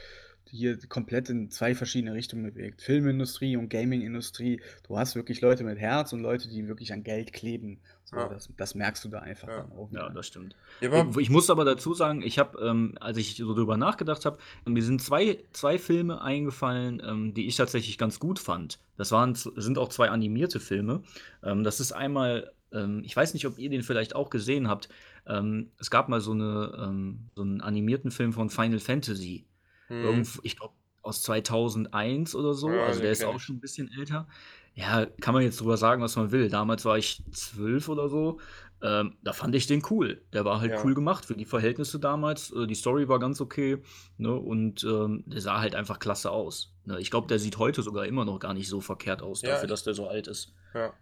hier 0.49 0.79
komplett 0.89 1.29
in 1.31 1.51
zwei 1.51 1.75
verschiedene 1.75 2.13
Richtungen 2.15 2.43
bewegt. 2.45 2.83
Filmindustrie 2.83 3.57
und 3.57 3.69
Gamingindustrie. 3.69 4.61
Du 4.89 4.99
hast 4.99 5.15
wirklich 5.15 5.41
Leute 5.41 5.65
mit 5.65 5.79
Herz 5.79 6.13
und 6.13 6.21
Leute, 6.21 6.49
die 6.49 6.67
wirklich 6.67 6.93
an 6.93 7.03
Geld 7.05 7.33
kleben. 7.33 7.79
So, 8.05 8.17
Ja. 8.17 8.29
das, 8.29 8.49
das 8.57 8.75
merkst 8.75 9.05
du 9.05 9.09
da 9.09 9.21
einfach 9.21 9.49
Ja. 9.49 9.63
dann 9.63 9.73
auch 9.73 9.91
Ja, 9.93 10.09
das 10.09 10.27
stimmt. 10.27 10.57
Ich, 10.81 10.91
ich 11.19 11.31
muss 11.31 11.51
aber 11.51 11.65
dazu 11.65 11.95
sagen, 11.95 12.23
ich 12.23 12.39
habe, 12.39 12.59
ähm, 12.65 12.97
als 13.01 13.17
ich 13.19 13.37
so 13.37 13.55
drüber 13.55 13.77
nachgedacht 13.77 14.25
habe, 14.25 14.39
mir 14.67 14.83
sind 14.83 15.01
zwei, 15.01 15.39
zwei 15.53 15.79
Filme 15.79 16.21
eingefallen, 16.21 17.01
ähm, 17.07 17.35
die 17.35 17.47
ich 17.47 17.57
tatsächlich 17.57 17.99
ganz 17.99 18.19
gut 18.19 18.39
fand. 18.41 18.81
Das 18.97 19.13
waren, 19.13 19.35
sind 19.37 19.79
auch 19.79 19.89
zwei 19.91 20.09
animierte 20.11 20.59
Filme. 20.59 21.03
Ähm, 21.45 21.63
das 21.63 21.79
ist 21.79 21.93
einmal, 21.93 22.51
ähm, 22.73 23.03
ich 23.05 23.15
weiß 23.15 23.35
nicht, 23.35 23.47
ob 23.47 23.59
ihr 23.59 23.71
den 23.71 23.83
vielleicht 23.83 24.17
auch 24.17 24.31
gesehen 24.31 24.69
habt. 24.69 24.89
Ähm, 25.27 25.71
es 25.79 25.91
gab 25.91 26.09
mal 26.09 26.21
so, 26.21 26.33
eine, 26.33 26.77
ähm, 26.83 27.21
so 27.37 27.43
einen 27.43 27.61
animierten 27.61 28.11
Film 28.11 28.33
von 28.33 28.51
Final 28.51 28.81
Fantasy. 28.81 29.45
Hm, 29.91 30.05
Irgendwo, 30.05 30.41
ich 30.43 30.57
glaube, 30.57 30.75
aus 31.03 31.23
2001 31.23 32.35
oder 32.35 32.55
so. 32.55 32.71
Ja, 32.71 32.85
also 32.85 33.01
der 33.01 33.11
ist 33.13 33.25
auch 33.25 33.41
schon 33.41 33.57
ein 33.57 33.61
bisschen 33.61 33.91
älter. 33.99 34.27
Ja, 34.75 35.05
kann 35.21 35.35
man 35.35 35.43
jetzt 35.43 35.61
drüber 35.61 35.77
sagen, 35.77 36.01
was 36.03 36.17
man 36.17 36.31
will. 36.31 36.49
Damals 36.49 36.85
war 36.85 36.97
ich 36.97 37.23
zwölf 37.33 37.89
oder 37.89 38.09
so. 38.09 38.39
Ähm, 38.83 39.17
da 39.23 39.33
fand 39.33 39.55
ich 39.55 39.67
den 39.67 39.83
cool. 39.91 40.23
Der 40.33 40.45
war 40.45 40.61
halt 40.61 40.71
Ja. 40.73 40.85
cool 40.85 40.95
gemacht 40.95 41.27
für 41.27 41.35
die 41.35 41.45
Verhältnisse 41.45 41.99
damals. 41.99 42.51
Äh, 42.53 42.67
die 42.67 42.75
Story 42.75 43.09
war 43.09 43.19
ganz 43.19 43.41
okay. 43.41 43.83
Ne? 44.17 44.33
Und 44.33 44.85
ähm, 44.85 45.25
der 45.27 45.41
sah 45.41 45.61
halt 45.61 45.75
einfach 45.75 45.99
klasse 45.99 46.31
aus. 46.31 46.73
Ne? 46.85 46.99
Ich 47.01 47.11
glaube, 47.11 47.27
der 47.27 47.39
sieht 47.39 47.59
heute 47.59 47.83
sogar 47.83 48.07
immer 48.07 48.25
noch 48.25 48.39
gar 48.39 48.55
nicht 48.55 48.69
so 48.69 48.81
verkehrt 48.81 49.21
aus, 49.23 49.43
Ja, 49.43 49.51
dafür, 49.51 49.69
dass 49.69 49.83
der 49.85 49.95
so 49.95 50.09
alt 50.09 50.29
ist. 50.29 50.55
ja. 50.75 50.93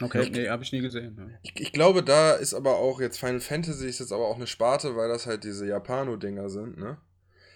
Okay, 0.00 0.30
nee, 0.32 0.48
habe 0.48 0.64
ich 0.64 0.72
nie 0.72 0.80
gesehen. 0.80 1.14
Ja. 1.16 1.26
Ich, 1.42 1.60
ich 1.60 1.72
glaube, 1.72 2.02
da 2.02 2.32
ist 2.32 2.54
aber 2.54 2.76
auch 2.76 3.00
jetzt 3.00 3.20
Final 3.20 3.40
Fantasy 3.40 3.86
ist 3.86 4.00
jetzt 4.00 4.10
aber 4.12 4.26
auch 4.26 4.36
eine 4.36 4.46
Sparte, 4.48 4.96
weil 4.96 5.08
das 5.08 5.26
halt 5.26 5.44
diese 5.44 5.66
Japano-Dinger 5.66 6.48
sind, 6.48 6.76
ne? 6.78 6.96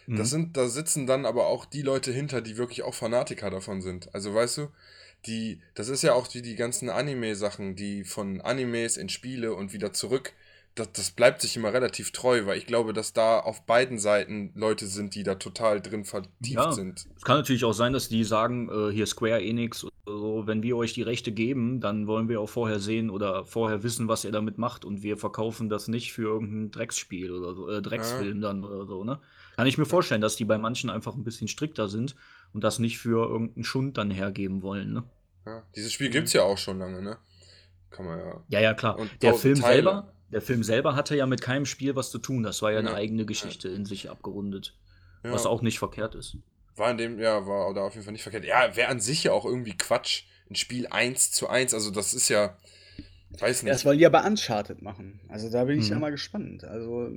Mhm. 0.07 0.17
Das 0.17 0.31
sind, 0.31 0.57
da 0.57 0.69
sitzen 0.69 1.07
dann 1.07 1.27
aber 1.27 1.47
auch 1.47 1.65
die 1.65 1.83
Leute 1.83 2.13
hinter, 2.13 2.41
die 2.41 2.57
wirklich 2.57 2.83
auch 2.83 2.95
Fanatiker 2.95 3.51
davon 3.51 3.81
sind. 3.83 4.15
Also 4.15 4.35
weißt 4.35 4.59
du, 4.59 4.69
die, 5.27 5.61
das 5.75 5.89
ist 5.89 6.03
ja 6.03 6.15
auch 6.15 6.33
wie 6.35 6.43
die 6.43 6.57
ganzen 6.57 6.89
Anime-Sachen, 6.89 7.75
die 7.75 8.05
von 8.05 8.41
Animes 8.41 8.97
in 8.97 9.09
Spiele 9.09 9.55
und 9.55 9.73
wieder 9.73 9.93
zurück, 9.93 10.33
das, 10.77 10.93
das 10.93 11.11
bleibt 11.11 11.41
sich 11.41 11.57
immer 11.57 11.73
relativ 11.73 12.13
treu, 12.13 12.45
weil 12.45 12.59
ich 12.59 12.67
glaube, 12.67 12.93
dass 12.93 13.13
da 13.13 13.41
auf 13.41 13.65
beiden 13.65 13.99
Seiten 13.99 14.53
Leute 14.55 14.87
sind, 14.87 15.15
die 15.15 15.23
da 15.23 15.37
total 15.37 15.81
drin 15.81 16.05
vertieft 16.05 16.55
Ja. 16.55 16.71
sind. 16.71 17.07
Es 17.17 17.23
kann 17.23 17.39
natürlich 17.39 17.65
auch 17.65 17.73
sein, 17.73 17.95
dass 17.95 18.09
die 18.09 18.25
sagen, 18.25 18.69
äh, 18.69 18.93
hier 18.93 19.07
Square 19.07 19.43
Enix 19.43 19.87
so, 20.05 20.47
wenn 20.47 20.63
wir 20.63 20.77
euch 20.77 20.93
die 20.93 21.03
Rechte 21.03 21.33
geben, 21.33 21.81
dann 21.81 22.07
wollen 22.07 22.29
wir 22.29 22.41
auch 22.41 22.49
vorher 22.49 22.79
sehen 22.79 23.11
oder 23.11 23.45
vorher 23.45 23.83
wissen, 23.83 24.07
was 24.07 24.25
ihr 24.25 24.33
damit 24.33 24.59
macht 24.59 24.85
und 24.85 25.03
wir 25.03 25.17
verkaufen 25.17 25.69
das 25.69 25.89
nicht 25.89 26.13
für 26.13 26.23
irgendein 26.23 26.71
Drecksspiel 26.71 27.33
oder 27.33 27.55
so, 27.55 27.69
äh, 27.69 27.83
Drecksfilm 27.83 28.41
dann 28.41 28.63
oder 28.63 28.87
so, 28.87 29.03
ne? 29.03 29.19
Kann 29.57 29.67
ich 29.67 29.79
mir 29.79 29.87
vorstellen, 29.87 30.21
dass 30.21 30.37
die 30.37 30.45
bei 30.45 30.59
manchen 30.59 30.91
einfach 30.91 31.15
ein 31.15 31.25
bisschen 31.25 31.49
strikter 31.49 31.89
sind 31.89 32.15
und 32.53 32.63
das 32.63 32.79
nicht 32.79 32.99
für 32.99 33.27
irgendeinen 33.29 33.65
Schund 33.65 33.97
dann 33.97 34.11
hergeben 34.11 34.63
wollen, 34.63 34.93
ne? 34.93 35.05
Ja. 35.47 35.63
Dieses 35.75 35.93
Spiel 35.93 36.11
gibt's 36.11 36.33
ja 36.33 36.43
auch 36.43 36.59
schon 36.59 36.79
lange, 36.79 37.01
ne? 37.03 37.17
Kann 37.91 38.05
man 38.05 38.19
ja. 38.19 38.45
Ja, 38.49 38.61
ja, 38.61 38.75
klar. 38.75 38.99
Und 38.99 39.11
Der 39.23 39.33
Film 39.35 39.61
Teile. 39.61 39.75
selber, 39.75 40.13
der 40.33 40.43
Film 40.43 40.63
selber 40.63 40.95
hatte 40.97 41.17
ja 41.17 41.25
mit 41.27 41.41
keinem 41.41 41.65
Spiel 41.67 41.97
was 41.97 42.11
zu 42.11 42.19
tun. 42.19 42.43
Das 42.43 42.61
war 42.63 42.73
ja 42.73 42.81
eine 42.81 42.91
Ja. 42.91 42.95
eigene 42.97 43.25
Geschichte 43.25 43.69
in 43.69 43.87
sich 43.87 44.11
abgerundet, 44.11 44.77
ja. 45.25 45.33
was 45.33 45.47
auch 45.47 45.63
nicht 45.63 45.79
verkehrt 45.79 46.15
ist. 46.15 46.37
War 46.75 46.91
in 46.91 46.99
dem, 46.99 47.19
ja, 47.19 47.47
war 47.47 47.73
da 47.73 47.83
auf 47.83 47.95
jeden 47.95 48.05
Fall 48.05 48.13
nicht 48.13 48.23
verkehrt. 48.25 48.45
Ja, 48.45 48.77
wäre 48.77 48.89
an 48.91 49.01
sich 49.01 49.25
ja 49.25 49.33
auch 49.33 49.47
irgendwie 49.47 49.77
Quatsch. 49.77 50.25
Ein 50.51 50.57
Spiel 50.57 50.87
1 50.89 51.33
zu 51.33 51.49
1, 51.49 51.73
also 51.75 51.91
das 51.91 52.13
ist 52.13 52.29
ja, 52.29 52.57
weiß 53.43 53.63
Ja, 53.63 53.69
das 53.69 53.79
nicht. 53.79 53.85
wollen 53.87 53.99
die 53.99 54.07
aber 54.07 54.25
Uncharted 54.25 54.83
machen. 54.83 55.21
Also 55.29 55.51
da 55.51 55.65
bin 55.65 55.79
ich 55.79 55.89
ja 55.89 55.97
Mhm. 55.97 56.01
mal 56.03 56.11
gespannt. 56.11 56.65
Also 56.65 57.11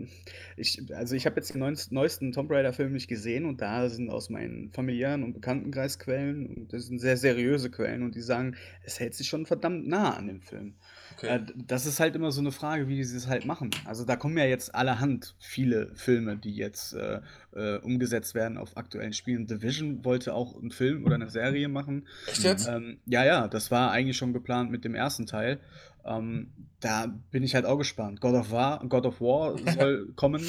ich, 0.58 0.82
also 0.94 1.16
ich 1.16 1.26
habe 1.26 1.38
jetzt 1.38 1.54
den 1.54 1.60
neuesten, 1.60 1.96
neuesten 1.96 2.32
Tomb 2.32 2.52
Raider-Film 2.52 2.92
nicht 2.94 3.08
gesehen 3.08 3.46
und 3.46 3.62
da 3.62 3.90
sind 3.90 4.10
aus 4.10 4.30
meinen 4.30 4.72
familiären 4.72 5.24
und 5.24 5.34
Bekanntenkreis 5.34 6.00
Quellen 6.00 6.48
und 6.48 6.74
das 6.74 6.88
sind 6.88 7.00
sehr 7.00 7.18
seriöse 7.18 7.70
Quellen 7.72 8.04
und 8.04 8.16
die 8.16 8.22
sagen, 8.22 8.56
es 8.84 9.00
hält 9.00 9.14
sich 9.16 9.28
schon 9.28 9.46
verdammt 9.46 9.88
nah 9.88 10.16
an 10.16 10.28
dem 10.28 10.42
Film. 10.42 10.76
Okay. 11.20 11.28
Äh, 11.28 11.42
das 11.56 11.86
ist 11.86 12.00
halt 12.00 12.16
immer 12.16 12.32
so 12.32 12.40
eine 12.40 12.52
Frage, 12.52 12.88
wie 12.88 13.04
sie 13.04 13.18
es 13.18 13.28
halt 13.28 13.46
machen. 13.46 13.72
Also 13.86 14.06
da 14.06 14.16
kommen 14.16 14.38
ja 14.38 14.46
jetzt 14.46 14.74
allerhand 14.74 15.36
viele 15.40 15.94
Filme, 15.96 16.38
die 16.38 16.56
jetzt 16.56 16.94
äh, 16.94 17.20
äh, 17.54 17.78
umgesetzt 17.80 18.36
werden 18.36 18.58
auf 18.58 18.78
aktuellen 18.78 19.14
Spielen. 19.14 19.46
Division 19.46 20.06
wollte 20.06 20.34
auch 20.34 20.58
einen 20.58 20.72
Film 20.72 21.06
oder 21.06 21.16
eine 21.16 21.30
Serie 21.30 21.68
machen. 21.68 22.08
Echt 22.28 22.44
jetzt? 22.44 22.68
Ähm, 22.68 23.00
ja, 23.06 23.26
ja, 23.26 23.48
das 23.48 23.70
war 23.70 23.92
eigentlich 23.92 24.18
schon 24.18 24.32
geplant 24.32 24.72
mit 24.72 24.86
dem 24.86 24.96
ersten 24.96 25.26
Teil. 25.26 25.60
Ähm, 26.06 26.52
da 26.80 27.08
bin 27.32 27.44
ich 27.44 27.56
halt 27.56 27.66
auch 27.66 27.78
gespannt. 27.78 28.22
God 28.22 28.36
of 28.36 28.52
War, 28.52 28.80
God 28.88 29.06
of 29.06 29.20
War 29.20 29.58
soll 29.58 30.08
kommen. 30.16 30.42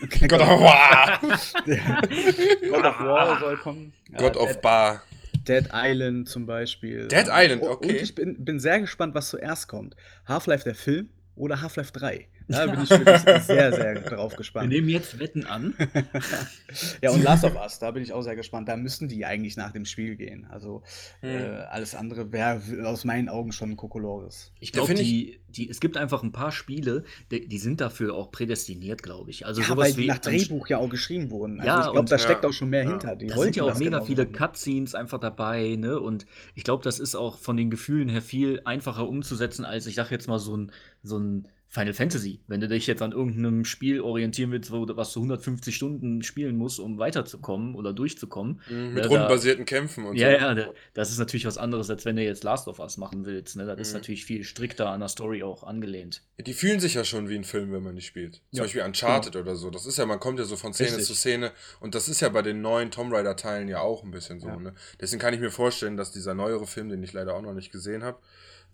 God 0.00 0.40
of 0.40 0.48
War! 0.48 1.20
God 2.70 2.84
of 2.84 3.00
War 3.00 3.38
soll 3.38 3.56
kommen. 3.58 3.92
God 4.16 4.36
of 4.36 4.48
Dead, 4.48 4.62
Bar. 4.62 5.02
Dead 5.48 5.68
Island 5.72 6.28
zum 6.28 6.46
Beispiel. 6.46 7.08
Dead 7.08 7.26
Island, 7.30 7.62
okay. 7.62 7.88
Und 7.88 7.94
ich 7.94 8.14
bin, 8.14 8.44
bin 8.44 8.60
sehr 8.60 8.80
gespannt, 8.80 9.14
was 9.14 9.30
zuerst 9.30 9.68
kommt. 9.68 9.96
Half-Life 10.26 10.64
der 10.64 10.74
Film 10.74 11.08
oder 11.38 11.62
Half-Life 11.62 11.92
3? 11.92 12.26
Da 12.50 12.64
bin 12.66 12.82
ich 12.82 12.88
wirklich 12.88 13.20
sehr, 13.44 13.72
sehr 13.74 14.00
drauf 14.00 14.32
Wir 14.32 14.38
gespannt. 14.38 14.70
nehmen 14.70 14.88
jetzt 14.88 15.18
Wetten 15.18 15.44
an. 15.44 15.74
Ja, 17.02 17.10
und 17.10 17.22
Last 17.22 17.44
of 17.44 17.54
Us, 17.56 17.78
da 17.78 17.90
bin 17.90 18.02
ich 18.02 18.12
auch 18.12 18.22
sehr 18.22 18.36
gespannt. 18.36 18.68
Da 18.68 18.76
müssten 18.76 19.08
die 19.08 19.24
eigentlich 19.24 19.56
nach 19.56 19.72
dem 19.72 19.84
Spiel 19.84 20.16
gehen. 20.16 20.46
Also 20.50 20.82
Hm. 21.20 21.28
äh, 21.30 21.46
alles 21.70 21.94
andere 21.94 22.32
wäre 22.32 22.60
aus 22.84 23.04
meinen 23.04 23.28
Augen 23.28 23.52
schon 23.52 23.76
Kokolores. 23.76 24.52
Ich 24.60 24.72
glaube, 24.72 24.94
die, 24.94 25.40
die, 25.48 25.68
es 25.68 25.80
gibt 25.80 25.96
einfach 25.96 26.22
ein 26.22 26.32
paar 26.32 26.52
Spiele, 26.52 27.04
die, 27.30 27.46
die 27.48 27.58
sind 27.58 27.80
dafür 27.80 28.14
auch 28.14 28.30
prädestiniert, 28.30 29.02
glaube 29.02 29.30
ich. 29.30 29.46
Also 29.46 29.60
Ja, 29.62 29.68
sowas 29.68 29.86
weil 29.88 29.92
die 29.92 29.98
wie 30.02 30.06
nach 30.08 30.16
ein- 30.16 30.22
Drehbuch 30.22 30.68
ja 30.68 30.78
auch 30.78 30.88
geschrieben 30.90 31.30
wurden. 31.30 31.60
Also 31.60 31.66
Ja, 31.68 31.86
ich 31.86 31.92
glaube, 31.92 32.08
da 32.08 32.18
steckt 32.18 32.44
ja, 32.44 32.48
auch 32.50 32.52
schon 32.54 32.68
mehr 32.70 32.84
ja. 32.84 32.90
hinter. 32.90 33.16
Die 33.16 33.26
Da 33.28 33.36
sind 33.38 33.56
ja 33.56 33.62
auch 33.64 33.74
mega 33.78 33.90
genauso 33.90 34.06
viele 34.06 34.22
machen. 34.24 34.32
Cutscenes 34.34 34.94
einfach 34.94 35.18
dabei, 35.20 35.76
ne? 35.78 35.98
Und 36.00 36.26
ich 36.54 36.64
glaube, 36.64 36.82
das 36.84 36.98
ist 36.98 37.14
auch 37.14 37.38
von 37.38 37.56
den 37.56 37.70
Gefühlen 37.70 38.08
her 38.08 38.22
viel 38.22 38.60
einfacher 38.64 39.08
umzusetzen, 39.08 39.64
als 39.64 39.86
ich 39.86 39.94
sag 39.94 40.10
jetzt 40.10 40.28
mal 40.28 40.38
so 40.38 40.56
ein, 40.56 40.72
so 41.08 41.18
ein 41.18 41.48
Final 41.70 41.92
Fantasy. 41.92 42.40
Wenn 42.46 42.62
du 42.62 42.68
dich 42.68 42.86
jetzt 42.86 43.02
an 43.02 43.12
irgendeinem 43.12 43.66
Spiel 43.66 44.00
orientieren 44.00 44.50
willst, 44.52 44.70
wo, 44.72 44.86
du- 44.86 44.96
was 44.96 45.12
du 45.12 45.20
150 45.20 45.76
Stunden 45.76 46.22
spielen 46.22 46.56
musst, 46.56 46.80
um 46.80 46.98
weiterzukommen 46.98 47.74
oder 47.74 47.92
durchzukommen. 47.92 48.62
Mhm, 48.70 48.74
ne, 48.76 48.90
Mit 48.92 49.04
da- 49.04 49.08
rundenbasierten 49.08 49.66
Kämpfen 49.66 50.06
und 50.06 50.16
Ja, 50.16 50.30
so. 50.30 50.36
ja, 50.38 50.54
da- 50.54 50.72
das 50.94 51.10
ist 51.10 51.18
natürlich 51.18 51.44
was 51.44 51.58
anderes, 51.58 51.90
als 51.90 52.06
wenn 52.06 52.16
du 52.16 52.22
jetzt 52.24 52.42
Last 52.42 52.68
of 52.68 52.78
Us 52.78 52.96
machen 52.96 53.26
willst. 53.26 53.56
Ne? 53.56 53.66
Das 53.66 53.78
ist 53.78 53.88
Mhm. 53.92 53.98
natürlich 53.98 54.24
viel 54.24 54.44
strikter 54.44 54.88
an 54.88 55.00
der 55.00 55.10
Story 55.10 55.42
auch 55.42 55.62
angelehnt. 55.62 56.22
Die 56.38 56.54
fühlen 56.54 56.80
sich 56.80 56.94
ja 56.94 57.04
schon 57.04 57.28
wie 57.28 57.34
ein 57.36 57.44
Film, 57.44 57.70
wenn 57.70 57.82
man 57.82 57.96
die 57.96 58.02
spielt. 58.02 58.36
Zum 58.36 58.42
Ja, 58.52 58.62
Beispiel 58.62 58.80
Uncharted 58.82 59.36
oder 59.36 59.54
so. 59.54 59.68
Das 59.70 59.84
ist 59.84 59.98
ja, 59.98 60.06
man 60.06 60.20
kommt 60.20 60.38
ja 60.38 60.46
so 60.46 60.56
von 60.56 60.72
Szene 60.72 60.88
Richtig. 60.92 61.06
zu 61.06 61.14
Szene. 61.14 61.52
Und 61.80 61.94
das 61.94 62.08
ist 62.08 62.20
ja 62.20 62.30
bei 62.30 62.40
den 62.40 62.62
neuen 62.62 62.90
Tomb 62.90 63.12
Raider-Teilen 63.12 63.68
ja 63.68 63.80
auch 63.80 64.04
ein 64.04 64.10
bisschen 64.10 64.40
so. 64.40 64.48
Ja. 64.48 64.56
Ne? 64.56 64.72
Deswegen 65.02 65.20
kann 65.20 65.34
ich 65.34 65.40
mir 65.40 65.50
vorstellen, 65.50 65.98
dass 65.98 66.12
dieser 66.12 66.32
neuere 66.32 66.66
Film, 66.66 66.88
den 66.88 67.02
ich 67.02 67.12
leider 67.12 67.34
auch 67.34 67.42
noch 67.42 67.52
nicht 67.52 67.70
gesehen 67.72 68.02
habe, 68.04 68.18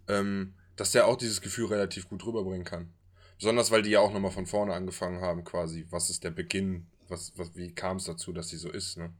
ähm, 0.06 0.54
dass 0.76 0.92
der 0.92 1.06
auch 1.06 1.16
dieses 1.16 1.40
Gefühl 1.40 1.66
relativ 1.66 2.08
gut 2.08 2.24
rüberbringen 2.24 2.64
kann. 2.64 2.92
Besonders, 3.38 3.70
weil 3.70 3.82
die 3.82 3.90
ja 3.90 4.00
auch 4.00 4.12
nochmal 4.12 4.30
von 4.30 4.46
vorne 4.46 4.74
angefangen 4.74 5.20
haben, 5.20 5.44
quasi. 5.44 5.86
Was 5.90 6.10
ist 6.10 6.24
der 6.24 6.30
Beginn? 6.30 6.86
Was, 7.08 7.32
was, 7.36 7.54
wie 7.56 7.72
kam 7.74 7.96
es 7.98 8.04
dazu, 8.04 8.32
dass 8.32 8.48
sie 8.48 8.56
so 8.56 8.70
ist? 8.70 8.96
Ne? 8.96 9.12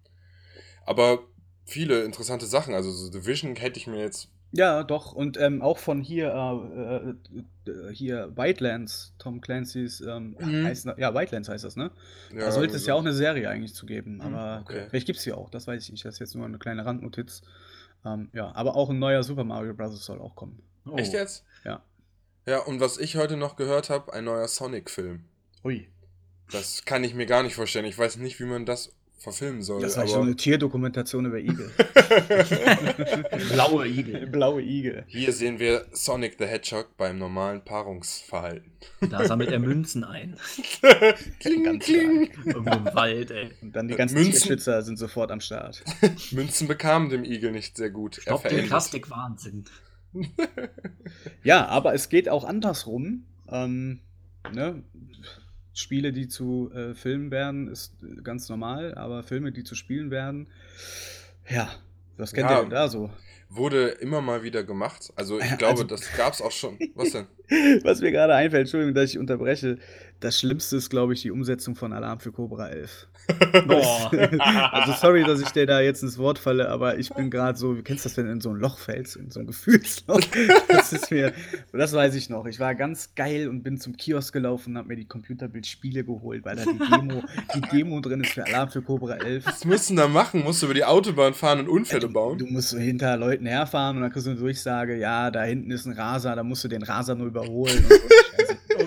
Aber 0.86 1.20
viele 1.64 2.02
interessante 2.04 2.46
Sachen. 2.46 2.74
Also, 2.74 2.90
so 2.90 3.10
Division 3.10 3.56
hätte 3.56 3.78
ich 3.78 3.86
mir 3.86 3.98
jetzt. 4.00 4.28
Ja, 4.52 4.84
doch. 4.84 5.12
Und 5.12 5.36
ähm, 5.36 5.62
auch 5.62 5.78
von 5.78 6.00
hier, 6.00 6.28
äh, 6.32 7.70
äh, 7.70 7.72
äh, 7.72 7.92
hier 7.92 8.36
Whitelands, 8.36 9.12
Tom 9.18 9.40
Clancy's, 9.40 10.00
ähm, 10.00 10.36
Mhm. 10.38 10.64
heißt, 10.64 10.86
ja, 10.96 11.12
Whitelands 11.12 11.48
heißt 11.48 11.64
das, 11.64 11.74
ne? 11.74 11.90
Ja, 12.32 12.38
da 12.38 12.52
sollte 12.52 12.76
es 12.76 12.86
ja 12.86 12.94
auch 12.94 13.00
eine 13.00 13.12
Serie 13.12 13.48
eigentlich 13.48 13.74
zu 13.74 13.84
geben. 13.84 14.20
Aber 14.20 14.60
okay. 14.62 14.86
vielleicht 14.88 15.06
gibt 15.06 15.18
es 15.18 15.24
sie 15.24 15.32
auch, 15.32 15.50
das 15.50 15.66
weiß 15.66 15.82
ich 15.82 15.90
nicht. 15.90 16.04
Das 16.04 16.14
ist 16.14 16.20
jetzt 16.20 16.36
nur 16.36 16.46
eine 16.46 16.58
kleine 16.58 16.86
Randnotiz. 16.86 17.42
Ähm, 18.04 18.28
ja, 18.32 18.54
aber 18.54 18.76
auch 18.76 18.90
ein 18.90 18.98
neuer 19.00 19.24
Super 19.24 19.42
Mario 19.42 19.74
Bros. 19.74 20.04
soll 20.04 20.20
auch 20.20 20.36
kommen. 20.36 20.62
Oh. 20.86 20.96
Echt 20.96 21.12
jetzt? 21.12 21.44
Ja. 21.64 21.82
Ja, 22.46 22.58
und 22.60 22.80
was 22.80 22.98
ich 22.98 23.16
heute 23.16 23.36
noch 23.36 23.56
gehört 23.56 23.88
habe, 23.90 24.12
ein 24.12 24.24
neuer 24.24 24.48
Sonic-Film. 24.48 25.24
Ui. 25.64 25.88
Das 26.52 26.84
kann 26.84 27.02
ich 27.04 27.14
mir 27.14 27.26
gar 27.26 27.42
nicht 27.42 27.54
vorstellen. 27.54 27.86
Ich 27.86 27.96
weiß 27.96 28.18
nicht, 28.18 28.38
wie 28.38 28.44
man 28.44 28.66
das 28.66 28.92
verfilmen 29.18 29.62
soll. 29.62 29.80
Das 29.80 29.94
so 29.94 30.00
aber 30.02 30.20
eine 30.22 30.36
Tierdokumentation 30.36 31.24
über 31.24 31.38
Igel. 31.38 31.70
Blaue 33.52 33.86
Igel. 33.88 34.26
Blaue 34.26 34.60
Igel. 34.62 35.04
hier 35.06 35.32
sehen 35.32 35.58
wir 35.58 35.86
Sonic 35.92 36.36
the 36.38 36.44
Hedgehog 36.44 36.94
beim 36.98 37.18
normalen 37.18 37.64
Paarungsverhalten. 37.64 38.70
Da 39.08 39.24
sammelt 39.26 39.50
er 39.50 39.58
Münzen 39.58 40.04
ein. 40.04 40.36
kling, 41.40 41.64
Ganz 41.64 41.84
kling. 41.84 42.30
Irgendwo 42.44 42.70
im 42.70 42.84
Wald, 42.94 43.30
ey. 43.30 43.50
Und 43.62 43.74
dann 43.74 43.88
die 43.88 43.94
ganzen 43.94 44.16
Münzen- 44.16 44.32
Tierschützer 44.32 44.82
sind 44.82 44.98
sofort 44.98 45.30
am 45.30 45.40
Start. 45.40 45.82
Münzen 46.32 46.68
bekamen 46.68 47.08
dem 47.08 47.24
Igel 47.24 47.52
nicht 47.52 47.76
sehr 47.78 47.90
gut. 47.90 48.16
Stopp 48.16 48.42
den 48.42 48.50
verendet. 48.50 48.68
Plastikwahnsinn. 48.68 49.64
Ja, 51.42 51.66
aber 51.66 51.94
es 51.94 52.08
geht 52.08 52.28
auch 52.28 52.44
andersrum. 52.44 53.24
Ähm, 53.48 54.00
ne? 54.52 54.82
Spiele, 55.72 56.12
die 56.12 56.28
zu 56.28 56.70
äh, 56.72 56.94
Filmen 56.94 57.30
werden, 57.30 57.68
ist 57.68 57.94
äh, 58.02 58.22
ganz 58.22 58.48
normal, 58.48 58.94
aber 58.94 59.22
Filme, 59.22 59.52
die 59.52 59.64
zu 59.64 59.74
Spielen 59.74 60.10
werden, 60.10 60.48
ja, 61.48 61.68
was 62.16 62.32
kennt 62.32 62.50
Ja. 62.50 62.62
ihr 62.62 62.68
da 62.68 62.88
so? 62.88 63.10
wurde 63.50 63.88
immer 63.90 64.20
mal 64.20 64.42
wieder 64.42 64.64
gemacht. 64.64 65.12
Also 65.14 65.38
ich 65.38 65.58
glaube, 65.58 65.82
also- 65.82 65.84
das 65.84 66.16
gab 66.16 66.32
es 66.32 66.42
auch 66.42 66.50
schon. 66.50 66.76
Was 66.96 67.12
denn? 67.12 67.26
Was 67.84 68.00
mir 68.00 68.10
gerade 68.10 68.34
einfällt, 68.34 68.62
Entschuldigung, 68.62 68.94
dass 68.94 69.10
ich 69.10 69.18
unterbreche. 69.18 69.78
Das 70.24 70.38
Schlimmste 70.38 70.76
ist, 70.76 70.88
glaube 70.88 71.12
ich, 71.12 71.20
die 71.20 71.30
Umsetzung 71.30 71.74
von 71.74 71.92
Alarm 71.92 72.18
für 72.18 72.32
Cobra 72.32 72.68
11. 72.68 73.08
Boah. 73.66 74.10
also 74.72 74.92
sorry, 74.94 75.22
dass 75.22 75.38
ich 75.42 75.50
dir 75.50 75.66
da 75.66 75.82
jetzt 75.82 76.02
ins 76.02 76.16
Wort 76.16 76.38
falle, 76.38 76.70
aber 76.70 76.96
ich 76.98 77.10
bin 77.10 77.28
gerade 77.30 77.58
so, 77.58 77.74
du 77.74 77.82
kennst 77.82 78.06
das, 78.06 78.16
wenn 78.16 78.24
du 78.24 78.32
in 78.32 78.40
so 78.40 78.48
ein 78.48 78.56
Loch 78.56 78.78
fällst, 78.78 79.16
in 79.16 79.30
so 79.30 79.40
ein 79.40 79.46
Gefühlsloch. 79.46 80.20
Das 80.68 80.92
ist 80.94 81.10
mir, 81.10 81.32
das 81.72 81.92
weiß 81.92 82.14
ich 82.14 82.30
noch. 82.30 82.46
Ich 82.46 82.58
war 82.58 82.74
ganz 82.74 83.14
geil 83.14 83.48
und 83.48 83.62
bin 83.62 83.78
zum 83.78 83.96
Kiosk 83.98 84.32
gelaufen 84.32 84.70
und 84.70 84.78
habe 84.78 84.88
mir 84.88 84.96
die 84.96 85.06
Computerbild-Spiele 85.06 86.04
geholt, 86.04 86.42
weil 86.44 86.56
da 86.56 86.64
die 86.64 86.78
Demo, 86.78 87.22
die 87.54 87.60
Demo 87.60 88.00
drin 88.00 88.22
ist 88.22 88.32
für 88.32 88.46
Alarm 88.46 88.70
für 88.70 88.80
Cobra 88.82 89.14
11. 89.16 89.44
Was 89.46 89.64
musst 89.66 89.90
du 89.90 89.94
denn 89.94 90.02
da 90.04 90.08
machen? 90.08 90.42
Musst 90.42 90.62
du 90.62 90.66
über 90.66 90.74
die 90.74 90.84
Autobahn 90.84 91.34
fahren 91.34 91.60
und 91.60 91.68
Unfälle 91.68 92.00
Du, 92.00 92.12
bauen? 92.12 92.38
du 92.38 92.46
musst 92.46 92.70
so 92.70 92.78
hinter 92.78 93.16
Leuten 93.18 93.44
herfahren 93.46 93.96
und 93.96 94.02
dann 94.02 94.10
kriegst 94.10 94.26
du 94.26 94.30
eine 94.30 94.40
Durchsage, 94.40 94.96
ja, 94.96 95.30
da 95.30 95.42
hinten 95.42 95.70
ist 95.70 95.84
ein 95.84 95.92
Raser, 95.92 96.34
da 96.34 96.42
musst 96.42 96.64
du 96.64 96.68
den 96.68 96.82
Raser 96.82 97.14
nur 97.14 97.26
überholen. 97.26 97.84
Und, 97.84 97.92
so 97.92 98.33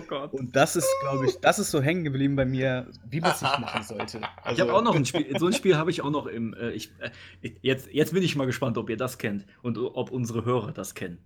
Gott. 0.08 0.34
und 0.34 0.56
das 0.56 0.76
ist, 0.76 0.88
glaube 1.02 1.26
ich, 1.28 1.40
das 1.40 1.60
ist 1.60 1.72
so 1.72 1.82
hängen 1.82 2.04
geblieben 2.04 2.36
bei 2.36 2.46
mir, 2.46 2.88
wie 3.10 3.22
man 3.22 3.32
es 3.32 3.42
nicht 3.42 3.60
machen 3.60 3.84
sollte. 3.88 4.18
Ich 4.20 4.46
Also, 4.46 4.62
habe 4.64 4.74
auch 4.74 4.84
noch 4.84 4.96
ein 4.96 5.06
Spiel, 5.06 5.38
so 5.40 5.48
ein 5.48 5.54
Spiel 5.54 5.78
habe 5.78 5.92
ich 5.92 6.02
auch 6.02 6.10
noch 6.10 6.26
im, 6.28 6.54
äh, 6.54 6.72
ich, 6.72 6.92
äh, 7.42 7.52
jetzt, 7.62 7.88
jetzt 7.92 8.14
bin 8.14 8.24
ich 8.24 8.36
mal 8.36 8.46
gespannt, 8.46 8.78
ob 8.78 8.90
ihr 8.90 8.98
das 8.98 9.18
kennt 9.18 9.46
und 9.62 9.78
ob 9.78 10.12
unsere 10.12 10.46
Hörer 10.46 10.72
das 10.72 10.96
kennen. 10.96 11.20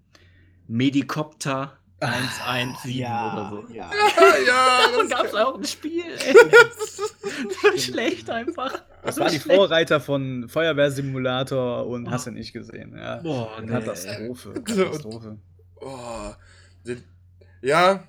Medikopter 0.67 1.77
117 2.01 2.91
ja, 2.93 3.33
oder 3.33 3.49
so. 3.49 3.73
Ja. 3.73 3.91
ja, 4.47 4.79
Davon 4.91 5.09
gab 5.09 5.25
es 5.25 5.35
auch 5.35 5.55
ein 5.55 5.63
Spiel, 5.65 6.03
ey. 6.03 6.33
so 6.87 7.77
schlecht 7.77 8.29
einfach. 8.29 8.73
Das 9.03 9.19
war 9.19 9.29
die 9.29 9.39
Schlecht. 9.39 9.55
Vorreiter 9.55 9.99
von 9.99 10.49
Feuerwehrsimulator 10.49 11.85
und 11.85 12.09
hast 12.09 12.25
du 12.25 12.31
nicht 12.31 12.53
gesehen. 12.53 12.97
Ja. 12.97 13.17
Boah, 13.17 13.61
nee. 13.61 13.67
Katastrophe. 13.67 14.53
Katastrophe. 14.63 15.37
Oh, 15.79 16.31
ja, 17.61 18.03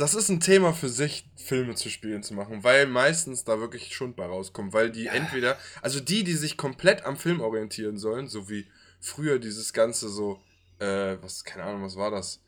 das 0.00 0.14
ist 0.14 0.30
ein 0.30 0.40
Thema 0.40 0.72
für 0.72 0.88
sich, 0.88 1.28
Filme 1.36 1.74
zu 1.74 1.90
spielen 1.90 2.22
zu 2.22 2.32
machen, 2.32 2.64
weil 2.64 2.86
meistens 2.86 3.44
da 3.44 3.60
wirklich 3.60 3.94
Schund 3.94 4.16
bei 4.16 4.24
rauskommt, 4.24 4.72
weil 4.72 4.90
die 4.90 5.08
entweder, 5.08 5.58
also 5.82 6.00
die, 6.00 6.24
die 6.24 6.34
sich 6.34 6.56
komplett 6.56 7.04
am 7.04 7.18
Film 7.18 7.40
orientieren 7.40 7.98
sollen, 7.98 8.26
so 8.26 8.48
wie 8.48 8.66
früher 8.98 9.38
dieses 9.38 9.74
ganze 9.74 10.08
so, 10.08 10.40
äh, 10.78 11.18
was, 11.20 11.44
keine 11.44 11.64
Ahnung, 11.64 11.82
was 11.82 11.96
war 11.96 12.10
das? 12.10 12.42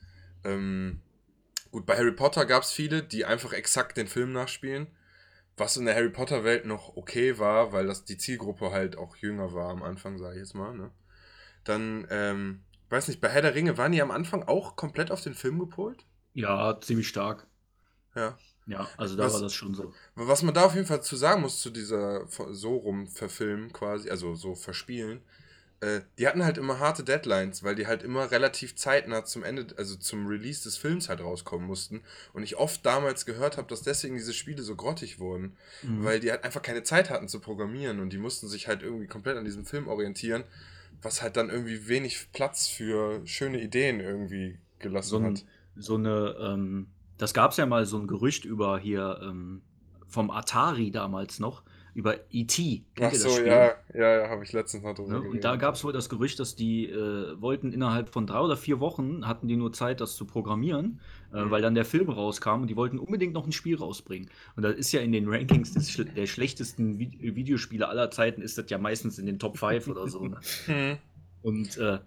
Ähm, 0.44 1.02
gut, 1.70 1.84
bei 1.84 1.96
Harry 1.96 2.12
Potter 2.12 2.46
gab 2.46 2.62
es 2.62 2.72
viele, 2.72 3.02
die 3.02 3.26
einfach 3.26 3.52
exakt 3.52 3.98
den 3.98 4.08
Film 4.08 4.32
nachspielen, 4.32 4.86
was 5.58 5.76
in 5.76 5.84
der 5.84 5.94
Harry 5.94 6.10
Potter 6.10 6.44
Welt 6.44 6.64
noch 6.64 6.96
okay 6.96 7.38
war, 7.38 7.72
weil 7.72 7.86
das 7.86 8.06
die 8.06 8.16
Zielgruppe 8.16 8.70
halt 8.70 8.96
auch 8.96 9.16
jünger 9.16 9.52
war 9.52 9.68
am 9.68 9.82
Anfang, 9.82 10.16
sage 10.16 10.36
ich 10.36 10.40
jetzt 10.40 10.54
mal, 10.54 10.74
ne? 10.74 10.90
Dann, 11.64 12.06
ähm, 12.10 12.62
weiß 12.88 13.08
nicht, 13.08 13.20
bei 13.20 13.28
Herr 13.28 13.42
der 13.42 13.54
Ringe 13.54 13.76
waren 13.76 13.92
die 13.92 14.02
am 14.02 14.10
Anfang 14.10 14.42
auch 14.42 14.74
komplett 14.74 15.10
auf 15.10 15.20
den 15.20 15.34
Film 15.34 15.58
gepolt? 15.58 16.06
Ja, 16.34 16.78
ziemlich 16.80 17.08
stark. 17.08 17.46
Ja. 18.14 18.38
Ja, 18.66 18.88
also 18.96 19.16
da 19.16 19.24
Was- 19.24 19.34
war 19.34 19.40
das 19.40 19.54
schon 19.54 19.74
so. 19.74 19.92
Was 20.14 20.42
man 20.42 20.54
da 20.54 20.64
auf 20.64 20.74
jeden 20.74 20.86
Fall 20.86 21.02
zu 21.02 21.16
sagen 21.16 21.42
muss 21.42 21.60
zu 21.60 21.70
dieser 21.70 22.26
so 22.52 22.76
rum 22.76 23.08
verfilmen 23.08 23.72
quasi, 23.72 24.08
also 24.08 24.34
so 24.36 24.54
verspielen, 24.54 25.20
äh, 25.80 26.02
die 26.16 26.28
hatten 26.28 26.44
halt 26.44 26.58
immer 26.58 26.78
harte 26.78 27.02
Deadlines, 27.02 27.64
weil 27.64 27.74
die 27.74 27.88
halt 27.88 28.04
immer 28.04 28.30
relativ 28.30 28.76
zeitnah 28.76 29.24
zum 29.24 29.42
Ende, 29.42 29.66
also 29.78 29.96
zum 29.96 30.28
Release 30.28 30.62
des 30.62 30.76
Films 30.76 31.08
halt 31.08 31.20
rauskommen 31.20 31.66
mussten. 31.66 32.02
Und 32.34 32.44
ich 32.44 32.56
oft 32.56 32.86
damals 32.86 33.26
gehört 33.26 33.56
habe, 33.56 33.66
dass 33.66 33.82
deswegen 33.82 34.14
diese 34.14 34.32
Spiele 34.32 34.62
so 34.62 34.76
grottig 34.76 35.18
wurden, 35.18 35.56
Mhm. 35.82 36.04
weil 36.04 36.20
die 36.20 36.30
halt 36.30 36.44
einfach 36.44 36.62
keine 36.62 36.84
Zeit 36.84 37.10
hatten 37.10 37.26
zu 37.28 37.40
programmieren 37.40 37.98
und 37.98 38.10
die 38.12 38.18
mussten 38.18 38.46
sich 38.46 38.68
halt 38.68 38.82
irgendwie 38.84 39.08
komplett 39.08 39.36
an 39.36 39.44
diesem 39.44 39.64
Film 39.66 39.88
orientieren, 39.88 40.44
was 41.02 41.20
halt 41.20 41.36
dann 41.36 41.50
irgendwie 41.50 41.88
wenig 41.88 42.28
Platz 42.32 42.68
für 42.68 43.26
schöne 43.26 43.60
Ideen 43.60 43.98
irgendwie 43.98 44.56
gelassen 44.78 45.08
so, 45.10 45.18
ein, 45.18 45.24
hat. 45.24 45.44
So 45.76 45.94
eine, 45.96 46.36
ähm, 46.40 46.88
das 47.18 47.34
gab 47.34 47.52
es 47.52 47.56
ja 47.56 47.66
mal 47.66 47.86
so 47.86 47.98
ein 47.98 48.06
Gerücht 48.06 48.44
über 48.44 48.78
hier 48.78 49.20
ähm, 49.22 49.62
vom 50.06 50.30
Atari 50.30 50.90
damals 50.90 51.40
noch, 51.40 51.62
über 51.94 52.16
E.T. 52.30 52.84
Ach 53.00 53.12
so, 53.12 53.38
ja, 53.40 53.72
ja, 53.92 54.20
ja, 54.22 54.28
habe 54.30 54.44
ich 54.44 54.52
letztens 54.52 54.82
noch 54.82 54.94
drüber 54.94 55.20
Ne? 55.20 55.28
Und 55.28 55.44
da 55.44 55.56
gab 55.56 55.74
es 55.74 55.84
wohl 55.84 55.92
das 55.92 56.08
Gerücht, 56.08 56.40
dass 56.40 56.56
die 56.56 56.86
äh, 56.88 57.40
wollten 57.40 57.70
innerhalb 57.72 58.08
von 58.08 58.26
drei 58.26 58.40
oder 58.40 58.56
vier 58.56 58.80
Wochen, 58.80 59.26
hatten 59.26 59.46
die 59.46 59.56
nur 59.56 59.72
Zeit, 59.74 60.00
das 60.00 60.16
zu 60.16 60.24
programmieren, 60.24 61.00
äh, 61.34 61.44
Mhm. 61.44 61.50
weil 61.50 61.60
dann 61.60 61.74
der 61.74 61.84
Film 61.84 62.08
rauskam 62.08 62.62
und 62.62 62.68
die 62.68 62.76
wollten 62.76 62.98
unbedingt 62.98 63.34
noch 63.34 63.46
ein 63.46 63.52
Spiel 63.52 63.76
rausbringen. 63.76 64.30
Und 64.56 64.62
das 64.62 64.76
ist 64.76 64.92
ja 64.92 65.00
in 65.02 65.12
den 65.12 65.28
Rankings 65.28 65.72
des, 65.74 65.94
der 66.16 66.26
schlechtesten 66.26 66.98
Vi 66.98 67.34
Videospiele 67.36 67.86
aller 67.86 68.10
Zeiten, 68.10 68.40
ist 68.40 68.56
das 68.56 68.70
ja 68.70 68.78
meistens 68.78 69.18
in 69.18 69.26
den 69.26 69.38
Top 69.38 69.58
5 69.58 69.88
oder 69.88 70.08
so. 70.08 70.26
Ne? 70.26 70.40
Hm. 70.66 70.96
Und 71.42 71.76
äh, 71.76 71.98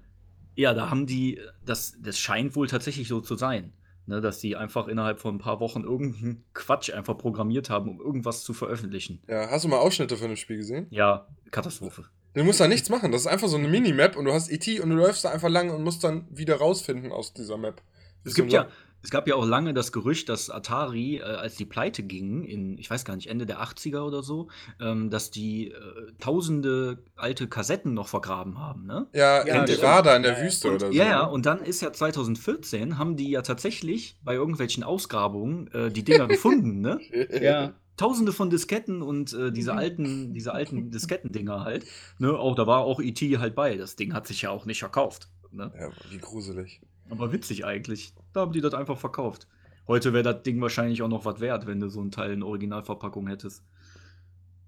ja, 0.55 0.73
da 0.73 0.89
haben 0.89 1.05
die, 1.05 1.39
das, 1.65 1.97
das 2.01 2.17
scheint 2.17 2.55
wohl 2.55 2.67
tatsächlich 2.67 3.07
so 3.07 3.21
zu 3.21 3.35
sein, 3.35 3.73
ne, 4.05 4.21
dass 4.21 4.39
die 4.39 4.55
einfach 4.55 4.87
innerhalb 4.87 5.19
von 5.19 5.35
ein 5.35 5.39
paar 5.39 5.59
Wochen 5.59 5.83
irgendeinen 5.83 6.45
Quatsch 6.53 6.91
einfach 6.91 7.17
programmiert 7.17 7.69
haben, 7.69 7.89
um 7.89 7.99
irgendwas 7.99 8.43
zu 8.43 8.53
veröffentlichen. 8.53 9.21
Ja, 9.27 9.49
hast 9.49 9.65
du 9.65 9.69
mal 9.69 9.77
Ausschnitte 9.77 10.17
von 10.17 10.27
dem 10.27 10.37
Spiel 10.37 10.57
gesehen? 10.57 10.87
Ja, 10.89 11.27
Katastrophe. 11.51 12.05
Du 12.33 12.43
musst 12.43 12.59
da 12.59 12.67
nichts 12.67 12.89
machen. 12.89 13.13
Das 13.13 13.21
ist 13.21 13.27
einfach 13.27 13.47
so 13.47 13.55
eine 13.55 13.69
Minimap 13.69 14.17
und 14.17 14.25
du 14.25 14.33
hast 14.33 14.49
ET 14.49 14.67
und 14.81 14.89
du 14.89 14.95
läufst 14.95 15.23
da 15.23 15.31
einfach 15.31 15.49
lang 15.49 15.69
und 15.69 15.83
musst 15.83 16.03
dann 16.03 16.27
wieder 16.29 16.57
rausfinden 16.57 17.13
aus 17.13 17.33
dieser 17.33 17.57
Map. 17.57 17.81
Es 18.25 18.33
gibt 18.33 18.51
ja, 18.51 18.67
es 19.05 19.11
gab 19.11 19.27
ja 19.27 19.35
auch 19.35 19.45
lange 19.45 19.73
das 19.75 19.91
Gerücht, 19.91 20.29
dass 20.29 20.49
Atari, 20.49 21.17
äh, 21.17 21.21
als 21.21 21.55
die 21.55 21.65
pleite 21.65 22.01
gingen, 22.03 22.43
in, 22.43 22.77
ich 22.79 22.89
weiß 22.89 23.05
gar 23.05 23.15
nicht, 23.15 23.27
Ende 23.29 23.45
der 23.45 23.61
80er 23.61 24.01
oder 24.01 24.23
so, 24.23 24.47
ähm, 24.81 25.09
dass 25.11 25.29
die 25.29 25.69
äh, 25.71 25.75
tausende 26.19 27.03
alte 27.15 27.47
Kassetten 27.47 27.93
noch 27.93 28.07
vergraben 28.07 28.57
haben, 28.59 28.85
ne? 28.85 29.07
Ja, 29.13 29.45
Ja, 29.45 29.63
in. 29.63 29.71
Nevada 29.71 30.15
in 30.15 30.23
der. 30.23 30.41
Wüste 30.41 30.69
Und, 30.69 30.75
oder 30.75 30.87
so. 30.87 30.93
ja, 30.93 31.05
ja, 31.05 31.23
und 31.23 31.45
dann 31.45 31.59
ist 31.63 31.81
ja 31.81 31.93
2014, 31.93 32.97
haben 32.97 33.15
die 33.15 33.29
ja 33.29 33.41
tatsächlich 33.43 34.17
bei 34.23 34.33
irgendwelchen 34.33 34.83
Ausgrabungen 34.83 35.67
äh, 35.71 35.91
die 35.91 36.03
Dinger 36.03 36.27
gefunden, 36.27 36.81
ne? 36.81 36.99
Ja. 37.41 37.73
Tausende 37.97 38.33
von 38.33 38.49
Disketten 38.49 39.01
und 39.01 39.31
äh, 39.33 39.51
diese 39.53 39.71
Mhm. 39.71 39.77
alten, 39.77 40.33
diese 40.33 40.51
alten 40.53 40.91
Diskettendinger 40.91 41.63
halt. 41.63 41.85
Ne? 42.17 42.37
Auch, 42.37 42.55
da 42.55 42.67
war 42.67 42.79
auch 42.79 42.99
E.T. 42.99 43.37
halt 43.37 43.55
bei. 43.55 43.77
Das 43.77 43.95
Ding 43.95 44.13
hat 44.13 44.27
sich 44.27 44.41
ja 44.41 44.49
auch 44.49 44.65
nicht 44.65 44.79
verkauft. 44.79 45.29
Ne? 45.51 45.71
Ja, 45.79 45.89
wie 46.09 46.17
gruselig. 46.17 46.81
Aber 47.09 47.31
witzig 47.31 47.65
eigentlich. 47.65 48.13
Da 48.33 48.41
haben 48.41 48.51
die 48.51 48.61
das 48.61 48.73
einfach 48.73 48.97
verkauft. 48.97 49.47
Heute 49.87 50.13
wäre 50.13 50.23
das 50.23 50.43
Ding 50.43 50.59
wahrscheinlich 50.61 51.01
auch 51.03 51.07
noch 51.07 51.25
was 51.25 51.39
wert, 51.39 51.67
wenn 51.67 51.79
du 51.79 51.89
so 51.89 52.01
ein 52.01 52.11
Teil 52.11 52.31
in 52.31 52.41
Originalverpackung 52.43 53.27
hättest. 53.27 53.63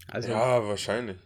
Also, 0.08 0.30
ja, 0.30 0.60
Ja, 0.62 0.67
wahrscheinlich. 0.67 1.17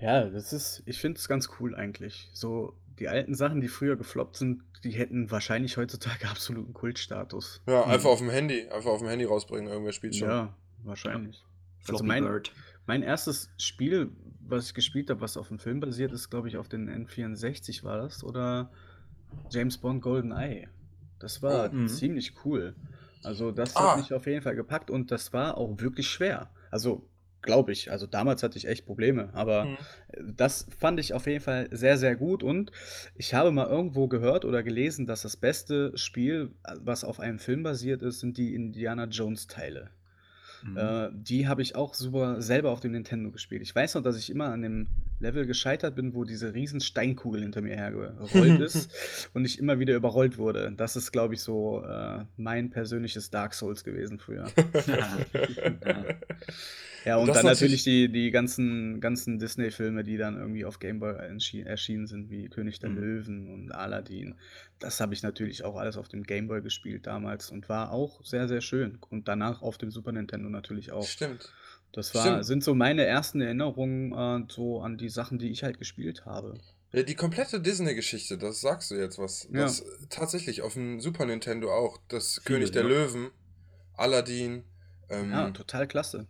das 0.00 0.52
ist, 0.52 0.82
ich 0.86 0.98
finde 1.00 1.18
es 1.18 1.28
ganz 1.28 1.48
cool 1.58 1.74
eigentlich. 1.74 2.30
So, 2.32 2.74
die 2.98 3.08
alten 3.08 3.34
Sachen, 3.34 3.60
die 3.60 3.68
früher 3.68 3.96
gefloppt 3.96 4.36
sind, 4.36 4.62
die 4.84 4.92
hätten 4.92 5.30
wahrscheinlich 5.30 5.76
heutzutage 5.76 6.28
absoluten 6.30 6.72
Kultstatus. 6.72 7.62
Ja, 7.66 7.84
Mhm. 7.84 7.90
einfach 7.92 8.10
auf 8.10 8.18
dem 8.18 8.30
Handy, 8.30 8.68
einfach 8.68 8.90
auf 8.90 9.00
dem 9.00 9.08
Handy 9.08 9.24
rausbringen, 9.24 9.68
irgendwer 9.70 9.92
spielt 9.92 10.14
schon. 10.16 10.28
Ja, 10.28 10.54
wahrscheinlich. 10.84 11.42
Also 11.80 11.94
Floppy 11.98 12.06
mein, 12.06 12.24
Bird. 12.24 12.52
mein 12.86 13.02
erstes 13.02 13.50
Spiel, 13.58 14.12
was 14.40 14.66
ich 14.68 14.74
gespielt 14.74 15.10
habe, 15.10 15.20
was 15.20 15.36
auf 15.36 15.48
dem 15.48 15.58
Film 15.58 15.80
basiert 15.80 16.12
ist, 16.12 16.30
glaube 16.30 16.46
ich, 16.48 16.56
auf 16.56 16.68
den 16.68 16.88
N64 16.88 17.82
war 17.82 17.98
das. 17.98 18.22
Oder 18.22 18.70
James 19.50 19.78
Bond 19.78 20.02
GoldenEye. 20.02 20.68
Das 21.18 21.42
war 21.42 21.70
Oh, 21.70 21.74
mhm. 21.74 21.88
ziemlich 21.88 22.34
cool. 22.44 22.74
Also 23.22 23.52
das 23.52 23.76
Ah. 23.76 23.92
hat 23.92 23.98
mich 23.98 24.12
auf 24.12 24.26
jeden 24.26 24.42
Fall 24.42 24.56
gepackt 24.56 24.90
und 24.90 25.10
das 25.10 25.32
war 25.32 25.56
auch 25.56 25.78
wirklich 25.80 26.08
schwer. 26.08 26.50
Also 26.70 27.08
glaube 27.42 27.72
ich. 27.72 27.90
Also 27.90 28.06
damals 28.06 28.42
hatte 28.44 28.56
ich 28.56 28.66
echt 28.68 28.86
Probleme, 28.86 29.30
aber 29.34 29.64
Mhm. 29.66 29.76
das 30.36 30.66
fand 30.78 31.00
ich 31.00 31.12
auf 31.12 31.26
jeden 31.26 31.40
Fall 31.42 31.68
sehr, 31.72 31.98
sehr 31.98 32.14
gut 32.16 32.42
und 32.44 32.70
ich 33.16 33.34
habe 33.34 33.50
mal 33.50 33.66
irgendwo 33.66 34.06
gehört 34.08 34.44
oder 34.44 34.62
gelesen, 34.62 35.06
dass 35.06 35.22
das 35.22 35.36
beste 35.36 35.96
Spiel, 35.98 36.52
was 36.80 37.02
auf 37.04 37.18
einem 37.20 37.38
Film 37.40 37.62
basiert 37.64 38.02
ist, 38.02 38.20
sind 38.20 38.38
die 38.38 38.54
Indiana 38.54 39.04
Jones 39.06 39.48
Teile. 39.48 39.90
Mhm. 40.64 40.76
Äh, 40.76 41.08
die 41.12 41.48
habe 41.48 41.62
ich 41.62 41.74
auch 41.76 41.94
super 41.94 42.40
selber 42.42 42.70
auf 42.70 42.80
dem 42.80 42.92
Nintendo 42.92 43.30
gespielt. 43.30 43.62
Ich 43.62 43.74
weiß 43.74 43.94
noch, 43.94 44.02
dass 44.02 44.16
ich 44.18 44.30
immer 44.30 44.46
an 44.46 44.62
dem 44.62 44.86
Level 45.20 45.46
gescheitert 45.46 45.94
bin, 45.94 46.14
wo 46.14 46.24
diese 46.24 46.54
riesen 46.54 46.80
Steinkugel 46.80 47.42
hinter 47.42 47.60
mir 47.62 47.76
hergerollt 47.76 48.60
ist 48.60 49.30
und 49.34 49.44
ich 49.44 49.58
immer 49.58 49.78
wieder 49.78 49.94
überrollt 49.94 50.38
wurde. 50.38 50.72
Das 50.76 50.96
ist, 50.96 51.12
glaube 51.12 51.34
ich, 51.34 51.40
so 51.42 51.82
äh, 51.84 52.24
mein 52.36 52.70
persönliches 52.70 53.30
Dark 53.30 53.54
Souls 53.54 53.84
gewesen 53.84 54.18
früher. 54.18 54.46
ja. 54.86 56.04
Ja, 57.04 57.16
und 57.16 57.26
Das 57.26 57.38
dann 57.38 57.46
natürlich- 57.46 57.82
die, 57.82 58.08
die 58.08 58.30
ganzen, 58.30 59.00
ganzen 59.00 59.40
Disney-Filme, 59.40 60.04
die 60.04 60.16
dann 60.18 60.36
irgendwie 60.38 60.64
auf 60.64 60.78
Game 60.78 61.00
Boy 61.00 61.14
entschi- 61.14 61.64
erschienen 61.64 62.06
sind, 62.06 62.30
wie 62.30 62.48
König 62.48 62.78
der 62.78 62.90
Mhm. 62.90 62.96
Löwen 62.98 63.48
und 63.52 63.72
Aladdin. 63.72 64.36
Das 64.82 65.00
habe 65.00 65.14
ich 65.14 65.22
natürlich 65.22 65.64
auch 65.64 65.76
alles 65.76 65.96
auf 65.96 66.08
dem 66.08 66.24
Game 66.24 66.48
Boy 66.48 66.60
gespielt 66.60 67.06
damals 67.06 67.50
und 67.50 67.68
war 67.68 67.92
auch 67.92 68.24
sehr, 68.24 68.48
sehr 68.48 68.60
schön. 68.60 68.98
Und 69.10 69.28
danach 69.28 69.62
auf 69.62 69.78
dem 69.78 69.90
Super 69.92 70.10
Nintendo 70.12 70.48
natürlich 70.48 70.90
auch. 70.90 71.06
Stimmt. 71.06 71.52
Das 71.92 72.14
war, 72.14 72.22
Stimmt. 72.22 72.44
sind 72.46 72.64
so 72.64 72.74
meine 72.74 73.04
ersten 73.04 73.40
Erinnerungen 73.40 74.12
äh, 74.12 74.44
so 74.50 74.80
an 74.80 74.98
die 74.98 75.08
Sachen, 75.08 75.38
die 75.38 75.50
ich 75.50 75.62
halt 75.62 75.78
gespielt 75.78 76.26
habe. 76.26 76.54
Ja, 76.92 77.02
die 77.04 77.14
komplette 77.14 77.60
Disney-Geschichte, 77.60 78.38
das 78.38 78.60
sagst 78.60 78.90
du 78.90 78.96
jetzt 78.96 79.18
was. 79.18 79.44
Ja. 79.52 79.60
Das 79.62 79.84
tatsächlich 80.10 80.62
auf 80.62 80.74
dem 80.74 81.00
Super 81.00 81.26
Nintendo 81.26 81.72
auch. 81.72 81.98
Das 82.08 82.40
Viele, 82.44 82.58
König 82.58 82.72
der 82.72 82.82
ja. 82.82 82.88
Löwen, 82.88 83.30
Aladdin. 83.96 84.64
Ähm, 85.08 85.30
Ja, 85.30 85.50
total 85.50 85.86
klasse. 85.86 86.26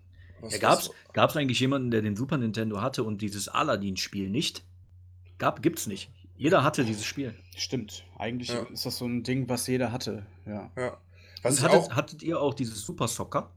Ja, 0.48 0.58
gab's, 0.58 0.88
was- 0.88 1.12
gab's 1.14 1.36
eigentlich 1.36 1.60
jemanden, 1.60 1.90
der 1.90 2.02
den 2.02 2.16
Super 2.16 2.36
Nintendo 2.36 2.80
hatte 2.82 3.04
und 3.04 3.22
dieses 3.22 3.48
Aladdin-Spiel 3.48 4.28
nicht? 4.28 4.64
Gab, 5.38 5.62
gibt's 5.62 5.86
nicht. 5.86 6.10
Jeder 6.36 6.64
hatte 6.64 6.84
dieses 6.84 7.04
Spiel. 7.04 7.34
Stimmt. 7.56 8.04
Eigentlich 8.18 8.48
Ja. 8.48 8.66
ist 8.72 8.86
das 8.86 8.98
so 8.98 9.06
ein 9.06 9.22
Ding, 9.22 9.48
was 9.48 9.66
jeder 9.66 9.92
hatte. 9.92 10.26
Ja. 10.46 10.70
Ja. 10.76 10.96
Was 11.42 11.62
hattet, 11.62 11.78
auch. 11.78 11.90
hattet 11.92 12.22
ihr 12.22 12.40
auch 12.40 12.54
dieses 12.54 12.80
Super 12.84 13.08
Soccer? 13.08 13.50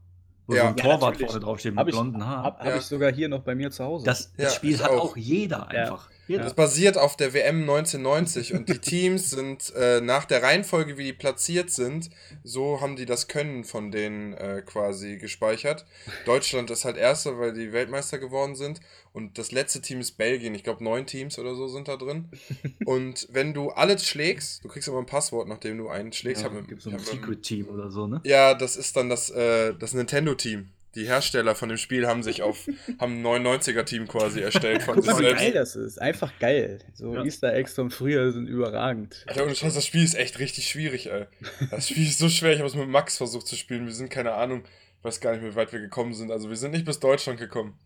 Wo 0.48 0.54
Ja. 0.54 0.62
so 0.62 0.68
ein 0.68 0.76
Torwart 0.76 1.00
natürlich. 1.14 1.26
vorne 1.32 1.44
draufsteht 1.44 1.72
mit 1.72 1.78
Habe 1.80 1.90
ich, 1.90 1.96
blonden 1.96 2.24
Haaren. 2.24 2.44
hab, 2.44 2.58
hab 2.60 2.66
Ja. 2.66 2.76
ich 2.76 2.82
sogar 2.84 3.12
hier 3.12 3.28
noch 3.28 3.40
bei 3.42 3.56
mir 3.56 3.70
zu 3.72 3.82
Hause. 3.84 4.04
Das, 4.04 4.32
das 4.36 4.44
Ja, 4.44 4.50
Spiel 4.50 4.78
hat 4.80 4.90
auch. 4.90 5.10
auch 5.10 5.16
jeder 5.16 5.66
einfach. 5.68 6.08
Jeder. 6.28 6.42
Das 6.44 6.54
basiert 6.54 6.98
auf 6.98 7.16
der 7.16 7.32
WM 7.34 7.60
1990 7.62 8.52
und 8.54 8.68
die 8.68 8.78
Teams 8.78 9.30
sind 9.30 9.72
äh, 9.76 10.00
nach 10.00 10.24
der 10.24 10.42
Reihenfolge, 10.42 10.98
wie 10.98 11.04
die 11.04 11.12
platziert 11.12 11.70
sind, 11.70 12.10
so 12.44 12.80
haben 12.80 12.96
die 12.96 13.06
das 13.06 13.26
Können 13.28 13.62
von 13.64 13.90
denen 13.92 14.34
äh, 14.34 14.62
quasi 14.66 15.18
gespeichert. 15.18 15.84
Deutschland 16.26 16.70
ist 16.70 16.84
halt 16.84 16.96
Erster, 16.96 17.38
weil 17.38 17.52
die 17.52 17.72
Weltmeister 17.72 18.18
geworden 18.18 18.56
sind 18.56 18.80
und 19.16 19.38
das 19.38 19.50
letzte 19.50 19.80
Team 19.80 20.00
ist 20.00 20.18
Belgien. 20.18 20.54
Ich 20.54 20.62
glaube, 20.62 20.84
neun 20.84 21.06
Teams 21.06 21.38
oder 21.38 21.54
so 21.54 21.68
sind 21.68 21.88
da 21.88 21.96
drin. 21.96 22.28
Und 22.84 23.26
wenn 23.30 23.54
du 23.54 23.70
alles 23.70 24.06
schlägst, 24.06 24.62
du 24.62 24.68
kriegst 24.68 24.88
immer 24.88 24.98
ein 24.98 25.06
Passwort, 25.06 25.48
nachdem 25.48 25.78
du 25.78 25.88
einen 25.88 26.12
schlägst. 26.12 26.42
Ja, 26.42 26.50
gibt 26.60 26.82
so 26.82 26.90
ein 26.90 26.98
Secret-Team 26.98 27.66
oder 27.70 27.90
so, 27.90 28.06
ne? 28.06 28.20
Ja, 28.24 28.52
das 28.52 28.76
ist 28.76 28.94
dann 28.94 29.08
das, 29.08 29.30
äh, 29.30 29.72
das 29.78 29.94
Nintendo-Team. 29.94 30.68
Die 30.96 31.06
Hersteller 31.06 31.54
von 31.54 31.70
dem 31.70 31.78
Spiel 31.78 32.06
haben 32.06 32.22
sich 32.22 32.42
auf, 32.42 32.68
haben 32.98 33.24
ein 33.24 33.44
99er-Team 33.44 34.06
quasi 34.06 34.40
erstellt 34.42 34.82
von 34.82 34.96
Guck 34.96 35.06
mal, 35.06 35.18
wie 35.18 35.22
selbst. 35.24 35.42
geil 35.42 35.52
das 35.52 35.76
ist. 35.76 35.98
Einfach 35.98 36.38
geil. 36.38 36.80
So 36.92 37.14
Ja. 37.14 37.24
Easter 37.24 37.54
Eggs 37.54 37.72
von 37.72 37.90
früher 37.90 38.30
sind 38.32 38.46
überragend. 38.48 39.24
Alter, 39.28 39.54
Scheiß, 39.54 39.72
das 39.72 39.86
Spiel 39.86 40.04
ist 40.04 40.14
echt 40.14 40.38
richtig 40.40 40.68
schwierig, 40.68 41.10
ey. 41.10 41.24
Das 41.70 41.88
Spiel 41.88 42.06
ist 42.06 42.18
so 42.18 42.28
schwer. 42.28 42.52
Ich 42.52 42.58
habe 42.58 42.68
es 42.68 42.74
mit 42.74 42.90
Max 42.90 43.16
versucht 43.16 43.46
zu 43.46 43.56
spielen. 43.56 43.86
Wir 43.86 43.94
sind, 43.94 44.10
keine 44.10 44.34
Ahnung, 44.34 44.64
ich 44.98 45.04
weiß 45.06 45.20
gar 45.22 45.32
nicht, 45.32 45.42
wie 45.42 45.54
weit 45.54 45.72
wir 45.72 45.80
gekommen 45.80 46.12
sind. 46.12 46.30
Also, 46.30 46.50
wir 46.50 46.56
sind 46.56 46.72
nicht 46.72 46.84
bis 46.84 47.00
Deutschland 47.00 47.38
gekommen. 47.38 47.78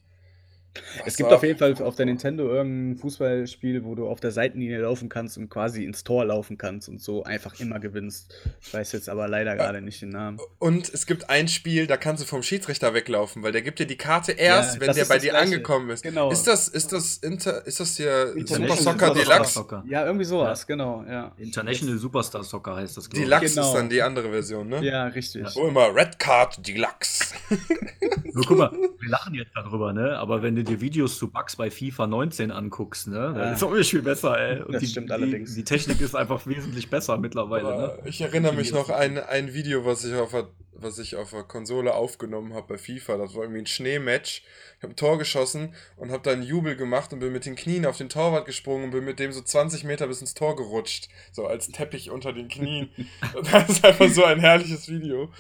Es 0.99 1.05
Das 1.05 1.17
gibt 1.17 1.33
auf 1.33 1.43
jeden 1.43 1.59
Fall 1.59 1.75
auf 1.83 1.97
der 1.97 2.07
Nintendo 2.07 2.49
irgendein 2.49 2.97
Fußballspiel, 2.99 3.85
wo 3.85 3.95
du 3.97 4.07
auf 4.07 4.21
der 4.21 4.31
Seitenlinie 4.31 4.79
laufen 4.81 5.09
kannst 5.09 5.37
und 5.37 5.49
quasi 5.49 5.85
ins 5.85 6.05
Tor 6.05 6.25
laufen 6.25 6.59
kannst 6.59 6.89
und 6.89 7.01
so 7.01 7.25
einfach 7.25 7.59
immer 7.59 7.81
gewinnst. 7.81 8.33
Ich 8.61 8.73
weiß 8.73 8.93
jetzt 8.93 9.09
aber 9.09 9.27
leider 9.27 9.57
gerade 9.57 9.81
nicht 9.83 10.01
den 10.03 10.11
Namen. 10.11 10.39
Und 10.59 10.89
es 10.93 11.07
gibt 11.07 11.29
ein 11.29 11.49
Spiel, 11.49 11.87
da 11.89 11.97
kannst 11.97 12.23
du 12.23 12.27
vom 12.27 12.43
Schiedsrichter 12.43 12.95
weglaufen, 12.95 13.43
weil 13.43 13.51
der 13.53 13.63
gibt 13.63 13.79
dir 13.81 13.87
die 13.87 13.97
Karte 13.97 14.33
erst, 14.33 14.77
Ja, 14.77 14.81
wenn 14.87 14.95
der 14.95 15.05
bei 15.07 15.19
dir 15.19 15.31
Gleiche. 15.31 15.45
angekommen 15.47 15.91
ist. 15.91 16.03
Genau. 16.03 16.31
Ist 16.31 16.47
das, 16.47 16.69
ist 16.69 16.93
das 16.93 17.17
Inter, 17.19 17.67
ist 17.67 17.81
das 17.81 17.97
hier 17.97 18.29
Super 18.29 18.39
International 18.39 18.77
Soccer 18.77 19.07
Superstar 19.09 19.15
Deluxe? 19.35 19.53
Soccer. 19.55 19.85
Ja, 19.89 20.05
irgendwie 20.07 20.25
sowas, 20.25 20.67
genau, 20.67 21.05
ja. 21.09 21.33
International 21.37 21.99
Superstar 21.99 22.45
Soccer 22.45 22.77
heißt 22.77 22.97
das, 22.97 23.11
glaube 23.11 23.23
ich. 23.25 23.29
Deluxe 23.29 23.55
Genau. 23.57 23.67
ist 23.69 23.75
dann 23.75 23.89
die 23.89 24.03
andere 24.03 24.31
Version, 24.31 24.69
ne? 24.69 24.85
Ja, 24.85 25.07
richtig. 25.09 25.45
Wo 25.57 25.67
immer 25.67 25.93
Red 25.95 26.19
Card 26.21 26.67
Deluxe. 26.67 27.35
Nur 28.33 28.45
guck 28.47 28.59
mal, 28.59 28.71
wir 28.73 29.09
lachen 29.09 29.35
jetzt 29.35 29.51
darüber, 29.55 29.93
ne? 29.93 30.17
Aber 30.19 30.43
wenn 30.43 30.55
du 30.65 30.73
dir 30.73 30.81
Videos 30.81 31.19
zu 31.19 31.31
Bugs 31.31 31.57
bei 31.57 31.71
FIFA 31.71 32.07
19 32.07 32.51
anguckst, 32.51 33.09
ne? 33.09 33.17
Ja. 33.17 33.33
Das 33.33 33.59
ist 33.59 33.63
auch 33.63 33.75
nicht 33.75 33.91
viel 33.91 34.03
besser, 34.03 34.39
ey. 34.39 34.63
Und 34.63 34.73
Das 34.73 34.81
die, 34.81 34.89
stimmt 34.89 35.09
die, 35.09 35.13
allerdings. 35.13 35.55
Die 35.55 35.65
Technik 35.65 36.01
ist 36.01 36.15
einfach 36.15 36.47
wesentlich 36.47 36.91
besser 36.91 37.19
mittlerweile, 37.19 37.77
ne? 37.77 37.99
Ich 38.05 38.21
erinnere 38.21 38.55
mich 38.55 38.73
noch 38.73 38.91
an 38.91 39.19
ein 39.19 39.53
Video, 39.55 39.85
was 39.85 40.05
ich 40.05 40.15
auf 40.15 40.31
der, 40.31 40.49
was 40.73 40.99
ich 40.99 41.17
auf 41.17 41.31
der 41.31 41.43
Konsole 41.43 41.95
aufgenommen 41.95 42.55
habe 42.55 42.75
bei 42.75 42.79
FIFA. 42.79 43.19
Das 43.19 43.35
war 43.35 43.43
irgendwie 43.43 43.61
ein 43.61 43.67
Schneematch. 43.67 44.43
Ich 44.79 44.83
habe 44.83 44.95
ein 44.95 44.97
Tor 44.97 45.19
geschossen 45.19 45.75
und 45.97 46.11
habe 46.11 46.23
dann 46.23 46.43
Jubel 46.43 46.75
gemacht 46.77 47.13
und 47.13 47.19
bin 47.19 47.33
mit 47.33 47.45
den 47.45 47.55
Knien 47.57 47.85
auf 47.85 47.99
den 47.99 48.09
Torwart 48.09 48.47
gesprungen 48.47 48.85
und 48.85 48.91
bin 48.93 49.05
mit 49.05 49.19
dem 49.19 49.33
so 49.33 49.43
20 49.43 49.85
Meter 49.85 50.07
bis 50.07 50.21
ins 50.21 50.35
Tor 50.35 50.57
gerutscht. 50.57 51.09
So 51.33 51.47
als 51.47 51.69
Teppich 51.69 52.11
unter 52.11 52.33
den 52.33 52.49
Knien. 52.49 52.89
Das 53.53 53.69
ist 53.69 53.85
einfach 53.85 54.09
so 54.09 54.25
ein 54.25 54.41
herrliches 54.41 54.89
Video. 54.89 55.31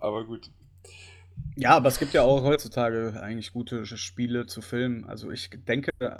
Aber 0.00 0.24
gut. 0.24 0.50
Ja, 1.60 1.70
aber 1.70 1.88
es 1.88 1.98
gibt 1.98 2.12
ja 2.12 2.22
auch 2.22 2.44
heutzutage 2.44 3.20
eigentlich 3.20 3.52
gute 3.52 3.84
Spiele 3.84 4.46
zu 4.46 4.60
filmen. 4.62 5.04
Also 5.06 5.32
ich 5.32 5.50
denke, 5.66 5.90
äh, 5.98 6.10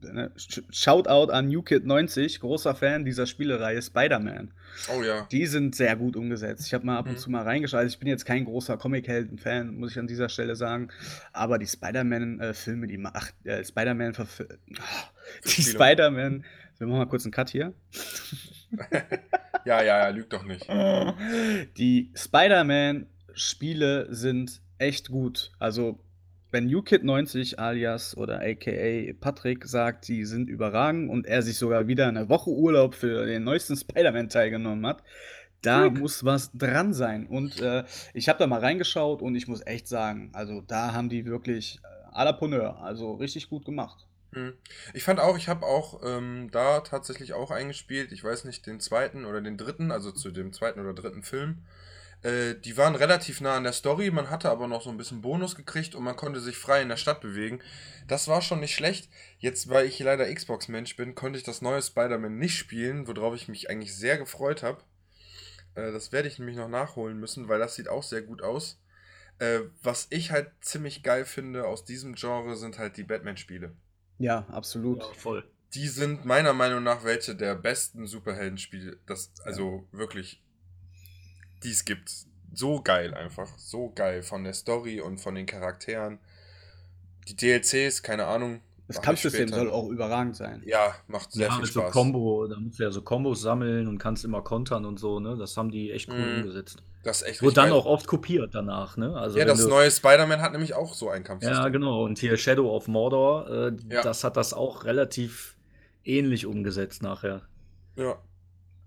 ne, 0.00 0.30
Sh- 0.38 0.62
Shoutout 0.70 1.30
an 1.30 1.50
NewKid90, 1.50 2.40
großer 2.40 2.74
Fan 2.74 3.04
dieser 3.04 3.26
Spielereihe 3.26 3.82
Spider-Man. 3.82 4.52
Oh 4.96 5.02
ja. 5.02 5.26
Die 5.30 5.44
sind 5.46 5.74
sehr 5.74 5.96
gut 5.96 6.16
umgesetzt. 6.16 6.66
Ich 6.66 6.72
habe 6.72 6.86
mal 6.86 6.96
ab 6.96 7.04
und 7.06 7.12
Mhm. 7.12 7.18
zu 7.18 7.30
mal 7.30 7.42
reingeschaut. 7.42 7.80
Also 7.80 7.92
ich 7.92 7.98
bin 7.98 8.08
jetzt 8.08 8.24
kein 8.24 8.46
großer 8.46 8.78
Comic-Helden-Fan, 8.78 9.76
muss 9.76 9.90
ich 9.90 9.98
an 9.98 10.06
dieser 10.06 10.30
Stelle 10.30 10.56
sagen. 10.56 10.88
Aber 11.34 11.58
die 11.58 11.66
Spider-Man-Filme, 11.66 12.86
die 12.86 12.96
macht, 12.96 13.34
äh, 13.44 13.62
Spider-Man, 13.62 14.14
verf- 14.14 14.48
die. 15.44 15.62
Spider-Man, 15.62 16.42
wir 16.78 16.86
machen 16.86 16.98
mal 17.00 17.06
kurz 17.06 17.24
einen 17.26 17.32
Cut 17.32 17.50
hier. 17.50 17.74
Ja, 19.64 19.82
ja, 19.82 19.98
ja, 19.98 20.08
lügt 20.10 20.32
doch 20.32 20.44
nicht. 20.44 20.64
Die 21.76 22.12
Spider-Man-Spiele 22.14 24.06
sind 24.14 24.60
echt 24.78 25.08
gut. 25.08 25.52
Also, 25.58 25.98
wenn 26.50 26.68
NewKid90 26.68 27.56
alias 27.56 28.16
oder 28.16 28.40
aka 28.40 29.12
Patrick 29.20 29.66
sagt, 29.66 30.08
die 30.08 30.24
sind 30.24 30.48
überragend 30.48 31.10
und 31.10 31.26
er 31.26 31.42
sich 31.42 31.58
sogar 31.58 31.86
wieder 31.88 32.06
eine 32.06 32.28
Woche 32.28 32.50
Urlaub 32.50 32.94
für 32.94 33.26
den 33.26 33.44
neuesten 33.44 33.76
Spider-Man 33.76 34.28
teilgenommen 34.28 34.86
hat, 34.86 35.02
da 35.62 35.82
Frick. 35.82 35.98
muss 35.98 36.24
was 36.24 36.50
dran 36.52 36.94
sein. 36.94 37.26
Und 37.26 37.60
äh, 37.60 37.84
ich 38.14 38.28
habe 38.28 38.38
da 38.38 38.46
mal 38.46 38.60
reingeschaut 38.60 39.22
und 39.22 39.34
ich 39.34 39.48
muss 39.48 39.66
echt 39.66 39.88
sagen, 39.88 40.30
also 40.32 40.60
da 40.60 40.92
haben 40.92 41.08
die 41.08 41.26
wirklich 41.26 41.80
äh, 41.82 42.16
à 42.16 42.24
la 42.24 42.32
Poneur, 42.32 42.80
also 42.82 43.14
richtig 43.14 43.48
gut 43.48 43.64
gemacht. 43.64 44.06
Hm. 44.32 44.54
Ich 44.94 45.04
fand 45.04 45.20
auch, 45.20 45.36
ich 45.36 45.48
habe 45.48 45.66
auch 45.66 46.00
ähm, 46.04 46.50
da 46.52 46.80
tatsächlich 46.80 47.32
auch 47.32 47.50
eingespielt. 47.50 48.12
Ich 48.12 48.22
weiß 48.22 48.44
nicht, 48.44 48.66
den 48.66 48.80
zweiten 48.80 49.24
oder 49.24 49.40
den 49.40 49.56
dritten, 49.56 49.90
also 49.90 50.12
zu 50.12 50.30
dem 50.30 50.52
zweiten 50.52 50.80
oder 50.80 50.94
dritten 50.94 51.22
Film. 51.22 51.64
Äh, 52.22 52.54
die 52.54 52.76
waren 52.76 52.94
relativ 52.94 53.40
nah 53.40 53.56
an 53.56 53.64
der 53.64 53.72
Story, 53.72 54.10
man 54.10 54.30
hatte 54.30 54.50
aber 54.50 54.66
noch 54.68 54.82
so 54.82 54.90
ein 54.90 54.96
bisschen 54.96 55.22
Bonus 55.22 55.54
gekriegt 55.54 55.94
und 55.94 56.02
man 56.02 56.16
konnte 56.16 56.40
sich 56.40 56.56
frei 56.56 56.82
in 56.82 56.88
der 56.88 56.96
Stadt 56.96 57.20
bewegen. 57.20 57.60
Das 58.08 58.28
war 58.28 58.42
schon 58.42 58.60
nicht 58.60 58.74
schlecht. 58.74 59.10
Jetzt, 59.38 59.68
weil 59.68 59.86
ich 59.86 59.98
leider 59.98 60.32
Xbox-Mensch 60.32 60.96
bin, 60.96 61.14
konnte 61.14 61.38
ich 61.38 61.44
das 61.44 61.62
neue 61.62 61.82
Spider-Man 61.82 62.38
nicht 62.38 62.56
spielen, 62.56 63.06
worauf 63.06 63.34
ich 63.34 63.48
mich 63.48 63.70
eigentlich 63.70 63.94
sehr 63.94 64.18
gefreut 64.18 64.62
habe. 64.62 64.82
Äh, 65.74 65.92
das 65.92 66.12
werde 66.12 66.28
ich 66.28 66.38
nämlich 66.38 66.56
noch 66.56 66.68
nachholen 66.68 67.18
müssen, 67.18 67.48
weil 67.48 67.58
das 67.58 67.74
sieht 67.74 67.88
auch 67.88 68.02
sehr 68.02 68.22
gut 68.22 68.42
aus. 68.42 68.80
Äh, 69.38 69.60
was 69.82 70.06
ich 70.10 70.30
halt 70.30 70.50
ziemlich 70.62 71.02
geil 71.02 71.26
finde 71.26 71.66
aus 71.66 71.84
diesem 71.84 72.14
Genre 72.14 72.56
sind 72.56 72.78
halt 72.78 72.96
die 72.96 73.04
Batman-Spiele 73.04 73.76
Ja, 74.18 74.46
absolut. 74.48 75.02
Ja, 75.02 75.12
voll. 75.12 75.44
die 75.74 75.88
sind 75.88 76.24
meiner 76.24 76.54
Meinung 76.54 76.82
nach 76.82 77.04
welche 77.04 77.36
der 77.36 77.54
besten 77.54 78.06
Superheldenspiele, 78.06 78.98
das 79.04 79.32
also 79.44 79.86
wirklich 79.92 80.42
die 81.66 81.72
es 81.72 81.84
gibt. 81.84 82.10
So 82.54 82.80
geil 82.80 83.12
einfach, 83.12 83.48
so 83.58 83.92
geil 83.94 84.22
von 84.22 84.44
der 84.44 84.54
Story 84.54 85.00
und 85.02 85.18
von 85.18 85.34
den 85.34 85.44
Charakteren. 85.44 86.18
Die 87.28 87.36
DLCs, 87.36 88.02
keine 88.02 88.26
Ahnung. 88.26 88.60
Das 88.88 89.02
Kampfsystem 89.02 89.48
später. 89.48 89.62
soll 89.62 89.70
auch 89.72 89.88
überragend 89.88 90.36
sein. 90.36 90.62
Ja, 90.64 90.94
macht 91.08 91.32
sehr 91.32 91.48
ja, 91.48 91.52
viel 91.52 91.62
mit 91.62 91.72
so 91.72 91.80
Spaß. 91.80 91.92
Combo, 91.92 92.46
da 92.46 92.56
musst 92.60 92.78
du 92.78 92.84
ja 92.84 92.90
so 92.92 93.02
Kombos 93.02 93.42
sammeln 93.42 93.88
und 93.88 93.98
kannst 93.98 94.24
immer 94.24 94.42
kontern 94.42 94.84
und 94.84 95.00
so, 95.00 95.18
ne? 95.18 95.36
Das 95.36 95.56
haben 95.56 95.72
die 95.72 95.90
echt 95.90 96.08
cool 96.08 96.14
Mhm. 96.18 96.36
umgesetzt. 96.42 96.84
Das 97.02 97.22
ist 97.22 97.28
echt 97.28 97.42
Wurde 97.42 97.54
dann 97.54 97.70
geil. 97.70 97.78
auch 97.78 97.84
oft 97.84 98.06
kopiert 98.06 98.54
danach, 98.54 98.96
ne? 98.96 99.16
Also 99.16 99.36
Ja, 99.38 99.40
wenn 99.42 99.48
das 99.48 99.62
du, 99.62 99.68
neue 99.68 99.90
Spider-Man 99.90 100.40
hat 100.40 100.52
nämlich 100.52 100.74
auch 100.74 100.94
so 100.94 101.10
ein 101.10 101.24
Kampfsystem. 101.24 101.58
Ja, 101.64 101.68
genau. 101.68 102.04
Und 102.04 102.18
hier 102.20 102.36
Shadow 102.36 102.70
of 102.74 102.86
Mordor, 102.86 103.50
äh, 103.50 103.72
Ja. 103.92 104.02
das 104.02 104.22
hat 104.22 104.36
das 104.36 104.54
auch 104.54 104.84
relativ 104.84 105.56
ähnlich 106.04 106.46
umgesetzt 106.46 107.02
nachher. 107.02 107.42
Ja. 107.96 108.18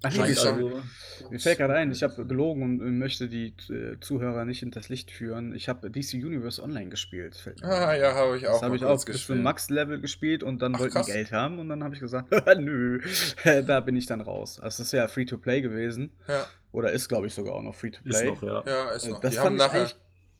Ach, 0.02 0.14
nee, 0.14 0.22
also, 0.22 0.82
Mir 1.30 1.40
fällt 1.40 1.58
gerade 1.58 1.74
ein, 1.74 1.92
ich 1.92 2.04
habe 2.04 2.26
gelogen 2.26 2.64
und 2.64 2.80
äh, 2.82 2.86
möchte 2.90 3.28
die 3.28 3.54
äh, 3.70 4.00
Zuhörer 4.00 4.46
nicht 4.46 4.60
hinters 4.60 4.88
Licht 4.88 5.12
führen. 5.12 5.54
Ich 5.54 5.68
habe 5.68 5.90
DC 5.92 6.14
Universe 6.14 6.64
Online 6.64 6.90
gespielt. 6.90 7.36
Fällt 7.36 7.62
mir 7.62 7.68
Ah, 7.68 7.94
ja, 7.96 8.14
habe 8.16 8.38
ich 8.38 8.48
auch 8.48 8.54
Das 8.54 8.62
habe 8.64 8.76
ich 8.78 8.86
auch 8.86 9.04
bis 9.04 9.26
zum. 9.26 9.42
Max-Level 9.44 10.00
gespielt 10.00 10.42
und 10.44 10.62
dann 10.62 10.76
Ach, 10.76 10.80
wollten 10.80 10.94
krass. 10.94 11.06
die 11.08 11.12
Geld 11.12 11.32
haben 11.34 11.60
und 11.60 11.68
dann 11.68 11.84
habe 11.84 11.94
ich 11.96 12.00
gesagt, 12.00 12.30
nö, 12.60 13.02
da 13.68 13.80
bin 13.82 13.98
ich 13.98 14.06
dann 14.06 14.22
raus. 14.22 14.60
Also, 14.62 14.82
es 14.84 14.88
ist 14.88 14.92
ja 14.94 15.08
Free-to-Play 15.10 15.62
gewesen 15.62 16.12
Ja, 16.30 16.48
oder 16.72 16.92
ist, 16.94 17.10
glaube 17.10 17.28
ich, 17.28 17.34
sogar 17.34 17.56
auch 17.56 17.62
noch 17.62 17.74
Ist 17.74 17.80
Free-to-Play. 17.82 18.26
noch, 18.32 18.44
ja. 18.44 18.64
ja, 18.66 18.90
ist 18.92 19.06
Äh, 19.06 19.10
noch. 19.10 19.20
Das 19.20 19.34
Die 19.34 19.40
haben 19.40 19.58
fand, 19.58 19.58
ich 19.58 19.68
nachher. 19.68 19.80
eigentlich, 19.82 19.96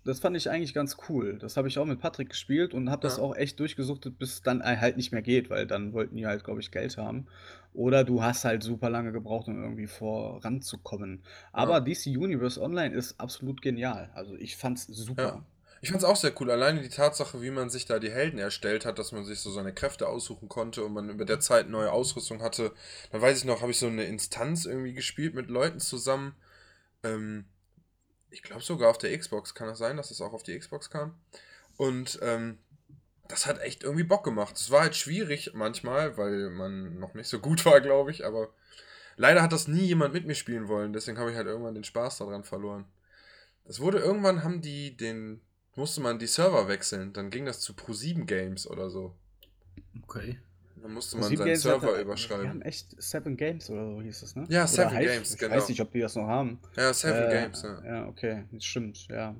das 0.06 0.20
fand 0.22 0.38
ich 0.38 0.50
eigentlich 0.50 0.74
ganz 0.74 0.96
cool. 1.10 1.38
Das 1.40 1.58
habe 1.58 1.68
ich 1.68 1.78
auch 1.78 1.86
mit 1.86 2.00
Patrick 2.00 2.30
gespielt 2.30 2.74
und 2.74 2.90
habe 2.90 3.02
das 3.02 3.18
Ja. 3.18 3.24
auch 3.24 3.36
echt 3.36 3.60
durchgesuchtet, 3.60 4.18
bis 4.18 4.34
es 4.36 4.42
dann 4.42 4.64
halt 4.64 4.96
nicht 4.96 5.12
mehr 5.12 5.22
geht, 5.22 5.50
weil 5.50 5.68
dann 5.68 5.92
wollten 5.94 6.16
die 6.16 6.26
halt, 6.26 6.44
glaube 6.46 6.62
ich, 6.62 6.72
Geld 6.72 6.98
haben. 6.98 7.28
Oder 7.74 8.04
du 8.04 8.22
hast 8.24 8.46
halt 8.46 8.64
super 8.64 8.90
lange 8.90 9.12
gebraucht, 9.12 9.48
um 9.48 9.62
irgendwie 9.62 9.88
voranzukommen. 9.88 11.24
Aber 11.52 11.74
Ja. 11.74 11.80
DC 11.82 12.08
Universe 12.08 12.60
Online 12.60 12.96
ist 12.96 13.20
absolut 13.20 13.62
genial. 13.62 14.10
Also 14.14 14.36
ich 14.36 14.58
fand's 14.58 14.88
super. 14.88 15.24
Ja. 15.24 15.46
Ich 15.82 15.92
fand's 15.92 16.04
auch 16.04 16.18
sehr 16.18 16.34
cool. 16.42 16.52
Alleine 16.52 16.82
die 16.82 16.90
Tatsache, 16.90 17.42
wie 17.42 17.52
man 17.52 17.70
sich 17.70 17.86
da 17.86 18.00
die 18.00 18.12
Helden 18.12 18.38
erstellt 18.38 18.86
hat, 18.86 19.00
dass 19.00 19.14
man 19.14 19.24
sich 19.24 19.40
so 19.40 19.50
seine 19.50 19.74
Kräfte 19.74 20.10
aussuchen 20.10 20.50
konnte 20.50 20.84
und 20.84 20.92
man 20.94 21.10
über 21.10 21.24
der 21.24 21.40
Zeit 21.40 21.70
neue 21.70 21.92
Ausrüstung 21.92 22.42
hatte. 22.42 22.74
Da 23.12 23.22
weiß 23.22 23.38
ich 23.38 23.46
noch, 23.46 23.62
habe 23.62 23.72
ich 23.72 23.80
so 23.80 23.88
eine 23.88 24.04
Instanz 24.04 24.66
irgendwie 24.66 24.94
gespielt 24.94 25.36
mit 25.36 25.50
Leuten 25.50 25.80
zusammen. 25.80 26.36
Ähm, 27.04 27.46
ich 28.30 28.44
glaube 28.44 28.62
sogar 28.62 28.90
auf 28.90 28.98
der 28.98 29.18
Xbox. 29.18 29.56
Kann 29.56 29.68
das 29.68 29.78
sein, 29.78 29.96
dass 29.96 30.12
es 30.12 30.20
auch 30.20 30.34
auf 30.34 30.44
die 30.44 30.58
Xbox 30.58 30.90
kam? 30.90 31.14
Und 31.78 32.20
ähm, 32.22 32.58
das 33.30 33.46
hat 33.46 33.62
echt 33.62 33.84
irgendwie 33.84 34.04
Bock 34.04 34.26
gemacht. 34.26 34.58
Es 34.58 34.70
war 34.72 34.82
halt 34.82 34.96
schwierig 34.98 35.52
manchmal, 35.54 36.18
weil 36.18 36.50
man 36.50 37.00
noch 37.00 37.14
nicht 37.14 37.28
so 37.30 37.40
gut 37.40 37.66
war, 37.66 37.80
glaube 37.80 38.12
ich. 38.12 38.26
Aber 38.26 38.50
leider 39.16 39.42
hat 39.42 39.54
das 39.54 39.68
nie 39.70 39.86
jemand 39.86 40.14
mit 40.14 40.26
mir 40.28 40.36
spielen 40.36 40.68
wollen. 40.68 40.92
Deswegen 40.92 41.18
habe 41.18 41.32
ich 41.32 41.38
halt 41.38 41.48
irgendwann 41.48 41.76
den 41.76 41.84
Spaß 41.86 42.18
daran 42.18 42.44
verloren. 42.44 42.86
Das 43.66 43.80
wurde 43.80 44.00
irgendwann, 44.00 44.44
haben 44.44 44.62
die 44.62 44.98
den, 44.98 45.40
musste 45.76 46.02
man 46.02 46.20
die 46.20 46.28
Server 46.28 46.68
wechseln. 46.68 47.14
Dann 47.14 47.30
ging 47.30 47.46
das 47.46 47.62
zu 47.62 47.74
Pro7 47.74 48.26
Games 48.26 48.68
oder 48.68 48.90
so. 48.90 49.16
Okay. 50.04 50.40
Dann 50.82 50.94
musste 50.94 51.18
man 51.18 51.26
seinen 51.26 51.38
Games 51.46 51.66
hat- 51.66 51.82
Server 51.82 51.96
Die 51.98 52.02
überschreiben. 52.04 52.50
haben 52.50 52.62
echt 52.62 53.02
Seven 53.02 53.36
Games 53.38 53.70
oder 53.70 53.86
so 53.86 54.02
hieß 54.02 54.22
es, 54.24 54.36
ne? 54.36 54.46
Ja, 54.50 54.66
Seven 54.66 54.98
Games, 54.98 55.32
Ich 55.34 55.38
genau. 55.38 55.56
weiß 55.56 55.68
nicht, 55.70 55.82
ob 55.82 55.92
die 55.92 56.00
das 56.00 56.16
noch 56.16 56.26
haben. 56.28 56.58
Ja, 56.78 56.94
Seven 56.94 57.24
Äh, 57.30 57.42
Games, 57.42 57.62
ja. 57.64 57.84
Ja, 57.86 58.08
okay, 58.08 58.46
das 58.52 58.64
stimmt, 58.64 59.08
ja. 59.10 59.36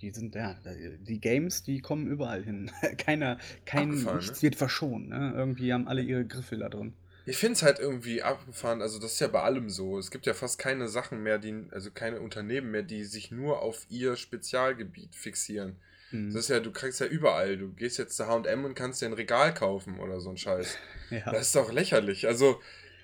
Die 0.00 0.10
sind, 0.10 0.34
ja, 0.34 0.56
die 1.00 1.20
Games, 1.20 1.62
die 1.62 1.80
kommen 1.80 2.06
überall 2.06 2.42
hin. 2.42 2.70
Keiner, 2.98 3.38
kein, 3.64 3.90
Abgefahren, 3.90 4.16
nichts 4.18 4.38
ne? 4.38 4.42
wird 4.42 4.56
verschont, 4.56 5.08
ne? 5.08 5.32
Irgendwie 5.36 5.72
haben 5.72 5.88
alle 5.88 6.02
ihre 6.02 6.24
Griffel 6.24 6.60
da 6.60 6.68
drin. 6.68 6.94
Ich 7.26 7.36
finde 7.36 7.54
es 7.54 7.62
halt 7.62 7.78
irgendwie 7.78 8.22
abgefahren, 8.22 8.80
also 8.80 8.98
das 8.98 9.12
ist 9.14 9.20
ja 9.20 9.28
bei 9.28 9.42
allem 9.42 9.68
so. 9.68 9.98
Es 9.98 10.10
gibt 10.10 10.24
ja 10.24 10.32
fast 10.32 10.58
keine 10.58 10.88
Sachen 10.88 11.22
mehr, 11.22 11.38
die, 11.38 11.66
also 11.72 11.90
keine 11.90 12.20
Unternehmen 12.20 12.70
mehr, 12.70 12.82
die 12.82 13.04
sich 13.04 13.30
nur 13.30 13.60
auf 13.60 13.84
ihr 13.90 14.16
Spezialgebiet 14.16 15.14
fixieren. 15.14 15.76
Hm. 16.10 16.32
Das 16.32 16.44
ist 16.44 16.48
ja, 16.48 16.60
du 16.60 16.72
kriegst 16.72 17.00
ja 17.00 17.06
überall. 17.06 17.58
Du 17.58 17.68
gehst 17.74 17.98
jetzt 17.98 18.16
zu 18.16 18.26
HM 18.26 18.64
und 18.64 18.74
kannst 18.74 19.02
dir 19.02 19.06
ein 19.06 19.12
Regal 19.12 19.52
kaufen 19.52 20.00
oder 20.00 20.20
so 20.20 20.30
ein 20.30 20.38
Scheiß. 20.38 20.78
ja. 21.10 21.30
Das 21.30 21.48
ist 21.48 21.56
doch 21.56 21.70
lächerlich. 21.70 22.26
Also, 22.26 22.60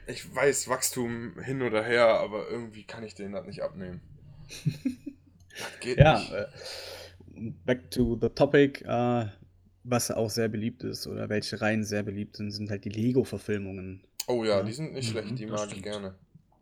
ich 0.07 0.35
weiß, 0.35 0.69
Wachstum 0.69 1.39
hin 1.41 1.61
oder 1.63 1.83
her, 1.83 2.07
aber 2.07 2.49
irgendwie 2.49 2.85
kann 2.85 3.05
ich 3.05 3.15
denen 3.15 3.33
das 3.33 3.47
nicht 3.47 3.63
abnehmen. 3.63 4.01
geht 5.81 5.99
Ja, 5.99 6.19
nicht. 6.21 6.33
äh, 6.33 6.47
back 7.65 7.91
to 7.91 8.19
the 8.21 8.29
topic. 8.29 8.85
Äh, 8.87 9.27
was 9.87 10.11
auch 10.11 10.31
sehr 10.31 10.49
beliebt 10.49 10.83
ist 10.83 11.07
oder 11.07 11.29
welche 11.29 11.61
Reihen 11.61 11.85
sehr 11.85 12.03
beliebt 12.03 12.37
sind, 12.37 12.51
sind 12.53 12.71
halt 12.71 12.85
die 12.87 12.89
Lego-Verfilmungen. 12.91 14.03
Oh 14.27 14.45
ja, 14.45 14.59
ja. 14.59 14.63
die 14.63 14.73
sind 14.73 14.95
nicht 14.95 15.09
Mhm, 15.09 15.13
schlecht, 15.13 15.39
die 15.39 15.47
das 15.47 15.67
mag 15.67 15.77
ich 15.77 15.83
gerne. 15.83 16.15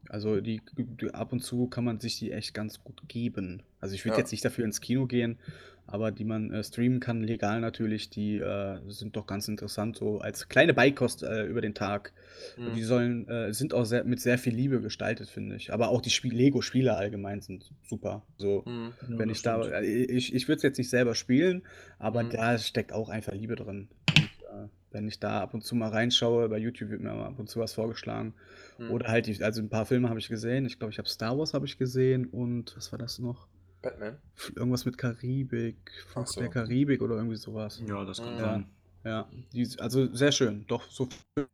Also 0.08 0.40
die, 0.40 0.60
die 0.76 1.14
ab 1.14 1.32
und 1.32 1.40
zu 1.40 1.68
kann 1.68 1.84
man 1.84 2.00
sich 2.00 2.18
die 2.18 2.32
echt 2.32 2.54
ganz 2.54 2.82
gut 2.82 3.00
geben. 3.08 3.62
Also 3.80 3.94
ich 3.94 4.04
würde 4.04 4.16
Ja. 4.16 4.18
jetzt 4.18 4.32
nicht 4.32 4.44
dafür 4.44 4.64
ins 4.64 4.80
Kino 4.80 5.06
gehen, 5.06 5.38
aber 5.86 6.10
die 6.10 6.24
man 6.24 6.50
äh, 6.52 6.62
streamen 6.64 7.00
kann, 7.00 7.22
legal 7.22 7.60
natürlich, 7.60 8.08
die 8.10 8.38
äh, 8.38 8.78
sind 8.88 9.16
doch 9.16 9.26
ganz 9.26 9.48
interessant, 9.48 9.96
so 9.96 10.18
als 10.20 10.48
kleine 10.48 10.74
Beikost 10.74 11.22
äh, 11.22 11.44
über 11.44 11.60
den 11.60 11.74
Tag. 11.74 12.12
Und 12.56 12.68
Mhm. 12.68 12.74
die 12.74 12.82
sollen, 12.82 13.28
äh, 13.28 13.52
sind 13.52 13.74
auch 13.74 13.84
sehr, 13.84 14.04
mit 14.04 14.20
sehr 14.20 14.38
viel 14.38 14.54
Liebe 14.54 14.80
gestaltet, 14.80 15.28
finde 15.28 15.56
ich. 15.56 15.72
Aber 15.72 15.88
auch 15.88 16.00
die 16.00 16.10
Spiel 16.10 16.34
Lego-Spiele 16.34 16.96
allgemein 16.96 17.40
sind 17.40 17.70
super. 17.84 18.22
So, 18.38 18.62
Mhm. 18.66 18.92
Ja, 19.08 19.16
wenn 19.18 19.28
das 19.28 19.36
ich 19.38 19.42
da, 19.42 19.62
stimmt. 19.62 19.74
äh, 19.84 19.84
ich, 19.84 20.34
ich 20.34 20.48
würde 20.48 20.56
es 20.56 20.62
jetzt 20.62 20.78
nicht 20.78 20.90
selber 20.90 21.14
spielen, 21.14 21.62
aber 21.98 22.22
Mhm. 22.22 22.30
da 22.30 22.58
steckt 22.58 22.92
auch 22.92 23.08
einfach 23.08 23.32
Liebe 23.34 23.56
drin. 23.56 23.88
Und 24.16 24.24
äh, 24.24 24.68
wenn 24.92 25.08
ich 25.08 25.18
da 25.20 25.40
ab 25.40 25.54
und 25.54 25.64
zu 25.64 25.74
mal 25.74 25.88
reinschaue, 25.88 26.48
bei 26.48 26.58
YouTube 26.58 26.90
wird 26.90 27.00
mir 27.00 27.10
ab 27.12 27.38
und 27.38 27.48
zu 27.48 27.60
was 27.60 27.72
vorgeschlagen. 27.74 28.34
Mhm. 28.78 28.90
Oder 28.90 29.08
halt, 29.08 29.26
die, 29.26 29.42
also 29.42 29.60
ein 29.60 29.68
paar 29.68 29.86
Filme 29.86 30.08
habe 30.08 30.18
ich 30.20 30.28
gesehen. 30.28 30.64
Ich 30.66 30.78
glaube, 30.78 30.92
ich 30.92 30.98
habe 30.98 31.08
Star 31.08 31.36
Wars 31.38 31.54
habe 31.54 31.66
ich 31.66 31.78
gesehen 31.78 32.26
und 32.26 32.76
was 32.76 32.92
war 32.92 32.98
das 32.98 33.18
noch? 33.18 33.46
Batman? 33.82 34.18
Irgendwas 34.54 34.84
mit 34.84 34.96
Karibik, 34.96 35.76
Fluch 36.08 36.26
so. 36.26 36.40
der 36.40 36.50
Karibik 36.50 37.02
oder 37.02 37.16
irgendwie 37.16 37.36
sowas. 37.36 37.82
Ja, 37.86 38.04
das 38.04 38.18
kann 38.18 38.34
Mhm. 38.34 38.38
sein. 38.40 38.66
Ja, 39.04 39.28
die, 39.52 39.68
also 39.78 40.14
sehr 40.14 40.30
schön. 40.32 40.64
Doch 40.68 40.88
so 40.88 41.08
für 41.36 41.48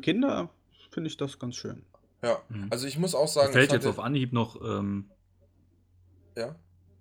Kinder 0.00 0.50
finde 0.90 1.08
ich 1.08 1.16
das 1.16 1.38
ganz 1.38 1.56
schön. 1.56 1.84
Ja, 2.22 2.40
Mhm. 2.48 2.68
also 2.70 2.86
ich 2.86 2.98
muss 2.98 3.14
auch 3.14 3.26
sagen, 3.28 3.52
fällt 3.52 3.72
jetzt 3.72 3.86
auf 3.86 3.98
Anhieb 3.98 4.32
noch, 4.32 4.60
ähm, 4.62 5.10
Ja? 6.36 6.54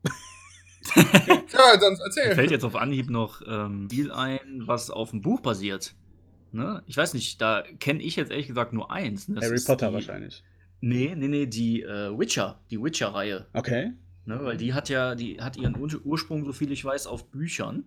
ja, 0.95 1.77
dann 1.77 1.95
erzähl. 2.03 2.33
fällt 2.35 2.51
jetzt 2.51 2.65
auf 2.65 2.75
Anhieb 2.75 3.09
noch 3.09 3.41
ähm, 3.47 3.87
Spiel 3.91 4.11
ein, 4.11 4.63
was 4.65 4.89
auf 4.89 5.11
dem 5.11 5.21
Buch 5.21 5.39
basiert. 5.41 5.93
Ne? 6.51 6.83
Ich 6.87 6.97
weiß 6.97 7.13
nicht, 7.13 7.39
da 7.39 7.63
kenne 7.79 8.01
ich 8.01 8.15
jetzt 8.17 8.31
ehrlich 8.31 8.47
gesagt 8.47 8.73
nur 8.73 8.91
eins. 8.91 9.27
ne? 9.29 9.35
Das 9.35 9.45
Harry 9.45 9.55
ist 9.55 9.67
Potter 9.67 9.87
die, 9.89 9.93
wahrscheinlich. 9.93 10.43
Nee, 10.81 11.13
nee, 11.15 11.27
nee, 11.27 11.45
die 11.45 11.83
äh, 11.83 12.17
Witcher, 12.17 12.59
die 12.71 12.81
Witcher-Reihe. 12.81 13.45
Okay. 13.53 13.93
Ne? 14.25 14.39
Weil 14.43 14.57
die 14.57 14.73
hat 14.73 14.89
ja, 14.89 15.15
die 15.15 15.39
hat 15.39 15.57
ihren 15.57 15.77
Ur 15.77 15.89
Ursprung, 16.03 16.43
so 16.45 16.53
viel 16.53 16.71
ich 16.71 16.83
weiß, 16.83 17.07
auf 17.07 17.29
Büchern. 17.31 17.85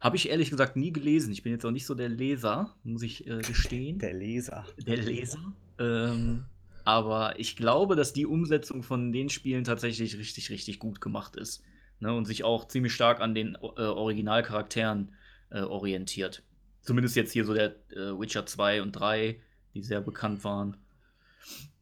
Habe 0.00 0.16
ich 0.16 0.30
ehrlich 0.30 0.50
gesagt 0.50 0.74
nie 0.74 0.92
gelesen. 0.92 1.32
Ich 1.32 1.42
bin 1.42 1.52
jetzt 1.52 1.64
auch 1.64 1.70
nicht 1.70 1.86
so 1.86 1.94
der 1.94 2.08
Leser, 2.08 2.74
muss 2.82 3.02
ich 3.02 3.26
äh, 3.26 3.38
gestehen. 3.38 3.98
Der 3.98 4.14
Leser. 4.14 4.64
der 4.78 4.96
Leser. 4.96 5.38
Ähm, 5.78 6.44
aber 6.84 7.38
ich 7.38 7.56
glaube, 7.56 7.94
dass 7.94 8.12
die 8.12 8.26
Umsetzung 8.26 8.82
von 8.82 9.12
den 9.12 9.28
Spielen 9.28 9.64
tatsächlich 9.64 10.18
richtig, 10.18 10.50
richtig 10.50 10.78
gut 10.78 11.00
gemacht 11.00 11.36
ist. 11.36 11.62
Ne? 12.00 12.12
Und 12.12 12.24
sich 12.24 12.42
auch 12.42 12.66
ziemlich 12.66 12.92
stark 12.92 13.20
an 13.20 13.34
den 13.34 13.54
äh, 13.54 13.82
Originalcharakteren 13.82 15.12
äh, 15.50 15.60
orientiert. 15.60 16.42
Zumindest 16.80 17.14
jetzt 17.14 17.32
hier 17.32 17.44
so 17.44 17.54
der 17.54 17.76
äh, 17.90 18.18
Witcher 18.18 18.44
2 18.44 18.82
und 18.82 18.92
3, 18.92 19.38
die 19.74 19.82
sehr 19.82 20.00
bekannt 20.00 20.42
waren. 20.42 20.76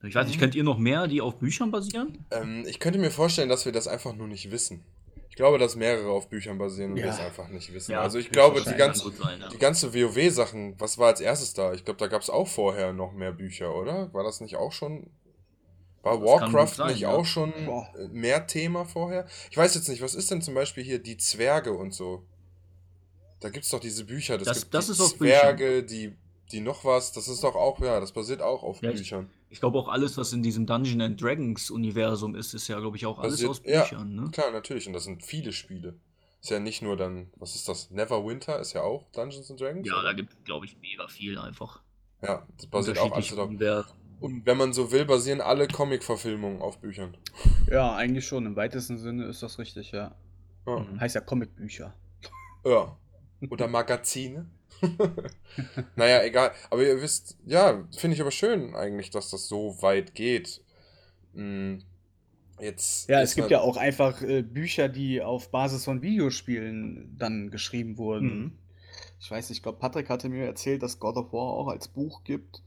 Ich 0.03 0.15
weiß 0.15 0.27
nicht, 0.27 0.37
Mhm. 0.37 0.41
kennt 0.41 0.55
ihr 0.55 0.65
noch 0.65 0.79
mehr, 0.79 1.07
die 1.09 1.21
auf 1.21 1.37
Büchern 1.39 1.71
basieren? 1.71 2.25
Ähm, 2.31 2.65
ich 2.67 2.79
könnte 2.81 2.99
mir 2.99 3.11
vorstellen, 3.11 3.49
dass 3.51 3.65
wir 3.67 3.73
das 3.73 3.87
einfach 3.87 4.15
nur 4.15 4.27
nicht 4.29 4.51
wissen. 4.51 4.83
Ich 5.29 5.37
glaube, 5.37 5.59
dass 5.59 5.77
mehrere 5.77 6.11
auf 6.11 6.29
Büchern 6.29 6.59
basieren 6.59 6.93
und 6.93 6.97
wir 6.97 7.05
Ja. 7.07 7.13
es 7.13 7.21
einfach 7.21 7.49
nicht 7.49 7.73
wissen. 7.73 7.95
also 7.95 8.19
ich 8.19 8.31
glaube, 8.31 8.61
die 8.61 8.65
sein, 8.71 8.79
ja. 9.41 9.49
die 9.49 9.59
ganze 9.59 9.95
WoW-Sachen, 9.95 10.75
was 10.81 10.99
war 10.99 11.09
als 11.09 11.21
erstes 11.21 11.53
da? 11.55 11.73
Ich 11.75 11.85
glaube, 11.85 11.99
da 11.99 12.09
gab 12.09 12.21
es 12.23 12.31
auch 12.31 12.49
vorher 12.49 12.93
noch 12.93 13.13
mehr 13.13 13.33
Bücher, 13.33 13.75
oder? 13.75 14.13
War 14.13 14.25
das 14.25 14.41
nicht 14.41 14.57
auch 14.57 14.73
schon... 14.73 15.09
War 16.03 16.19
Das 16.19 16.27
Warcraft 16.27 16.75
sein, 16.75 16.89
nicht 16.93 17.01
ja. 17.01 17.11
auch 17.11 17.27
schon 17.27 17.53
Boah. 17.67 17.87
äh, 17.99 18.09
mehr 18.09 18.47
Thema 18.47 18.87
vorher? 18.87 19.27
Ich 19.51 19.57
weiß 19.59 19.75
jetzt 19.75 19.89
nicht, 19.89 20.01
was 20.01 20.15
ist 20.15 20.31
denn 20.31 20.41
zum 20.41 20.55
Beispiel 20.55 20.83
hier 20.83 20.99
die 20.99 21.19
Zwerge 21.19 21.73
und 21.75 21.93
so? 21.93 22.25
Da 23.41 23.51
gibt 23.51 23.65
es 23.67 23.71
doch 23.71 23.81
diese 23.81 24.05
Bücher. 24.07 24.39
Das, 24.39 24.47
Das- 24.49 24.61
gibt 24.61 24.75
das 24.75 24.87
die 24.87 24.95
Zwerge, 24.95 25.83
die, 25.85 26.17
die 26.53 26.61
noch 26.61 26.85
was. 26.87 27.13
Das 27.13 27.29
ist 27.29 27.45
doch 27.45 27.55
auch, 27.55 27.79
ja, 27.81 28.01
das 28.01 28.13
basiert 28.13 28.41
auch 28.43 28.63
auf 28.63 28.81
Ja, 28.83 28.91
ich- 28.91 28.97
Büchern. 28.97 29.31
Ich 29.51 29.61
glaube 29.61 29.79
auch 29.79 29.89
alles, 29.89 30.17
was 30.17 30.33
in 30.33 30.43
diesem 30.43 30.65
Dungeon 30.67 31.01
and 31.03 31.21
Dragons 31.21 31.71
Universum 31.71 32.35
ist, 32.37 32.55
ist 32.55 32.69
ja, 32.69 32.79
glaube 32.79 32.97
ich, 32.97 33.05
auch 33.07 33.19
alles 33.19 33.35
Basiert- 33.35 33.51
aus 33.51 33.63
ja. 33.65 33.83
Büchern. 33.83 34.15
Ne? 34.15 34.31
Klar, 34.33 34.51
natürlich. 34.53 34.87
Und 34.87 34.93
das 34.93 35.05
sind 35.05 35.25
viele 35.25 35.53
Spiele. 35.53 35.99
Ist 36.41 36.51
ja 36.51 36.59
nicht 36.61 36.81
nur 36.83 36.97
dann, 36.97 37.31
was 37.37 37.55
ist 37.55 37.69
das? 37.69 37.91
Neverwinter 37.91 38.59
ist 38.61 38.73
ja 38.73 38.83
auch 38.83 39.11
Dungeons 39.13 39.51
and 39.51 39.61
Dragons? 39.61 39.87
Ja, 39.87 39.95
oder? 39.95 40.05
da 40.05 40.13
gibt 40.15 40.33
es, 40.33 40.45
glaube 40.45 40.65
ich, 40.67 40.79
mega 40.81 41.07
viel 41.09 41.37
einfach. 41.39 41.83
Ja, 42.23 42.47
das 42.57 42.67
basiert 42.69 42.99
auch 42.99 43.13
alles. 43.13 43.33
Universen. 43.33 43.93
Und 44.21 44.47
wenn 44.47 44.57
man 44.57 44.73
so 44.73 44.93
will, 44.93 45.05
basieren 45.05 45.41
alle 45.41 45.67
Comic-Verfilmungen 45.67 46.63
auf 46.63 46.79
Büchern. 46.81 47.17
Ja, 47.71 47.95
eigentlich 47.95 48.27
schon. 48.27 48.47
Im 48.47 48.57
weitesten 48.57 48.99
Sinne 48.99 49.27
ist 49.27 49.43
das 49.43 49.59
richtig, 49.59 49.93
ja. 49.93 50.15
Ja. 50.67 50.85
Heißt 50.99 51.15
ja 51.15 51.21
Comicbücher. 51.21 51.95
ja. 52.65 52.97
Oder 53.49 53.69
Magazine. 53.69 54.51
naja, 55.97 56.23
egal. 56.25 56.53
Aber 56.71 56.83
ihr 56.83 57.01
wisst, 57.03 57.37
ja, 57.47 57.85
finde 57.97 58.15
ich 58.15 58.21
aber 58.21 58.31
schön 58.31 58.75
eigentlich, 58.75 59.11
dass 59.11 59.31
das 59.31 59.49
so 59.49 59.81
weit 59.83 60.15
geht. 60.15 60.63
Hm, 61.35 61.83
Jetzt 62.61 63.09
Ja, 63.09 63.23
es 63.23 63.35
gibt 63.35 63.47
nat- 63.47 63.51
ja 63.53 63.61
auch 63.63 63.77
einfach 63.79 64.21
äh, 64.23 64.43
Bücher, 64.43 64.89
die 64.91 65.23
auf 65.23 65.51
Basis 65.51 65.85
von 65.85 66.03
Videospielen 66.03 67.17
dann 67.19 67.51
geschrieben 67.51 67.97
wurden. 67.97 68.27
Mhm. 68.39 68.53
Ich 69.19 69.31
weiß 69.31 69.49
nicht, 69.49 69.59
ich 69.59 69.63
glaube, 69.63 69.79
Patrick 69.79 70.09
hatte 70.11 70.29
mir 70.29 70.45
erzählt, 70.45 70.83
dass 70.83 70.99
God 70.99 71.17
of 71.17 71.33
War 71.33 71.41
auch 71.41 71.69
als 71.69 71.89
Buch 71.89 72.23
gibt. 72.25 72.63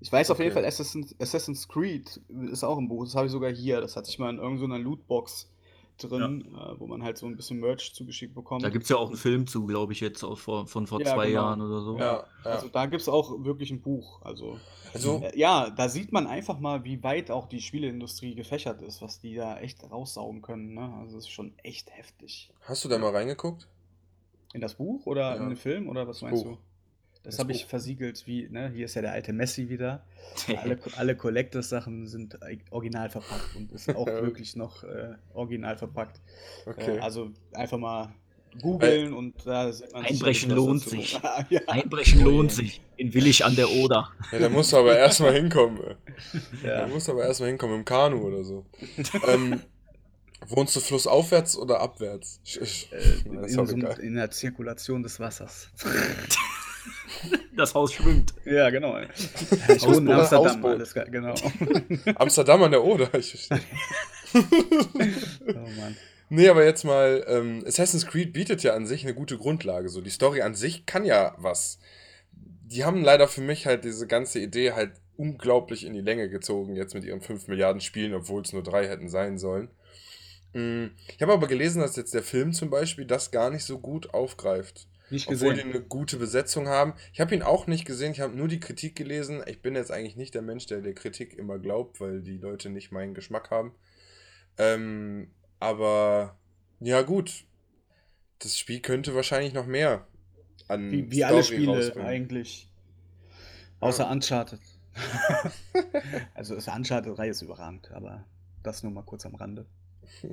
Ich 0.00 0.10
weiß 0.12 0.30
auf 0.30 0.38
jeden 0.38 0.50
Okay. 0.50 0.60
Fall, 0.60 0.66
Assassin's, 0.66 1.14
Assassin's 1.18 1.68
Creed 1.68 2.20
ist 2.50 2.64
auch 2.64 2.78
ein 2.78 2.88
Buch. 2.88 3.04
Das 3.04 3.14
habe 3.14 3.26
ich 3.26 3.32
sogar 3.32 3.50
hier. 3.52 3.80
Das 3.80 3.96
hatte 3.96 4.08
ich 4.10 4.18
mal 4.18 4.30
in 4.30 4.38
irgendeiner 4.38 4.78
Lootbox 4.78 5.50
drin, 6.08 6.54
äh, 6.54 6.78
wo 6.80 6.86
man 6.86 7.02
halt 7.02 7.18
so 7.18 7.26
ein 7.26 7.36
bisschen 7.36 7.60
Merch 7.60 7.92
zugeschickt 7.94 8.34
bekommt. 8.34 8.62
Da 8.64 8.70
gibt 8.70 8.84
es 8.84 8.88
ja 8.90 8.96
auch 8.96 9.08
einen 9.08 9.16
Film 9.16 9.46
zu, 9.46 9.66
glaube 9.66 9.92
ich, 9.92 10.00
jetzt 10.00 10.22
auch 10.24 10.38
vor, 10.38 10.66
von 10.66 10.86
vor 10.86 11.00
Ja, 11.00 11.14
zwei 11.14 11.26
genau. 11.28 11.40
Jahren 11.42 11.60
oder 11.60 11.80
so. 11.82 11.98
Ja, 11.98 12.24
ja. 12.44 12.50
Also 12.50 12.68
da 12.68 12.86
gibt 12.86 13.02
es 13.02 13.08
auch 13.08 13.44
wirklich 13.44 13.70
ein 13.70 13.80
Buch. 13.80 14.20
Also, 14.22 14.58
Also, 14.92 15.18
äh, 15.22 15.38
ja, 15.38 15.70
da 15.70 15.88
sieht 15.88 16.12
man 16.12 16.26
einfach 16.26 16.58
mal, 16.58 16.84
wie 16.84 17.02
weit 17.02 17.30
auch 17.30 17.46
die 17.46 17.60
Spieleindustrie 17.60 18.34
gefächert 18.34 18.82
ist, 18.82 19.02
was 19.02 19.20
die 19.20 19.34
da 19.34 19.58
echt 19.58 19.82
raussaugen 19.90 20.42
können. 20.42 20.74
Ne? 20.74 20.92
Also 21.00 21.16
das 21.16 21.24
ist 21.24 21.30
schon 21.30 21.52
echt 21.62 21.90
heftig. 21.90 22.50
hast 22.62 22.84
du 22.84 22.88
da 22.88 22.98
mal 22.98 23.10
reingeguckt? 23.10 23.68
In 24.52 24.60
das 24.60 24.74
Buch 24.74 25.06
oder 25.06 25.36
Ja. 25.36 25.42
in 25.42 25.48
den 25.48 25.56
Film 25.56 25.88
oder 25.88 26.08
was 26.08 26.22
meinst 26.22 26.44
Buch. 26.44 26.52
du? 26.56 26.58
Das, 27.22 27.34
Das 27.36 27.38
habe 27.40 27.52
ich 27.52 27.66
versiegelt, 27.66 28.26
wie, 28.26 28.48
ne, 28.48 28.70
hier 28.74 28.86
ist 28.86 28.94
ja 28.94 29.02
der 29.02 29.12
alte 29.12 29.32
Messi 29.32 29.68
wieder. 29.68 30.02
Alle, 30.62 30.78
alle 30.96 31.16
Collectors-Sachen 31.16 32.06
sind 32.06 32.38
original 32.70 33.10
verpackt 33.10 33.56
und 33.56 33.72
ist 33.72 33.94
auch 33.94 34.06
wirklich 34.06 34.54
noch 34.56 34.84
äh, 34.84 35.14
original 35.34 35.76
verpackt. 35.76 36.20
Okay. 36.66 36.96
Äh, 36.96 37.00
also 37.00 37.30
einfach 37.52 37.78
mal 37.78 38.14
googeln 38.62 39.12
und 39.12 39.44
da 39.44 39.72
sieht 39.72 39.92
man 39.92 40.04
Einbrechen 40.04 40.50
lohnt 40.52 40.82
sich. 40.82 41.12
ja. 41.50 41.60
Einbrechen 41.66 42.22
Oh 42.22 42.30
lohnt 42.30 42.52
sich. 42.52 42.80
In 42.96 43.12
Willig 43.12 43.44
an 43.44 43.54
der 43.56 43.70
Oder. 43.70 44.10
ja, 44.32 44.38
da 44.38 44.48
musst 44.48 44.72
du 44.72 44.76
aber 44.76 44.96
erstmal 44.96 45.34
hinkommen. 45.34 45.78
ey. 45.82 45.96
Da 46.62 46.80
Ja. 46.82 46.86
musst 46.86 47.08
du 47.08 47.12
aber 47.12 47.24
erstmal 47.24 47.48
hinkommen 47.50 47.76
im 47.80 47.84
Kanu 47.84 48.18
oder 48.22 48.42
so. 48.44 48.64
ähm, 49.28 49.60
wohnst 50.48 50.74
du 50.76 50.80
flussaufwärts 50.80 51.56
oder 51.56 51.80
abwärts? 51.80 52.40
Sch- 52.46 52.62
sch- 52.62 52.92
Äh, 52.92 53.34
Ja, 53.34 53.42
in, 53.42 53.66
so, 53.66 53.76
in 54.00 54.14
der 54.14 54.30
Zirkulation 54.30 55.02
des 55.02 55.18
Wassers. 55.20 55.70
Das 57.60 57.74
Haus 57.74 57.92
schwimmt. 57.92 58.32
ja, 58.44 58.70
genau. 58.70 58.98
Ich 59.68 59.82
wohne 59.86 59.96
in. 59.98 60.10
Amsterdam, 60.12 60.46
Hausboot. 60.46 60.70
alles 60.70 60.94
genau. 60.94 61.34
Amsterdam 62.16 62.62
an 62.62 62.70
der 62.70 62.82
Oder, 62.84 63.14
ich 63.14 63.30
verstehe. 63.30 63.60
oh 64.34 65.54
Mann. 65.80 65.96
Nee, 66.28 66.48
aber 66.48 66.64
jetzt 66.64 66.84
mal, 66.84 67.24
ähm, 67.26 67.62
Assassin's 67.66 68.06
Creed 68.06 68.32
bietet 68.32 68.62
ja 68.62 68.74
an 68.74 68.86
sich 68.86 69.02
eine 69.04 69.14
gute 69.14 69.36
Grundlage. 69.36 69.88
So, 69.88 70.00
die 70.00 70.10
Story 70.10 70.42
an 70.42 70.54
sich 70.54 70.86
kann 70.86 71.04
ja 71.04 71.34
was. 71.38 71.78
Die 72.32 72.84
haben 72.84 73.02
leider 73.02 73.26
für 73.26 73.40
mich 73.40 73.66
halt 73.66 73.84
diese 73.84 74.06
ganze 74.06 74.38
Idee 74.38 74.72
halt 74.72 74.92
unglaublich 75.16 75.84
in 75.84 75.92
die 75.92 76.00
Länge 76.00 76.30
gezogen, 76.30 76.76
jetzt 76.76 76.94
mit 76.94 77.04
ihren 77.04 77.20
5 77.20 77.48
Milliarden 77.48 77.80
Spielen, 77.80 78.14
obwohl 78.14 78.42
es 78.42 78.52
nur 78.52 78.62
drei 78.62 78.88
hätten 78.88 79.08
sein 79.08 79.38
sollen. 79.38 79.68
Mm, 80.52 80.86
Ich 81.16 81.20
habe 81.20 81.32
aber 81.32 81.48
gelesen, 81.48 81.82
dass 81.82 81.96
jetzt 81.96 82.14
der 82.14 82.22
Film 82.22 82.52
zum 82.52 82.70
Beispiel 82.70 83.04
das 83.06 83.30
gar 83.32 83.50
nicht 83.50 83.64
so 83.64 83.78
gut 83.80 84.14
aufgreift. 84.14 84.86
Nicht 85.10 85.28
obwohl 85.28 85.54
die 85.54 85.62
gesehen. 85.62 85.74
eine 85.74 85.80
gute 85.82 86.16
Besetzung 86.16 86.68
haben. 86.68 86.94
Ich 87.12 87.20
habe 87.20 87.34
ihn 87.34 87.42
auch 87.42 87.66
nicht 87.66 87.84
gesehen, 87.84 88.12
ich 88.12 88.20
habe 88.20 88.36
nur 88.36 88.48
die 88.48 88.60
Kritik 88.60 88.94
gelesen. 88.96 89.42
Ich 89.46 89.60
bin 89.62 89.74
jetzt 89.74 89.90
eigentlich 89.90 90.16
nicht 90.16 90.34
der 90.34 90.42
Mensch, 90.42 90.66
der 90.66 90.80
der 90.80 90.94
Kritik 90.94 91.34
immer 91.36 91.58
glaubt, 91.58 92.00
weil 92.00 92.22
die 92.22 92.38
Leute 92.38 92.70
nicht 92.70 92.92
meinen 92.92 93.14
Geschmack 93.14 93.50
haben. 93.50 93.74
Ähm, 94.58 95.30
aber 95.58 96.38
ja 96.80 97.02
gut, 97.02 97.44
das 98.38 98.58
Spiel 98.58 98.80
könnte 98.80 99.14
wahrscheinlich 99.14 99.52
noch 99.52 99.66
mehr 99.66 100.06
an 100.68 100.90
Wie, 100.90 101.10
wie 101.10 101.24
alle 101.24 101.42
Spiele 101.42 101.76
rausbringen. 101.76 102.08
eigentlich. 102.08 102.70
Außer 103.80 104.10
Uncharted. 104.10 104.60
also 106.34 106.54
das 106.54 106.68
Uncharted-Reihe 106.68 107.30
ist 107.30 107.42
überragend, 107.42 107.90
aber 107.92 108.24
das 108.62 108.82
nur 108.82 108.92
mal 108.92 109.02
kurz 109.02 109.26
am 109.26 109.34
Rande. 109.34 109.66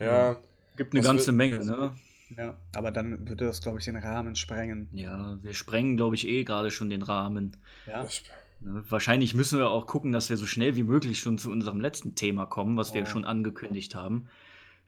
Ja, 0.00 0.40
Gibt 0.76 0.94
eine 0.94 1.00
Was 1.00 1.08
ganze 1.08 1.32
Menge, 1.32 1.64
ne? 1.64 1.92
Ja, 2.36 2.56
aber 2.74 2.90
dann 2.90 3.28
würde 3.28 3.46
das, 3.46 3.60
glaube 3.62 3.78
ich, 3.78 3.84
den 3.86 3.96
Rahmen 3.96 4.36
sprengen. 4.36 4.88
Ja, 4.92 5.38
wir 5.42 5.54
sprengen, 5.54 5.96
glaube 5.96 6.14
ich, 6.14 6.26
eh 6.28 6.44
gerade 6.44 6.70
schon 6.70 6.90
den 6.90 7.02
Rahmen. 7.02 7.56
Ja, 7.86 8.02
das, 8.02 8.22
Ne? 8.60 8.82
Wahrscheinlich 8.88 9.34
müssen 9.34 9.58
wir 9.58 9.70
auch 9.70 9.86
gucken, 9.86 10.12
dass 10.12 10.30
wir 10.30 10.36
so 10.36 10.46
schnell 10.46 10.76
wie 10.76 10.82
möglich 10.82 11.20
schon 11.20 11.38
zu 11.38 11.50
unserem 11.50 11.80
letzten 11.80 12.14
Thema 12.14 12.46
kommen, 12.46 12.76
was 12.76 12.94
wir 12.94 13.02
Oh. 13.02 13.06
schon 13.06 13.24
angekündigt 13.24 13.94
haben. 13.94 14.28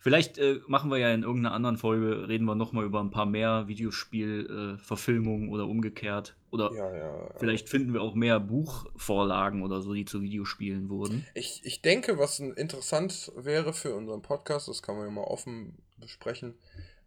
Vielleicht 0.03 0.38
äh, 0.38 0.61
machen 0.66 0.91
wir 0.91 0.97
ja 0.97 1.12
in 1.12 1.22
irgendeiner 1.22 1.55
anderen 1.55 1.76
Folge, 1.76 2.26
reden 2.26 2.47
wir 2.47 2.55
nochmal 2.55 2.86
über 2.86 3.01
ein 3.01 3.11
paar 3.11 3.26
mehr 3.26 3.68
Videospielverfilmungen 3.68 5.49
äh, 5.49 5.53
oder 5.53 5.66
umgekehrt. 5.66 6.36
Oder 6.51 6.72
ja, 6.72 6.97
ja. 6.97 7.30
vielleicht 7.36 7.68
finden 7.68 7.93
wir 7.93 8.01
auch 8.01 8.14
mehr 8.14 8.41
Buchvorlagen 8.41 9.62
oder 9.62 9.82
so, 9.82 9.93
die 9.93 10.07
zu 10.07 10.22
Videospielen 10.22 10.88
wurden. 10.88 11.26
Ich, 11.34 11.61
ich 11.64 11.82
denke, 11.82 12.18
was 12.18 12.41
interessant 12.41 13.30
wäre 13.36 13.74
für 13.74 13.95
unseren 13.95 14.22
Podcast, 14.22 14.68
das 14.68 14.82
kann 14.82 14.97
man 14.97 15.05
ja 15.05 15.11
mal 15.11 15.24
offen 15.24 15.74
besprechen, 15.99 16.55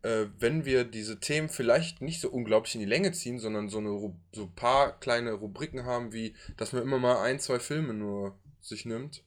äh, 0.03 0.27
wenn 0.37 0.65
wir 0.65 0.83
diese 0.83 1.19
Themen 1.19 1.49
vielleicht 1.49 2.01
nicht 2.01 2.21
so 2.21 2.29
unglaublich 2.29 2.75
in 2.75 2.81
die 2.81 2.87
Länge 2.87 3.11
ziehen, 3.11 3.39
sondern 3.39 3.69
so 3.69 3.79
eine 3.79 3.89
Ru- 3.89 4.15
so 4.31 4.43
ein 4.43 4.55
paar 4.55 4.99
kleine 4.99 5.33
Rubriken 5.33 5.85
haben, 5.85 6.13
wie 6.13 6.35
dass 6.57 6.73
man 6.73 6.83
immer 6.83 6.99
mal 6.99 7.21
ein, 7.23 7.39
zwei 7.39 7.59
Filme 7.59 7.93
nur 7.93 8.37
sich 8.61 8.85
nimmt. 8.85 9.23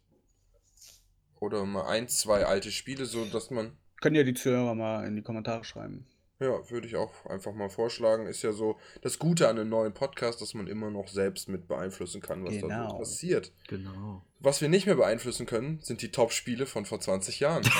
Oder 1.40 1.66
mal 1.66 1.86
ein, 1.86 2.08
zwei 2.08 2.46
alte 2.46 2.70
Spiele, 2.70 3.04
so 3.04 3.24
dass 3.26 3.50
man, 3.50 3.76
können 4.00 4.16
ja 4.16 4.22
die 4.22 4.34
Zuhörer 4.34 4.74
mal 4.74 5.06
in 5.06 5.16
die 5.16 5.22
Kommentare 5.22 5.64
schreiben. 5.64 6.06
Ja, 6.38 6.70
würde 6.70 6.86
ich 6.86 6.96
auch 6.96 7.24
einfach 7.26 7.54
mal 7.54 7.70
vorschlagen, 7.70 8.26
ist 8.26 8.42
ja 8.42 8.52
so 8.52 8.76
das 9.00 9.18
Gute 9.18 9.48
an 9.48 9.58
einem 9.58 9.70
neuen 9.70 9.94
Podcast, 9.94 10.42
dass 10.42 10.52
man 10.54 10.66
immer 10.66 10.90
noch 10.90 11.08
selbst 11.08 11.48
mit 11.48 11.66
beeinflussen 11.66 12.20
kann, 12.20 12.44
was 12.44 12.54
da 12.58 12.66
Genau. 12.66 12.98
passiert. 12.98 13.52
Genau. 13.68 14.22
Was 14.38 14.60
wir 14.60 14.68
nicht 14.68 14.84
mehr 14.86 14.96
beeinflussen 14.96 15.46
können, 15.46 15.80
sind 15.80 16.02
die 16.02 16.10
Top-Spiele 16.12 16.66
von 16.66 16.84
vor 16.84 17.00
20 17.00 17.40
Jahren. 17.40 17.64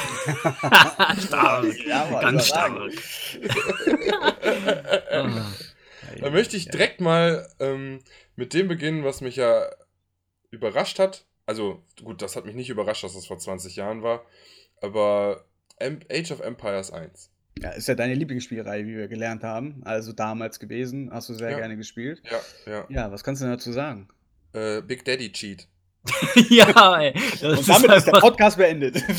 stark. 1.21 1.67
Ja, 1.87 2.11
war 2.11 2.23
Ganz 2.23 2.47
stark. 2.47 2.73
Da 6.21 6.31
möchte 6.31 6.57
ich 6.57 6.69
direkt 6.69 7.01
mal 7.01 7.49
ähm, 7.59 8.01
mit 8.37 8.55
dem 8.55 8.69
beginnen, 8.69 9.05
was 9.05 9.21
mich 9.21 9.37
ja 9.37 9.69
überrascht 10.51 10.99
hat. 10.99 11.25
Also, 11.47 11.83
gut, 12.03 12.23
das 12.23 12.37
hat 12.37 12.47
mich 12.47 12.55
nicht 12.55 12.71
überrascht, 12.71 13.05
dass 13.05 13.15
das 13.15 13.27
vor 13.27 13.39
20 13.39 13.77
Jahren 13.77 14.03
war. 14.03 14.25
Aber 14.81 15.45
Age 15.81 16.31
of 16.31 16.41
Empires 16.41 16.91
1. 16.93 17.31
Ja, 17.63 17.71
ist 17.71 17.89
ja 17.89 17.95
deine 17.95 18.15
Lieblingsspielreihe, 18.15 18.87
wie 18.87 18.97
wir 18.97 19.09
gelernt 19.09 19.43
haben. 19.43 19.81
Also 19.85 20.13
damals 20.13 20.59
gewesen, 20.61 21.11
hast 21.13 21.29
du 21.31 21.35
sehr 21.35 21.51
Ja. 21.53 21.57
gerne 21.59 21.77
gespielt. 21.77 22.23
Ja, 22.67 22.73
ja. 22.73 22.85
Ja, 22.89 23.13
was 23.13 23.25
kannst 23.25 23.41
du 23.41 23.47
denn 23.47 23.55
dazu 23.55 23.73
sagen? 23.73 24.09
Äh, 24.53 24.83
Big 24.83 25.05
Daddy 25.05 25.33
Cheat. 25.33 25.67
ja, 26.51 27.01
ey. 27.01 27.13
Das 27.41 27.59
Und 27.61 27.69
damit 27.69 27.91
ist 27.93 28.05
der 28.07 28.15
einfach- 28.15 28.21
Podcast 28.21 28.57
beendet. 28.59 29.03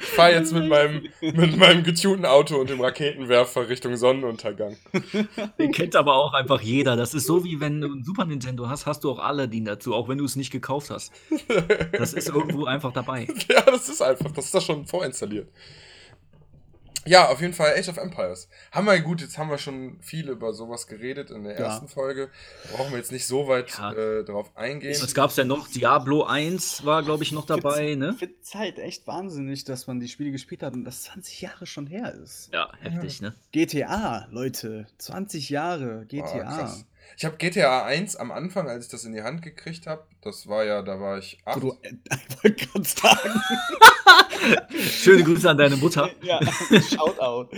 Ich 0.00 0.08
fahre 0.16 0.32
jetzt 0.34 0.52
mit 0.52 0.68
meinem, 0.68 1.08
mit 1.22 1.56
meinem 1.56 1.82
getunten 1.84 2.26
Auto 2.26 2.56
und 2.60 2.68
dem 2.68 2.80
Raketenwerfer 2.82 3.68
Richtung 3.70 3.96
Sonnenuntergang. 3.96 4.76
Den 5.58 5.72
kennt 5.72 5.96
aber 5.96 6.16
auch 6.16 6.34
einfach 6.34 6.60
jeder. 6.60 6.96
Das 6.96 7.14
ist 7.14 7.26
so 7.26 7.44
wie 7.44 7.60
wenn 7.60 7.80
du 7.80 7.86
ein 7.88 8.04
Super 8.04 8.26
Nintendo 8.26 8.68
hast, 8.68 8.84
hast 8.84 9.04
du 9.04 9.10
auch 9.10 9.18
Aladdin 9.20 9.64
dazu, 9.64 9.94
auch 9.94 10.08
wenn 10.10 10.18
du 10.18 10.24
es 10.26 10.36
nicht 10.36 10.50
gekauft 10.50 10.90
hast. 10.90 11.12
Das 11.92 12.12
ist 12.12 12.28
irgendwo 12.28 12.66
einfach 12.66 12.92
dabei. 12.92 13.26
ja, 13.48 13.62
das 13.62 13.88
ist 13.88 14.02
einfach, 14.02 14.30
das 14.32 14.46
ist 14.46 14.54
da 14.54 14.60
schon 14.60 14.86
vorinstalliert. 14.86 15.48
Ja, 17.04 17.28
auf 17.28 17.40
jeden 17.40 17.52
Fall 17.52 17.74
Age 17.76 17.88
of 17.88 17.96
Empires. 17.96 18.48
Haben 18.70 18.86
wir 18.86 19.00
gut, 19.00 19.20
jetzt 19.20 19.36
haben 19.36 19.50
wir 19.50 19.58
schon 19.58 19.98
viel 20.00 20.28
über 20.28 20.52
sowas 20.52 20.86
geredet 20.86 21.30
in 21.30 21.42
der 21.44 21.54
Ja. 21.58 21.66
ersten 21.66 21.88
Folge. 21.88 22.30
Brauchen 22.72 22.92
wir 22.92 22.98
jetzt 22.98 23.10
nicht 23.10 23.26
so 23.26 23.48
weit 23.48 23.76
Ja. 23.76 23.92
äh, 23.92 24.24
drauf 24.24 24.56
eingehen. 24.56 24.96
Was 25.02 25.12
gab's 25.14 25.34
denn 25.34 25.48
noch? 25.48 25.66
Diablo 25.68 26.22
1 26.24 26.84
war, 26.84 27.02
glaube 27.02 27.24
ich, 27.24 27.32
noch 27.32 27.44
dabei, 27.46 27.96
ne? 27.96 28.10
Ich 28.12 28.18
finde 28.18 28.34
es 28.42 28.54
halt 28.54 28.78
echt 28.78 29.06
wahnsinnig, 29.08 29.64
dass 29.64 29.86
man 29.88 29.98
die 29.98 30.08
Spiele 30.08 30.30
gespielt 30.30 30.62
hat 30.62 30.74
und 30.74 30.84
das 30.84 31.02
20 31.02 31.40
Jahre 31.40 31.66
schon 31.66 31.86
her 31.88 32.14
ist. 32.14 32.50
Ja, 32.52 32.70
heftig, 32.80 33.20
ne? 33.20 33.34
GTA, 33.50 34.28
Leute, 34.30 34.86
20 34.98 35.48
Jahre, 35.50 36.00
Boah, 36.00 36.04
GTA. 36.04 36.42
krass. 36.44 36.84
Ich 37.16 37.24
habe 37.24 37.36
GTA 37.36 37.84
1 37.84 38.14
am 38.16 38.30
Anfang, 38.30 38.68
als 38.68 38.84
ich 38.86 38.90
das 38.90 39.04
in 39.04 39.12
die 39.12 39.22
Hand 39.22 39.42
gekriegt 39.42 39.86
habe, 39.88 40.06
das 40.22 40.46
war 40.46 40.64
ja, 40.64 40.82
da 40.82 41.00
war 41.00 41.18
ich 41.18 41.38
acht. 41.44 41.56
du, 41.62 41.76
wollte 42.42 42.66
gerade 42.66 42.84
sagen. 42.84 43.42
Schöne 44.90 45.22
Grüße 45.22 45.50
an 45.50 45.58
deine 45.58 45.76
Mutter. 45.76 46.10
ja, 46.22 46.40
Shoutout. 46.80 47.48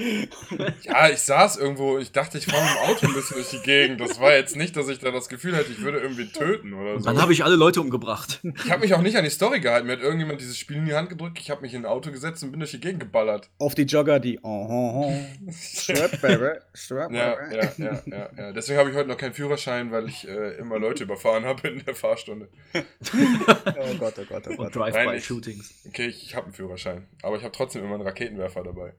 Ja, 0.83 1.09
ich 1.09 1.21
saß 1.21 1.57
irgendwo, 1.57 1.99
ich 1.99 2.13
dachte, 2.13 2.39
ich 2.39 2.47
fahre 2.47 2.63
mit 2.63 2.73
dem 2.73 2.91
Auto 2.91 3.07
ein 3.07 3.15
bisschen 3.15 3.37
durch 3.37 3.51
die 3.51 3.61
Gegend. 3.61 4.01
Das 4.01 4.21
war 4.21 4.35
jetzt 4.35 4.57
nicht, 4.57 4.77
dass 4.77 4.89
ich 4.89 4.99
da 4.99 5.11
das 5.11 5.29
Gefühl 5.29 5.57
hatte, 5.57 5.73
ich 5.73 5.81
würde 5.83 5.99
irgendwie 5.99 6.27
töten 6.29 6.75
oder 6.75 6.99
so. 6.99 7.05
Dann 7.05 7.21
habe 7.21 7.33
ich 7.33 7.45
alle 7.45 7.57
Leute 7.57 7.81
umgebracht. 7.81 8.41
Ich 8.65 8.71
habe 8.71 8.81
mich 8.81 8.95
auch 8.95 9.01
nicht 9.01 9.17
an 9.17 9.25
die 9.25 9.31
Story 9.31 9.61
gehalten. 9.61 9.87
Mir 9.87 9.95
hat 9.95 10.03
irgendjemand 10.03 10.41
dieses 10.41 10.59
Spiel 10.59 10.77
in 10.77 10.87
die 10.87 10.95
Hand 10.95 11.09
gedrückt, 11.09 11.39
ich 11.39 11.51
habe 11.51 11.63
mich 11.63 11.75
in 11.75 11.83
ein 11.83 11.87
Auto 11.87 12.11
gesetzt 12.11 12.43
und 12.43 12.51
bin 12.51 12.61
durch 12.61 12.73
die 12.73 12.81
Gegend 12.81 13.01
geballert. 13.01 13.51
Auf 13.59 13.75
die 13.75 13.83
Jogger, 13.83 14.21
die. 14.21 14.39
Oh, 14.43 14.67
oh, 14.69 15.07
oh. 15.07 15.53
Strap, 15.53 16.21
baby. 16.21 16.59
Strap, 16.75 17.13
Ja, 17.13 17.37
ja, 17.51 17.73
ja, 17.77 18.03
ja, 18.07 18.31
ja. 18.37 18.53
Deswegen 18.53 18.79
habe 18.79 18.91
ich 18.91 18.97
heute 18.97 19.09
noch 19.09 19.19
keinen 19.19 19.35
Führerschein, 19.35 19.91
weil 19.91 20.09
ich 20.09 20.27
äh, 20.29 20.57
immer 20.57 20.79
Leute 20.79 21.05
überfahren 21.05 21.45
habe 21.45 21.69
in 21.69 21.85
der 21.85 21.95
Fahrstunde. 21.95 22.49
Oh 22.75 23.95
Gott, 23.99 24.15
oh 24.19 24.25
Gott, 24.29 24.49
oh 24.49 24.57
Gott. 24.57 24.75
Drive-by-Shootings. 24.75 25.85
Okay, 25.87 26.07
ich, 26.07 26.35
habe 26.35 26.47
einen 26.47 26.55
Führerschein, 26.55 27.07
aber 27.23 27.37
ich 27.37 27.43
habe 27.43 27.53
trotzdem 27.53 27.85
immer 27.85 27.95
einen 27.95 28.03
Raketenwerfer 28.03 28.65
dabei. 28.65 28.95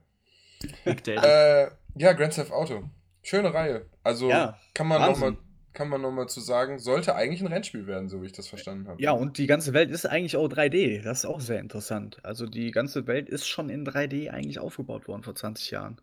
Big 0.84 1.04
Daddy. 1.04 1.26
Äh, 1.26 1.70
ja, 1.96 2.12
Grand 2.12 2.34
Theft 2.34 2.52
Auto. 2.52 2.84
Schöne 3.22 3.52
Reihe. 3.52 3.86
Also 4.02 4.30
Ja, 4.30 4.58
kann 4.72 4.86
man 4.86 5.02
nochmal 5.02 5.36
kann 5.76 5.90
man 5.90 6.00
noch 6.00 6.10
mal 6.10 6.26
zu 6.26 6.40
sagen, 6.40 6.78
sollte 6.78 7.14
eigentlich 7.14 7.42
ein 7.42 7.48
Rennspiel 7.48 7.86
werden, 7.86 8.08
so 8.08 8.22
wie 8.22 8.26
ich 8.26 8.32
das 8.32 8.48
verstanden 8.48 8.88
habe. 8.88 9.00
Ja, 9.00 9.12
und 9.12 9.36
die 9.36 9.46
ganze 9.46 9.74
Welt 9.74 9.90
ist 9.90 10.06
eigentlich 10.06 10.36
auch 10.36 10.48
3D. 10.48 11.02
Das 11.02 11.18
ist 11.18 11.24
auch 11.26 11.40
sehr 11.40 11.60
interessant. 11.60 12.18
Also 12.22 12.46
die 12.46 12.70
ganze 12.70 13.06
Welt 13.06 13.28
ist 13.28 13.46
schon 13.46 13.68
in 13.68 13.86
3D 13.86 14.30
eigentlich 14.30 14.58
aufgebaut 14.58 15.06
worden 15.06 15.22
vor 15.22 15.34
20 15.34 15.70
Jahren. 15.70 16.00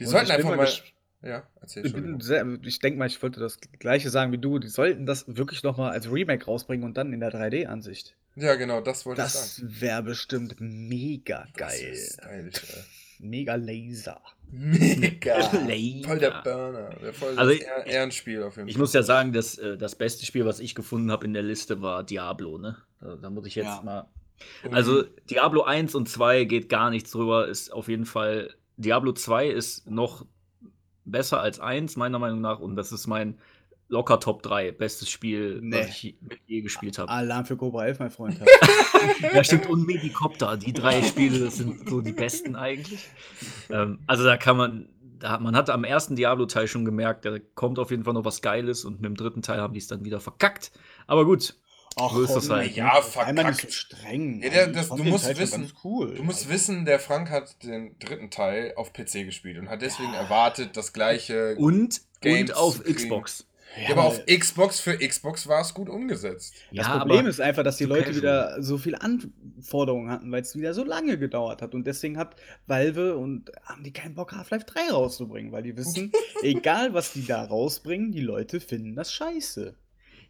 Die 0.00 0.04
Und 0.04 0.10
sollten 0.10 0.32
einfach 0.32 0.56
mal. 0.56 0.68
Ja, 1.24 1.44
erzähl 1.60 1.86
Ich, 1.86 1.92
bin 1.92 2.20
sehr, 2.20 2.44
ich 2.62 2.78
denke 2.80 2.98
mal, 2.98 3.06
ich 3.06 3.22
wollte 3.22 3.38
das 3.38 3.58
gleiche 3.78 4.10
sagen 4.10 4.32
wie 4.32 4.38
du. 4.38 4.58
Die 4.58 4.68
sollten 4.68 5.06
das 5.06 5.24
wirklich 5.36 5.62
nochmal 5.62 5.92
als 5.92 6.10
Remake 6.10 6.44
rausbringen 6.46 6.84
und 6.84 6.96
dann 6.96 7.12
in 7.12 7.20
der 7.20 7.30
3D-Ansicht. 7.32 8.16
Ja, 8.34 8.54
genau, 8.56 8.80
das 8.80 9.06
wollte 9.06 9.20
ich 9.22 9.26
Das 9.32 9.56
sagen. 9.56 9.76
wäre 9.80 10.02
bestimmt 10.02 10.56
mega 10.58 11.46
Das 11.56 11.68
geil. 11.70 11.92
ist 11.92 12.14
stylisch, 12.14 12.62
ey. 12.74 12.82
Mega 13.24 13.54
Laser. 13.54 14.20
Mega. 14.50 15.36
Laser. 15.66 16.08
Voll 16.08 16.18
der 16.18 16.42
Burner. 16.42 16.90
Der 17.00 17.14
voll 17.14 17.38
Also 17.38 17.52
das 17.52 17.60
ich- 17.60 17.66
Ehr- 17.66 17.86
Ehrenspiel 17.86 18.42
auf 18.42 18.56
jeden 18.56 18.68
Ich 18.68 18.74
Fall. 18.74 18.80
muss 18.80 18.92
ja 18.92 19.02
sagen, 19.02 19.32
dass 19.32 19.58
äh, 19.58 19.76
das 19.78 19.94
beste 19.94 20.26
Spiel, 20.26 20.44
was 20.44 20.58
ich 20.60 20.74
gefunden 20.74 21.10
habe 21.12 21.24
in 21.24 21.32
der 21.34 21.42
Liste, 21.42 21.80
war 21.82 22.02
Diablo, 22.04 22.58
ne? 22.58 22.76
Da, 23.00 23.16
da 23.16 23.30
muss 23.30 23.46
ich 23.46 23.54
jetzt 23.54 23.66
Ja. 23.66 23.82
mal. 23.84 24.06
Um- 24.64 24.74
Also 24.74 25.04
Diablo 25.30 25.62
1 25.62 25.94
und 25.94 26.08
2 26.08 26.44
geht 26.44 26.68
gar 26.68 26.90
nichts 26.90 27.12
drüber, 27.12 27.46
ist 27.46 27.72
auf 27.72 27.86
jeden 27.88 28.06
Fall. 28.06 28.52
Diablo 28.76 29.12
2 29.12 29.48
ist 29.48 29.88
noch 29.88 30.26
besser 31.04 31.40
als 31.40 31.60
1, 31.60 31.96
meiner 31.96 32.18
Meinung 32.18 32.40
nach, 32.40 32.58
und 32.60 32.76
das 32.76 32.92
ist 32.92 33.06
mein 33.06 33.38
locker 33.88 34.20
Top 34.20 34.42
3. 34.42 34.72
Bestes 34.72 35.10
Spiel, 35.10 35.60
Nee. 35.62 35.80
was 35.80 35.88
ich 35.88 36.16
je, 36.46 36.60
gespielt 36.62 36.98
habe. 36.98 37.10
Alarm 37.10 37.44
für 37.44 37.56
Cobra 37.56 37.86
11, 37.86 37.98
mein 37.98 38.10
Freund. 38.10 38.40
Ja, 39.34 39.42
stimmt, 39.42 39.68
und 39.68 39.84
Medicopter. 39.84 40.56
Die 40.56 40.72
drei 40.72 41.02
Spiele, 41.02 41.40
das 41.40 41.56
sind 41.56 41.88
so 41.88 42.00
die 42.00 42.12
besten 42.12 42.54
eigentlich. 42.54 43.08
Ähm, 43.68 43.98
also 44.06 44.22
da 44.22 44.36
kann 44.36 44.56
man, 44.56 44.88
da, 45.18 45.40
man 45.40 45.56
hat 45.56 45.70
am 45.70 45.82
ersten 45.82 46.14
Diablo-Teil 46.14 46.68
schon 46.68 46.84
gemerkt, 46.84 47.24
da 47.24 47.36
kommt 47.56 47.80
auf 47.80 47.90
jeden 47.90 48.04
Fall 48.04 48.14
noch 48.14 48.24
was 48.24 48.42
Geiles 48.42 48.84
und 48.84 49.00
mit 49.00 49.06
dem 49.06 49.16
dritten 49.16 49.42
Teil 49.42 49.60
haben 49.60 49.72
die 49.74 49.80
es 49.80 49.88
dann 49.88 50.04
wieder 50.04 50.20
verkackt. 50.20 50.70
Aber 51.08 51.24
gut, 51.24 51.56
Ach, 51.96 52.12
So 52.12 52.22
ist 52.22 52.34
das 52.34 52.48
komm, 52.48 52.56
halt. 52.56 52.74
Ja, 52.74 52.92
Einmal 53.18 53.44
nicht 53.46 53.60
so 53.60 53.66
verkackt. 53.68 53.72
streng. 53.72 54.42
Ja, 54.42 54.48
der- 54.50 54.66
das- 54.68 54.88
du 54.88 55.04
musst 55.04 55.38
wissen- 55.38 55.70
cool. 55.84 56.14
Du 56.14 56.22
musst 56.22 56.48
wissen, 56.48 56.84
der 56.84 56.98
Frank 56.98 57.28
hat 57.30 57.62
den 57.62 57.98
dritten 57.98 58.30
Teil 58.30 58.72
auf 58.76 58.92
PC 58.92 59.24
gespielt 59.24 59.58
und 59.58 59.68
hat 59.68 59.82
deswegen 59.82 60.12
Ja. 60.12 60.20
erwartet, 60.22 60.76
das 60.76 60.92
gleiche. 60.92 61.54
und, 61.56 62.00
Games 62.20 62.50
und 62.50 62.56
auf. 62.56 62.82
Xbox. 62.84 63.46
Ja, 63.82 63.92
aber 63.92 64.04
auf 64.04 64.20
Xbox 64.26 64.80
für 64.80 64.98
Xbox 64.98 65.46
war 65.48 65.62
es 65.62 65.72
gut 65.72 65.88
umgesetzt. 65.88 66.54
Das 66.72 66.86
ja, 66.86 66.98
Problem 66.98 67.20
aber 67.20 67.28
ist 67.30 67.40
einfach, 67.40 67.62
dass 67.64 67.78
die 67.78 67.84
Leute 67.84 68.04
casual. 68.04 68.16
wieder 68.22 68.62
so 68.62 68.76
viele 68.76 69.00
Anforderungen 69.00 70.10
hatten, 70.10 70.30
weil 70.30 70.42
es 70.42 70.54
wieder 70.54 70.74
so 70.74 70.84
lange 70.84 71.18
gedauert 71.18 71.62
hat. 71.62 71.74
Und 71.74 71.86
deswegen 71.86 72.18
hat 72.18 72.36
Valve 72.66 73.16
und 73.16 73.50
haben 73.64 73.82
die 73.82 73.92
keinen 73.92 74.14
Bock, 74.14 74.32
Half-Life 74.32 74.66
3 74.66 74.90
rauszubringen, 74.90 75.52
weil 75.52 75.62
die 75.62 75.74
wissen, 75.76 76.12
egal 76.42 76.92
was 76.92 77.14
die 77.14 77.24
da 77.26 77.42
rausbringen, 77.44 78.12
die 78.12 78.20
Leute 78.20 78.60
finden 78.60 78.94
das 78.94 79.10
scheiße. 79.12 79.74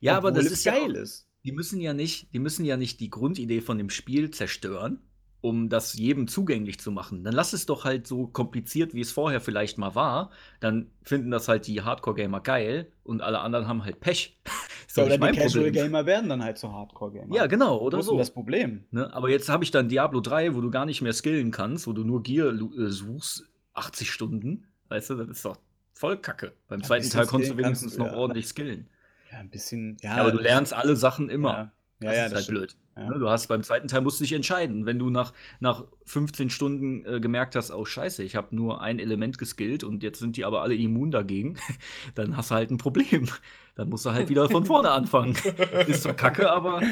ja, 0.00 0.16
aber 0.16 0.28
Obwohl 0.28 0.42
das 0.44 0.52
es 0.52 0.58
ist 0.58 0.64
ja 0.64 0.72
geil 0.72 0.92
auch, 0.96 1.00
ist. 1.02 1.26
Die 1.44 1.52
müssen 1.52 1.80
ja 1.80 1.92
nicht, 1.92 2.32
die 2.32 2.38
müssen 2.38 2.64
ja 2.64 2.76
nicht 2.76 3.00
die 3.00 3.10
Grundidee 3.10 3.60
von 3.60 3.78
dem 3.78 3.90
Spiel 3.90 4.30
zerstören, 4.30 5.00
um 5.40 5.68
das 5.68 5.94
jedem 5.94 6.28
zugänglich 6.28 6.78
zu 6.78 6.92
machen. 6.92 7.24
Dann 7.24 7.34
lass 7.34 7.52
es 7.52 7.66
doch 7.66 7.84
halt 7.84 8.06
so 8.06 8.28
kompliziert, 8.28 8.94
wie 8.94 9.00
es 9.00 9.10
vorher 9.10 9.40
vielleicht 9.40 9.76
mal 9.76 9.94
war. 9.94 10.30
Dann 10.60 10.90
finden 11.02 11.30
das 11.30 11.48
halt 11.48 11.66
die 11.66 11.82
Hardcore-Gamer 11.82 12.40
geil 12.40 12.92
und 13.02 13.22
alle 13.22 13.40
anderen 13.40 13.66
haben 13.66 13.84
halt 13.84 13.98
Pech. 13.98 14.38
ja, 14.94 15.04
oder 15.04 15.18
die 15.18 15.36
Casual-Gamer 15.36 16.06
werden 16.06 16.28
dann 16.28 16.44
halt 16.44 16.58
so 16.58 16.72
Hardcore-Gamer. 16.72 17.34
Ja, 17.34 17.46
genau, 17.46 17.78
oder 17.78 17.98
Wo 17.98 18.02
so. 18.02 18.18
das 18.18 18.30
Problem. 18.30 18.84
Ne? 18.92 19.12
Aber 19.12 19.28
jetzt 19.30 19.48
habe 19.48 19.64
ich 19.64 19.72
dann 19.72 19.88
Diablo 19.88 20.20
3, 20.20 20.54
wo 20.54 20.60
du 20.60 20.70
gar 20.70 20.86
nicht 20.86 21.02
mehr 21.02 21.12
skillen 21.12 21.50
kannst, 21.50 21.88
wo 21.88 21.92
du 21.92 22.04
nur 22.04 22.22
Gear 22.22 22.52
äh, 22.52 22.88
suchst, 22.88 23.50
80 23.74 24.10
Stunden. 24.10 24.68
Weißt 24.88 25.10
du, 25.10 25.16
das 25.16 25.28
ist 25.28 25.44
doch 25.44 25.58
voll 25.92 26.18
kacke. 26.18 26.52
Beim 26.68 26.84
zweiten 26.84 27.10
Teil 27.10 27.26
konntest 27.26 27.52
du 27.52 27.56
wenigstens 27.56 27.96
kannst 27.96 27.98
noch 27.98 28.12
ja. 28.12 28.16
ordentlich 28.16 28.46
skillen. 28.46 28.88
Ja, 29.32 29.38
ein 29.38 29.48
bisschen. 29.50 29.96
Ja, 30.02 30.16
Ja, 30.16 30.22
aber 30.22 30.32
du 30.32 30.38
lernst 30.38 30.72
alle 30.74 30.94
Sachen 30.96 31.28
immer. 31.30 31.50
Ja, 31.50 31.58
ja, 31.58 31.70
das 32.10 32.16
ja, 32.16 32.24
ist 32.24 32.30
das 32.30 32.34
halt 32.34 32.44
stimmt. 32.44 32.58
blöd. 32.58 32.76
Ja. 32.94 33.08
Ne, 33.08 33.18
Du 33.18 33.28
hast 33.30 33.46
beim 33.46 33.62
zweiten 33.62 33.88
Teil 33.88 34.02
musst 34.02 34.20
du 34.20 34.24
dich 34.24 34.34
entscheiden. 34.34 34.84
Wenn 34.84 34.98
du 34.98 35.08
nach, 35.08 35.32
nach 35.60 35.84
15 36.04 36.50
Stunden 36.50 37.06
äh, 37.06 37.20
gemerkt 37.20 37.56
hast, 37.56 37.70
oh 37.70 37.86
scheiße, 37.86 38.22
ich 38.22 38.36
habe 38.36 38.54
nur 38.54 38.82
ein 38.82 38.98
Element 38.98 39.38
geskillt 39.38 39.82
und 39.82 40.02
jetzt 40.02 40.18
sind 40.18 40.36
die 40.36 40.44
aber 40.44 40.60
alle 40.60 40.74
immun 40.74 41.10
dagegen, 41.10 41.56
dann 42.14 42.36
hast 42.36 42.50
du 42.50 42.54
halt 42.56 42.70
ein 42.70 42.76
Problem. 42.76 43.28
Dann 43.74 43.88
musst 43.88 44.04
du 44.04 44.10
halt 44.12 44.28
wieder 44.28 44.50
von 44.50 44.66
vorne 44.66 44.90
anfangen. 44.90 45.34
ist 45.86 46.02
zwar 46.02 46.12
kacke, 46.14 46.50
aber 46.50 46.82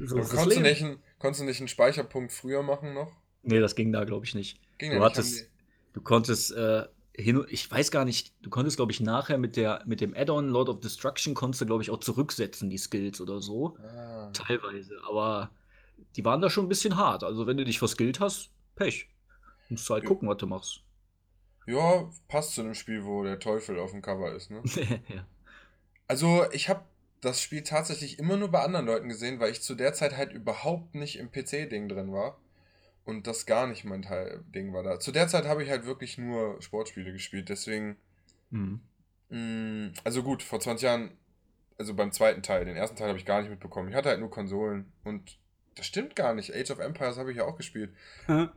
so 0.00 0.14
Aber 0.16 0.22
ist 0.22 0.32
das 0.32 0.38
konntest, 0.40 0.56
du 0.58 0.62
nicht, 0.62 0.82
einen- 0.82 0.96
konntest 1.18 1.42
du 1.42 1.44
nicht 1.44 1.60
einen 1.60 1.68
Speicherpunkt 1.68 2.32
früher 2.32 2.62
machen 2.62 2.94
noch? 2.94 3.12
Nee, 3.42 3.60
das 3.60 3.74
ging 3.74 3.92
da, 3.92 4.04
glaube 4.04 4.24
ich, 4.24 4.34
nicht. 4.34 4.58
Ging 4.78 4.90
Du 4.92 4.96
ja 4.96 5.02
nicht, 5.04 5.10
hattest, 5.16 5.50
du 5.92 6.00
konntest 6.00 6.52
äh, 6.52 6.84
hin, 7.20 7.44
ich 7.48 7.70
weiß 7.70 7.90
gar 7.90 8.04
nicht, 8.04 8.32
du 8.42 8.50
konntest, 8.50 8.76
glaube 8.76 8.92
ich, 8.92 9.00
nachher 9.00 9.38
mit 9.38 9.56
der 9.56 9.82
mit 9.86 10.00
dem 10.00 10.14
Add-on 10.14 10.48
Lord 10.48 10.68
of 10.68 10.80
Destruction 10.80 11.34
konntest 11.34 11.60
du, 11.62 11.66
glaube 11.66 11.82
ich, 11.82 11.90
auch 11.90 12.00
zurücksetzen, 12.00 12.70
die 12.70 12.78
Skills 12.78 13.20
oder 13.20 13.40
so. 13.40 13.76
Ah. 13.78 14.30
Teilweise, 14.32 14.94
aber 15.08 15.50
die 16.16 16.24
waren 16.24 16.40
da 16.40 16.50
schon 16.50 16.66
ein 16.66 16.68
bisschen 16.68 16.96
hart. 16.96 17.24
Also, 17.24 17.46
wenn 17.46 17.56
du 17.56 17.64
dich 17.64 17.78
verskillt 17.78 18.20
hast, 18.20 18.50
Pech. 18.76 19.08
Musst 19.68 19.88
du 19.88 19.94
halt 19.94 20.04
Ja. 20.04 20.08
gucken, 20.08 20.28
was 20.28 20.38
du 20.38 20.46
machst. 20.46 20.80
Ja, 21.66 22.10
passt 22.28 22.54
zu 22.54 22.62
einem 22.62 22.74
Spiel, 22.74 23.04
wo 23.04 23.22
der 23.22 23.38
Teufel 23.38 23.78
auf 23.78 23.92
dem 23.92 24.02
Cover 24.02 24.32
ist, 24.34 24.50
ne? 24.50 24.62
ja. 25.08 25.24
Also, 26.08 26.44
ich 26.52 26.68
habe 26.68 26.82
das 27.20 27.40
Spiel 27.42 27.62
tatsächlich 27.62 28.18
immer 28.18 28.36
nur 28.36 28.48
bei 28.48 28.62
anderen 28.64 28.86
Leuten 28.86 29.08
gesehen, 29.08 29.38
weil 29.38 29.52
ich 29.52 29.62
zu 29.62 29.74
der 29.74 29.92
Zeit 29.92 30.16
halt 30.16 30.32
überhaupt 30.32 30.94
nicht 30.94 31.18
im 31.18 31.30
PC-Ding 31.30 31.88
drin 31.88 32.12
war. 32.12 32.38
Und 33.04 33.26
das 33.26 33.46
gar 33.46 33.66
nicht 33.66 33.84
mein 33.84 34.02
Teil 34.02 34.44
Ding 34.54 34.72
war 34.72 34.82
da. 34.82 35.00
Zu 35.00 35.10
der 35.10 35.26
Zeit 35.28 35.46
habe 35.46 35.62
ich 35.62 35.70
halt 35.70 35.86
wirklich 35.86 36.18
nur 36.18 36.60
Sportspiele 36.60 37.12
gespielt, 37.12 37.48
deswegen. 37.48 37.96
Mhm. 38.50 38.80
mh, 39.30 39.92
also 40.04 40.22
gut, 40.22 40.42
vor 40.42 40.60
20 40.60 40.84
Jahren, 40.84 41.10
also 41.78 41.94
beim 41.94 42.12
zweiten 42.12 42.42
Teil, 42.42 42.64
den 42.64 42.76
ersten 42.76 42.96
Teil 42.96 43.08
habe 43.08 43.18
ich 43.18 43.24
gar 43.24 43.40
nicht 43.40 43.50
mitbekommen. 43.50 43.88
Ich 43.88 43.94
hatte 43.94 44.08
halt 44.10 44.20
nur 44.20 44.30
Konsolen 44.30 44.92
und 45.04 45.38
das 45.76 45.86
stimmt 45.86 46.14
gar 46.14 46.34
nicht. 46.34 46.54
Age 46.54 46.70
of 46.70 46.78
Empires 46.78 47.16
habe 47.16 47.30
ich 47.30 47.38
ja 47.38 47.44
auch 47.44 47.56
gespielt. 47.56 47.94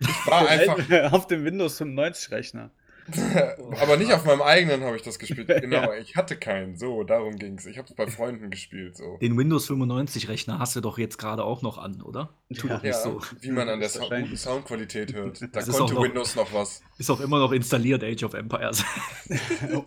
Ich 0.00 0.26
war 0.26 0.48
einfach. 0.48 0.78
Auf 1.12 1.26
dem 1.26 1.44
Windows 1.44 1.78
95-Rechner. 1.80 2.70
Aber 3.80 3.96
nicht 3.96 4.12
auf 4.12 4.24
meinem 4.24 4.42
eigenen 4.42 4.82
habe 4.82 4.96
ich 4.96 5.02
das 5.02 5.18
gespielt. 5.18 5.48
Genau, 5.60 5.82
Ja. 5.92 5.94
ich 5.94 6.16
hatte 6.16 6.36
keinen. 6.36 6.76
So, 6.76 7.04
darum 7.04 7.36
ging 7.36 7.58
es. 7.58 7.66
Ich 7.66 7.78
habe 7.78 7.88
es 7.88 7.94
bei 7.94 8.06
Freunden 8.06 8.50
gespielt. 8.50 8.96
So. 8.96 9.16
Den 9.18 9.36
Windows 9.36 9.66
95 9.66 10.28
Rechner 10.28 10.58
hast 10.58 10.76
du 10.76 10.80
doch 10.80 10.98
jetzt 10.98 11.18
gerade 11.18 11.44
auch 11.44 11.62
noch 11.62 11.78
an, 11.78 12.02
oder? 12.02 12.34
Tu 12.54 12.66
Ja. 12.68 12.74
doch 12.76 12.82
nicht 12.82 12.92
Ja, 12.94 13.00
so. 13.02 13.20
wie 13.40 13.50
man 13.50 13.68
an 13.68 13.80
der 13.80 13.88
Sound 13.88 14.10
guten 14.10 14.36
Soundqualität 14.36 15.12
hört. 15.14 15.40
Da 15.42 15.46
Das 15.52 15.68
ist 15.68 15.76
konnte 15.76 15.92
auch 15.92 15.96
noch- 15.98 16.04
Windows 16.04 16.34
noch 16.36 16.52
was. 16.52 16.82
Ist 16.98 17.10
auch 17.10 17.20
immer 17.20 17.38
noch 17.38 17.52
installiert, 17.52 18.02
Age 18.04 18.22
of 18.24 18.34
Empires. 18.34 18.84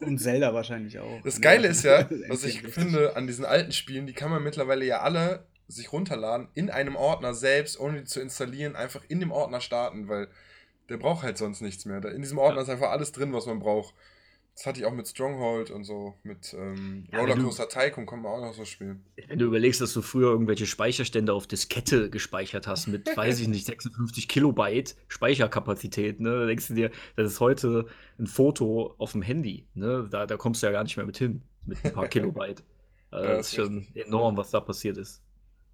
Und 0.02 0.18
Zelda 0.20 0.54
wahrscheinlich 0.54 1.00
auch. 1.00 1.22
Das 1.24 1.42
Geile 1.42 1.68
ist 1.68 1.84
ja, 1.84 2.08
was 2.30 2.44
ich 2.44 2.60
N64. 2.60 2.70
finde 2.70 3.16
an 3.16 3.28
diesen 3.28 3.46
alten 3.46 3.72
Spielen, 3.72 4.08
die 4.08 4.14
kann 4.14 4.30
man 4.32 4.44
mittlerweile 4.44 4.86
ja 4.86 5.02
alle 5.02 5.46
sich 5.68 5.92
runterladen, 5.94 6.50
in 6.54 6.70
einem 6.70 6.96
Ordner 6.96 7.34
selbst, 7.34 7.80
ohne 7.80 8.00
die 8.00 8.04
zu 8.06 8.20
installieren, 8.20 8.76
einfach 8.76 9.02
in 9.08 9.20
dem 9.20 9.32
Ordner 9.32 9.62
starten, 9.62 10.08
weil 10.08 10.28
der 10.90 10.98
braucht 10.98 11.24
halt 11.24 11.38
sonst 11.38 11.62
nichts 11.62 11.86
mehr. 11.86 12.02
Da- 12.02 12.10
In 12.10 12.22
diesem 12.22 12.38
Ordner 12.38 12.62
ist 12.62 12.70
einfach 12.70 12.90
alles 12.90 13.12
drin, 13.12 13.34
was 13.34 13.46
man 13.46 13.60
braucht. 13.60 13.94
Das 14.56 14.68
hatte 14.68 14.80
ich 14.80 14.86
auch 14.86 14.94
mit 14.94 15.08
Stronghold 15.08 15.72
und 15.72 15.84
so, 15.84 16.14
mit 16.22 16.54
ähm, 16.54 17.08
Ja, 17.12 17.20
Rollercoaster 17.22 17.68
Tycoon 17.70 18.06
kann 18.06 18.22
man 18.22 18.34
auch 18.34 18.42
noch 18.46 18.54
so 18.54 18.66
spielen. 18.66 19.04
Wenn 19.28 19.40
du 19.40 19.46
überlegst, 19.46 19.82
dass 19.82 19.94
du 19.94 20.04
früher 20.04 20.30
irgendwelche 20.30 20.68
Speicherstände 20.68 21.34
auf 21.34 21.48
Diskette 21.48 22.12
gespeichert 22.12 22.68
hast 22.68 22.86
mit, 22.88 23.08
weiß 23.18 23.40
ich 23.40 23.48
nicht, 23.48 23.66
56 23.66 24.28
Kilobyte 24.28 24.96
Speicherkapazität, 25.08 26.20
ne? 26.20 26.42
Da 26.42 26.46
denkst 26.46 26.68
du 26.68 26.76
dir, 26.76 26.92
das 27.16 27.32
ist 27.34 27.40
heute 27.40 27.88
ein 28.20 28.28
Foto 28.28 28.94
auf 29.00 29.14
dem 29.14 29.24
Handy, 29.24 29.66
ne? 29.74 30.08
Da, 30.12 30.28
da 30.28 30.38
kommst 30.38 30.62
du 30.62 30.68
ja 30.68 30.72
gar 30.72 30.84
nicht 30.84 30.98
mehr 30.98 31.06
mit 31.08 31.18
hin, 31.18 31.42
mit 31.66 31.84
ein 31.84 31.94
paar 31.94 32.08
Kilobyte. 32.10 32.64
Also 33.10 33.28
Ja, 33.28 33.36
das 33.38 33.48
ist 33.48 33.56
schon 33.56 33.88
enorm, 33.96 34.38
was 34.38 34.52
da 34.52 34.60
passiert 34.60 34.98
ist. 34.98 35.24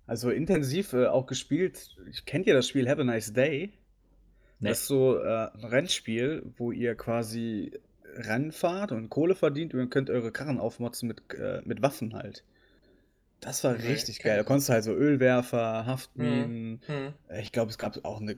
Also 0.07 0.29
intensiv 0.29 0.93
äh, 0.93 1.07
auch 1.07 1.25
gespielt. 1.27 1.97
Ich 2.09 2.23
kennt 2.25 2.47
ihr 2.47 2.53
das 2.53 2.67
Spiel 2.67 2.89
Have 2.89 3.01
a 3.01 3.03
Nice 3.03 3.33
Day? 3.33 3.73
Nee. 4.59 4.69
Das 4.69 4.81
ist 4.81 4.87
so 4.87 5.17
äh, 5.17 5.49
ein 5.53 5.63
Rennspiel, 5.63 6.43
wo 6.57 6.71
ihr 6.71 6.95
quasi 6.95 7.71
Rennen 8.15 8.51
fahrt 8.51 8.91
und 8.91 9.09
Kohle 9.09 9.35
verdient 9.35 9.73
und 9.73 9.89
könnt 9.89 10.09
eure 10.09 10.31
Karren 10.31 10.59
aufmotzen 10.59 11.07
mit, 11.07 11.21
äh, 11.33 11.61
mit 11.63 11.81
Waffen 11.81 12.13
halt. 12.15 12.43
Das 13.39 13.63
war 13.63 13.75
richtig 13.77 14.19
geil. 14.19 14.37
Da 14.37 14.43
konntest 14.43 14.67
du 14.69 14.73
halt 14.73 14.83
so 14.83 14.91
Ölwerfer, 14.93 15.85
Haftminen. 15.85 16.81
Hm. 16.87 17.13
äh, 17.29 17.41
Ich 17.41 17.51
glaube, 17.53 17.71
es 17.71 17.77
gab 17.77 18.03
auch 18.03 18.19
eine 18.19 18.35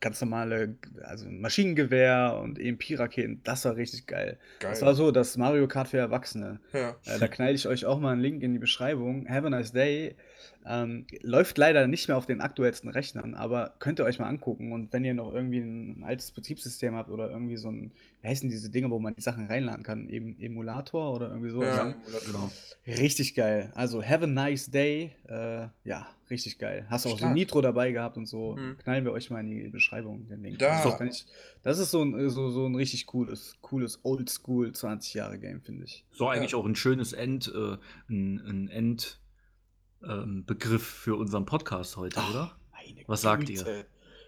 ganz 0.00 0.20
normale, 0.20 0.74
also 1.02 1.26
Maschinengewehr 1.30 2.38
und 2.42 2.58
EMP-Raketen. 2.58 3.40
Das 3.44 3.64
war 3.64 3.76
richtig 3.76 4.06
geil. 4.06 4.38
Geil. 4.58 4.70
Das 4.72 4.82
war 4.82 4.94
so 4.94 5.10
das 5.12 5.38
Mario 5.38 5.68
Kart 5.68 5.88
für 5.88 5.98
Erwachsene. 5.98 6.60
ja. 6.72 6.96
Äh, 7.06 7.18
da 7.18 7.28
knall 7.28 7.54
ich 7.54 7.66
euch 7.66 7.86
auch 7.86 7.98
mal 8.00 8.12
einen 8.12 8.20
Link 8.20 8.42
in 8.42 8.52
die 8.52 8.58
Beschreibung. 8.58 9.26
Have 9.28 9.46
a 9.46 9.50
nice 9.50 9.72
day. 9.72 10.16
Ähm, 10.64 11.06
läuft 11.22 11.58
leider 11.58 11.86
nicht 11.86 12.08
mehr 12.08 12.16
auf 12.16 12.26
den 12.26 12.40
aktuellsten 12.40 12.88
Rechnern, 12.90 13.34
aber 13.34 13.74
könnt 13.78 13.98
ihr 13.98 14.04
euch 14.04 14.18
mal 14.18 14.28
angucken. 14.28 14.72
Und 14.72 14.92
wenn 14.92 15.04
ihr 15.04 15.14
noch 15.14 15.34
irgendwie 15.34 15.58
ein 15.58 16.04
altes 16.04 16.30
Betriebssystem 16.30 16.94
habt 16.94 17.10
oder 17.10 17.30
irgendwie 17.30 17.56
so 17.56 17.68
ein, 17.68 17.92
wie 18.20 18.28
heißen 18.28 18.48
diese 18.48 18.70
Dinge, 18.70 18.90
wo 18.90 18.98
man 18.98 19.14
die 19.14 19.22
Sachen 19.22 19.46
reinladen 19.46 19.82
kann? 19.82 20.08
Eben 20.08 20.38
Emulator 20.40 21.14
oder 21.14 21.28
irgendwie 21.30 21.50
so. 21.50 21.62
Ja, 21.62 21.94
Genau. 22.26 22.50
Richtig 22.86 23.34
geil. 23.34 23.72
Also 23.74 24.02
have 24.02 24.24
a 24.24 24.26
nice 24.26 24.70
day. 24.70 25.12
Äh, 25.28 25.68
ja, 25.84 26.06
richtig 26.30 26.58
geil. 26.58 26.86
Hast 26.88 27.06
auch 27.06 27.10
so 27.10 27.16
Stark. 27.18 27.34
Nitro 27.34 27.60
dabei 27.60 27.92
gehabt 27.92 28.16
und 28.16 28.26
so. 28.26 28.56
Mhm. 28.56 28.78
Knallen 28.78 29.04
wir 29.04 29.12
euch 29.12 29.30
mal 29.30 29.40
in 29.40 29.50
die 29.50 29.68
Beschreibung 29.68 30.26
den 30.28 30.42
Link. 30.42 30.58
Da. 30.58 30.82
Das, 30.82 31.00
ist, 31.00 31.26
das 31.62 31.78
ist 31.78 31.90
so 31.90 32.02
ein, 32.02 32.30
so, 32.30 32.50
so 32.50 32.66
ein 32.66 32.74
richtig 32.74 33.06
cooles, 33.06 33.56
cooles 33.60 34.00
Oldschool 34.04 34.72
20 34.72 35.14
Jahre 35.14 35.38
Game, 35.38 35.60
finde 35.60 35.84
ich. 35.84 36.04
So 36.12 36.28
eigentlich 36.28 36.54
auch 36.54 36.66
ein 36.66 36.76
schönes 36.76 37.12
End, 37.12 37.52
äh, 37.54 37.76
ein, 38.08 38.40
ein 38.46 38.68
End 38.68 39.20
ähm, 40.08 40.44
Begriff 40.46 40.84
für 40.86 41.16
unseren 41.16 41.44
Podcast 41.46 41.96
heute, 41.96 42.16
Ach, 42.20 42.30
oder? 42.30 42.56
Meine 42.72 43.02
Was 43.06 43.22
sagt 43.22 43.46
Güte. 43.46 43.52
ihr? 43.52 43.84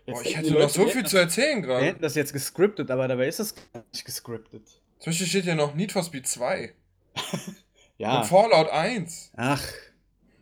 Boah, 0.06 0.22
ich 0.22 0.36
hätte 0.36 0.52
noch 0.52 0.68
so 0.68 0.86
viel 0.86 1.04
zu 1.06 1.16
erzählen 1.16 1.62
das- 1.62 1.68
Wir 1.68 1.76
hätten 1.76 1.86
gerade. 1.92 2.00
das 2.02 2.14
jetzt 2.14 2.32
gescriptet, 2.32 2.90
aber 2.90 3.08
dabei 3.08 3.26
ist 3.28 3.38
das 3.40 3.54
gar 3.72 3.82
nicht 3.92 4.04
gescriptet. 4.04 4.62
Zum 4.98 5.10
Beispiel 5.10 5.26
steht 5.26 5.44
ja 5.46 5.54
noch 5.54 5.74
Need 5.74 5.92
for 5.92 6.02
Speed 6.02 6.26
2 6.26 6.74
Ja. 7.98 8.18
und 8.20 8.26
Fallout 8.26 8.70
1, 8.70 9.30
Ach. 9.36 9.62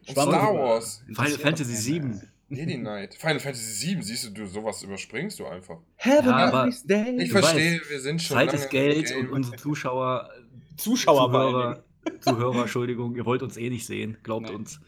Und 0.07 0.13
Star 0.13 0.25
drüber. 0.27 0.55
Wars. 0.65 1.03
Final 1.07 1.31
Fantasy 1.39 1.73
doch 1.75 1.81
7. 1.81 2.11
keinen. 2.11 2.29
Jedi 2.49 2.77
Knight, 2.79 3.15
Final 3.15 3.41
Fantasy 3.41 3.73
7, 3.87 4.03
siehst 4.03 4.25
du, 4.27 4.31
du 4.31 4.47
sowas 4.47 4.83
überspringst 4.83 5.39
du 5.39 5.47
einfach. 5.47 5.79
Have 5.97 6.27
Ja, 6.27 6.33
a 6.37 6.49
aber 6.49 6.67
nice 6.67 6.83
day. 6.85 7.17
Ich 7.23 7.31
verstehe, 7.31 7.81
weißt, 7.81 7.91
wir 7.91 8.01
sind 8.01 8.21
schon 8.21 8.37
Zeit 8.37 8.53
ist 8.53 8.69
Geld 8.69 9.15
und 9.17 9.31
unsere 9.31 9.57
Zuschauer, 9.57 10.29
Zuschauer 10.77 11.31
Zuhörer, 11.31 11.85
Zuhörer, 12.21 12.61
Entschuldigung, 12.63 13.15
ihr 13.17 13.25
wollt 13.25 13.43
uns 13.43 13.57
eh 13.57 13.71
nicht 13.71 13.87
sehen, 13.87 14.19
glaubt 14.23 14.47
Nein. 14.47 14.57
uns. 14.57 14.81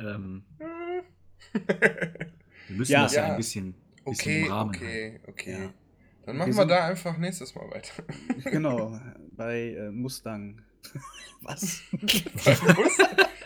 Ähm, 0.00 0.44
wir 2.68 2.76
müssen 2.76 2.92
Ja. 2.92 3.02
das 3.02 3.14
ja, 3.14 3.22
Ja. 3.26 3.30
ein 3.32 3.36
bisschen, 3.36 3.74
bisschen 3.74 4.04
Okay, 4.04 4.46
im 4.46 4.52
Rahmen 4.52 4.70
okay, 4.74 5.20
okay. 5.28 5.52
Ja. 5.52 5.58
Dann 5.58 5.72
Wir 6.26 6.34
machen 6.34 6.48
wir 6.48 6.54
sind- 6.54 6.68
da 6.68 6.86
einfach 6.86 7.16
nächstes 7.18 7.54
Mal 7.54 7.70
weiter. 7.70 8.02
Genau, 8.50 8.98
bei 9.36 9.74
äh, 9.74 9.90
Mustang. 9.90 10.62
Was? 11.42 11.82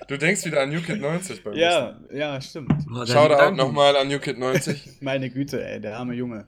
du 0.09 0.17
denkst 0.19 0.45
wieder 0.45 0.63
an 0.63 0.71
New 0.71 0.81
Kid 0.81 1.01
90 1.01 1.43
bei 1.43 1.53
ja, 1.55 1.99
ja, 2.13 2.41
stimmt. 2.41 2.71
halten. 2.73 2.87
Oh, 2.95 3.07
Shoutout 3.07 3.55
nochmal 3.57 3.97
an 3.97 4.09
New 4.09 4.19
Kid 4.21 4.39
90. 4.39 4.89
Meine 5.01 5.31
Güte, 5.31 5.65
ey, 5.65 5.81
der 5.81 5.99
arme 5.99 6.15
Junge. 6.15 6.47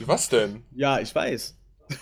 Was 0.00 0.28
denn? 0.28 0.62
Ja, 0.72 0.98
ich 1.00 1.14
weiß. 1.14 1.56
Ja, 1.90 1.96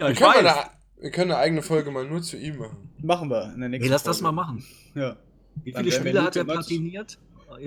Wir 0.00 0.08
ich 0.10 0.18
können, 0.18 0.20
mal 0.20 0.44
weiß. 0.44 0.56
eine, 0.56 0.70
wir 1.00 1.10
können 1.10 1.30
eine 1.32 1.40
eigene 1.40 1.62
Folge 1.62 1.90
mal 1.90 2.06
nur 2.06 2.22
zu 2.22 2.36
ihm 2.36 2.56
machen. 2.56 2.90
Machen 3.02 3.28
wir 3.30 3.52
in 3.54 3.60
der 3.60 3.68
nächsten 3.68 3.84
Hey, 3.84 3.90
lass 3.92 4.02
das 4.02 4.20
mal 4.20 4.30
Folge. 4.30 4.36
machen. 4.36 4.64
Ja. 4.94 5.16
Wie 5.62 5.72
viele 5.72 5.92
Spiele 5.92 6.22
hat 6.22 6.36
er 6.36 6.44
Luke 6.44 6.54
90 6.54 6.76
platiniert? 6.76 7.18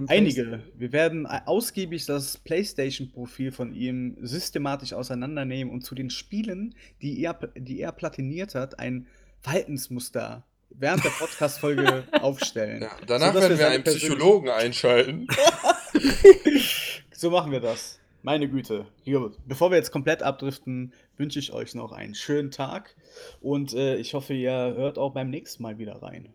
Einige. 0.07 0.63
Wir 0.75 0.91
werden 0.91 1.25
ausgiebig 1.25 2.05
das 2.05 2.37
PlayStation-Profil 2.39 3.51
von 3.51 3.73
ihm 3.73 4.17
systematisch 4.21 4.93
auseinandernehmen 4.93 5.73
und 5.73 5.85
zu 5.85 5.95
den 5.95 6.09
Spielen, 6.09 6.75
die 7.01 7.21
er, 7.23 7.33
die 7.55 7.79
er 7.79 7.93
platiniert 7.93 8.53
hat, 8.53 8.79
ein 8.79 9.07
Verhaltensmuster 9.39 10.45
während 10.69 11.05
der 11.05 11.09
Podcast-Folge 11.11 12.03
aufstellen. 12.21 12.81
Ja, 12.81 12.91
danach 13.05 13.33
werden 13.33 13.57
wir 13.57 13.69
einen 13.69 13.83
Psychologen 13.83 14.49
einschalten. 14.49 15.27
So 17.19 17.31
machen 17.31 17.51
wir 17.51 17.59
das. 17.59 17.99
Meine 18.21 18.47
Güte. 18.47 18.85
Bevor 19.47 19.71
wir 19.71 19.77
jetzt 19.77 19.91
komplett 19.91 20.21
abdriften, 20.21 20.93
wünsche 21.17 21.39
ich 21.39 21.51
euch 21.51 21.73
noch 21.73 21.91
einen 21.91 22.13
schönen 22.13 22.51
Tag 22.51 22.95
und 23.41 23.73
äh, 23.73 23.95
ich 23.95 24.13
hoffe, 24.13 24.35
ihr 24.35 24.51
hört 24.51 24.99
auch 24.99 25.13
beim 25.13 25.31
nächsten 25.31 25.63
Mal 25.63 25.79
wieder 25.79 25.95
rein. 26.03 26.29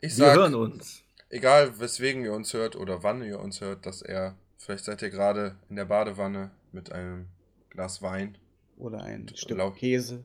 Ich 0.00 0.12
Wir 0.16 0.26
sag, 0.26 0.36
hören 0.36 0.54
uns. 0.54 1.02
egal 1.28 1.78
weswegen 1.78 2.24
ihr 2.24 2.32
uns 2.32 2.54
hört 2.54 2.76
oder 2.76 3.02
wann 3.02 3.22
ihr 3.22 3.38
uns 3.40 3.60
hört, 3.60 3.84
dass 3.86 4.02
er, 4.02 4.34
vielleicht 4.58 4.84
seid 4.84 5.02
ihr 5.02 5.10
gerade 5.10 5.56
in 5.68 5.76
der 5.76 5.84
Badewanne 5.84 6.50
mit 6.72 6.92
einem 6.92 7.26
Glas 7.70 8.00
Wein 8.02 8.36
Oder 8.78 9.02
ein 9.02 9.28
Stück 9.34 9.58
Lau- 9.58 9.70
Käse. 9.72 10.24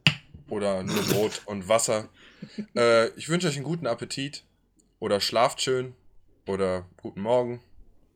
oder 0.49 0.81
nur 0.83 1.01
Brot 1.03 1.41
und 1.45 1.67
Wasser. 1.67 2.09
Äh, 2.75 3.07
ich 3.15 3.27
wünsche 3.29 3.47
euch 3.47 3.55
einen 3.55 3.63
guten 3.63 3.87
Appetit 3.87 4.43
oder 4.99 5.19
schlaft 5.19 5.61
schön 5.63 5.95
oder 6.45 6.85
guten 7.01 7.21
Morgen. 7.21 7.59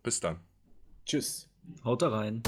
Bis 0.03 0.19
dann. 0.19 0.39
Tschüss. 1.05 1.47
Haut 1.83 2.03
da 2.03 2.09
rein. 2.09 2.43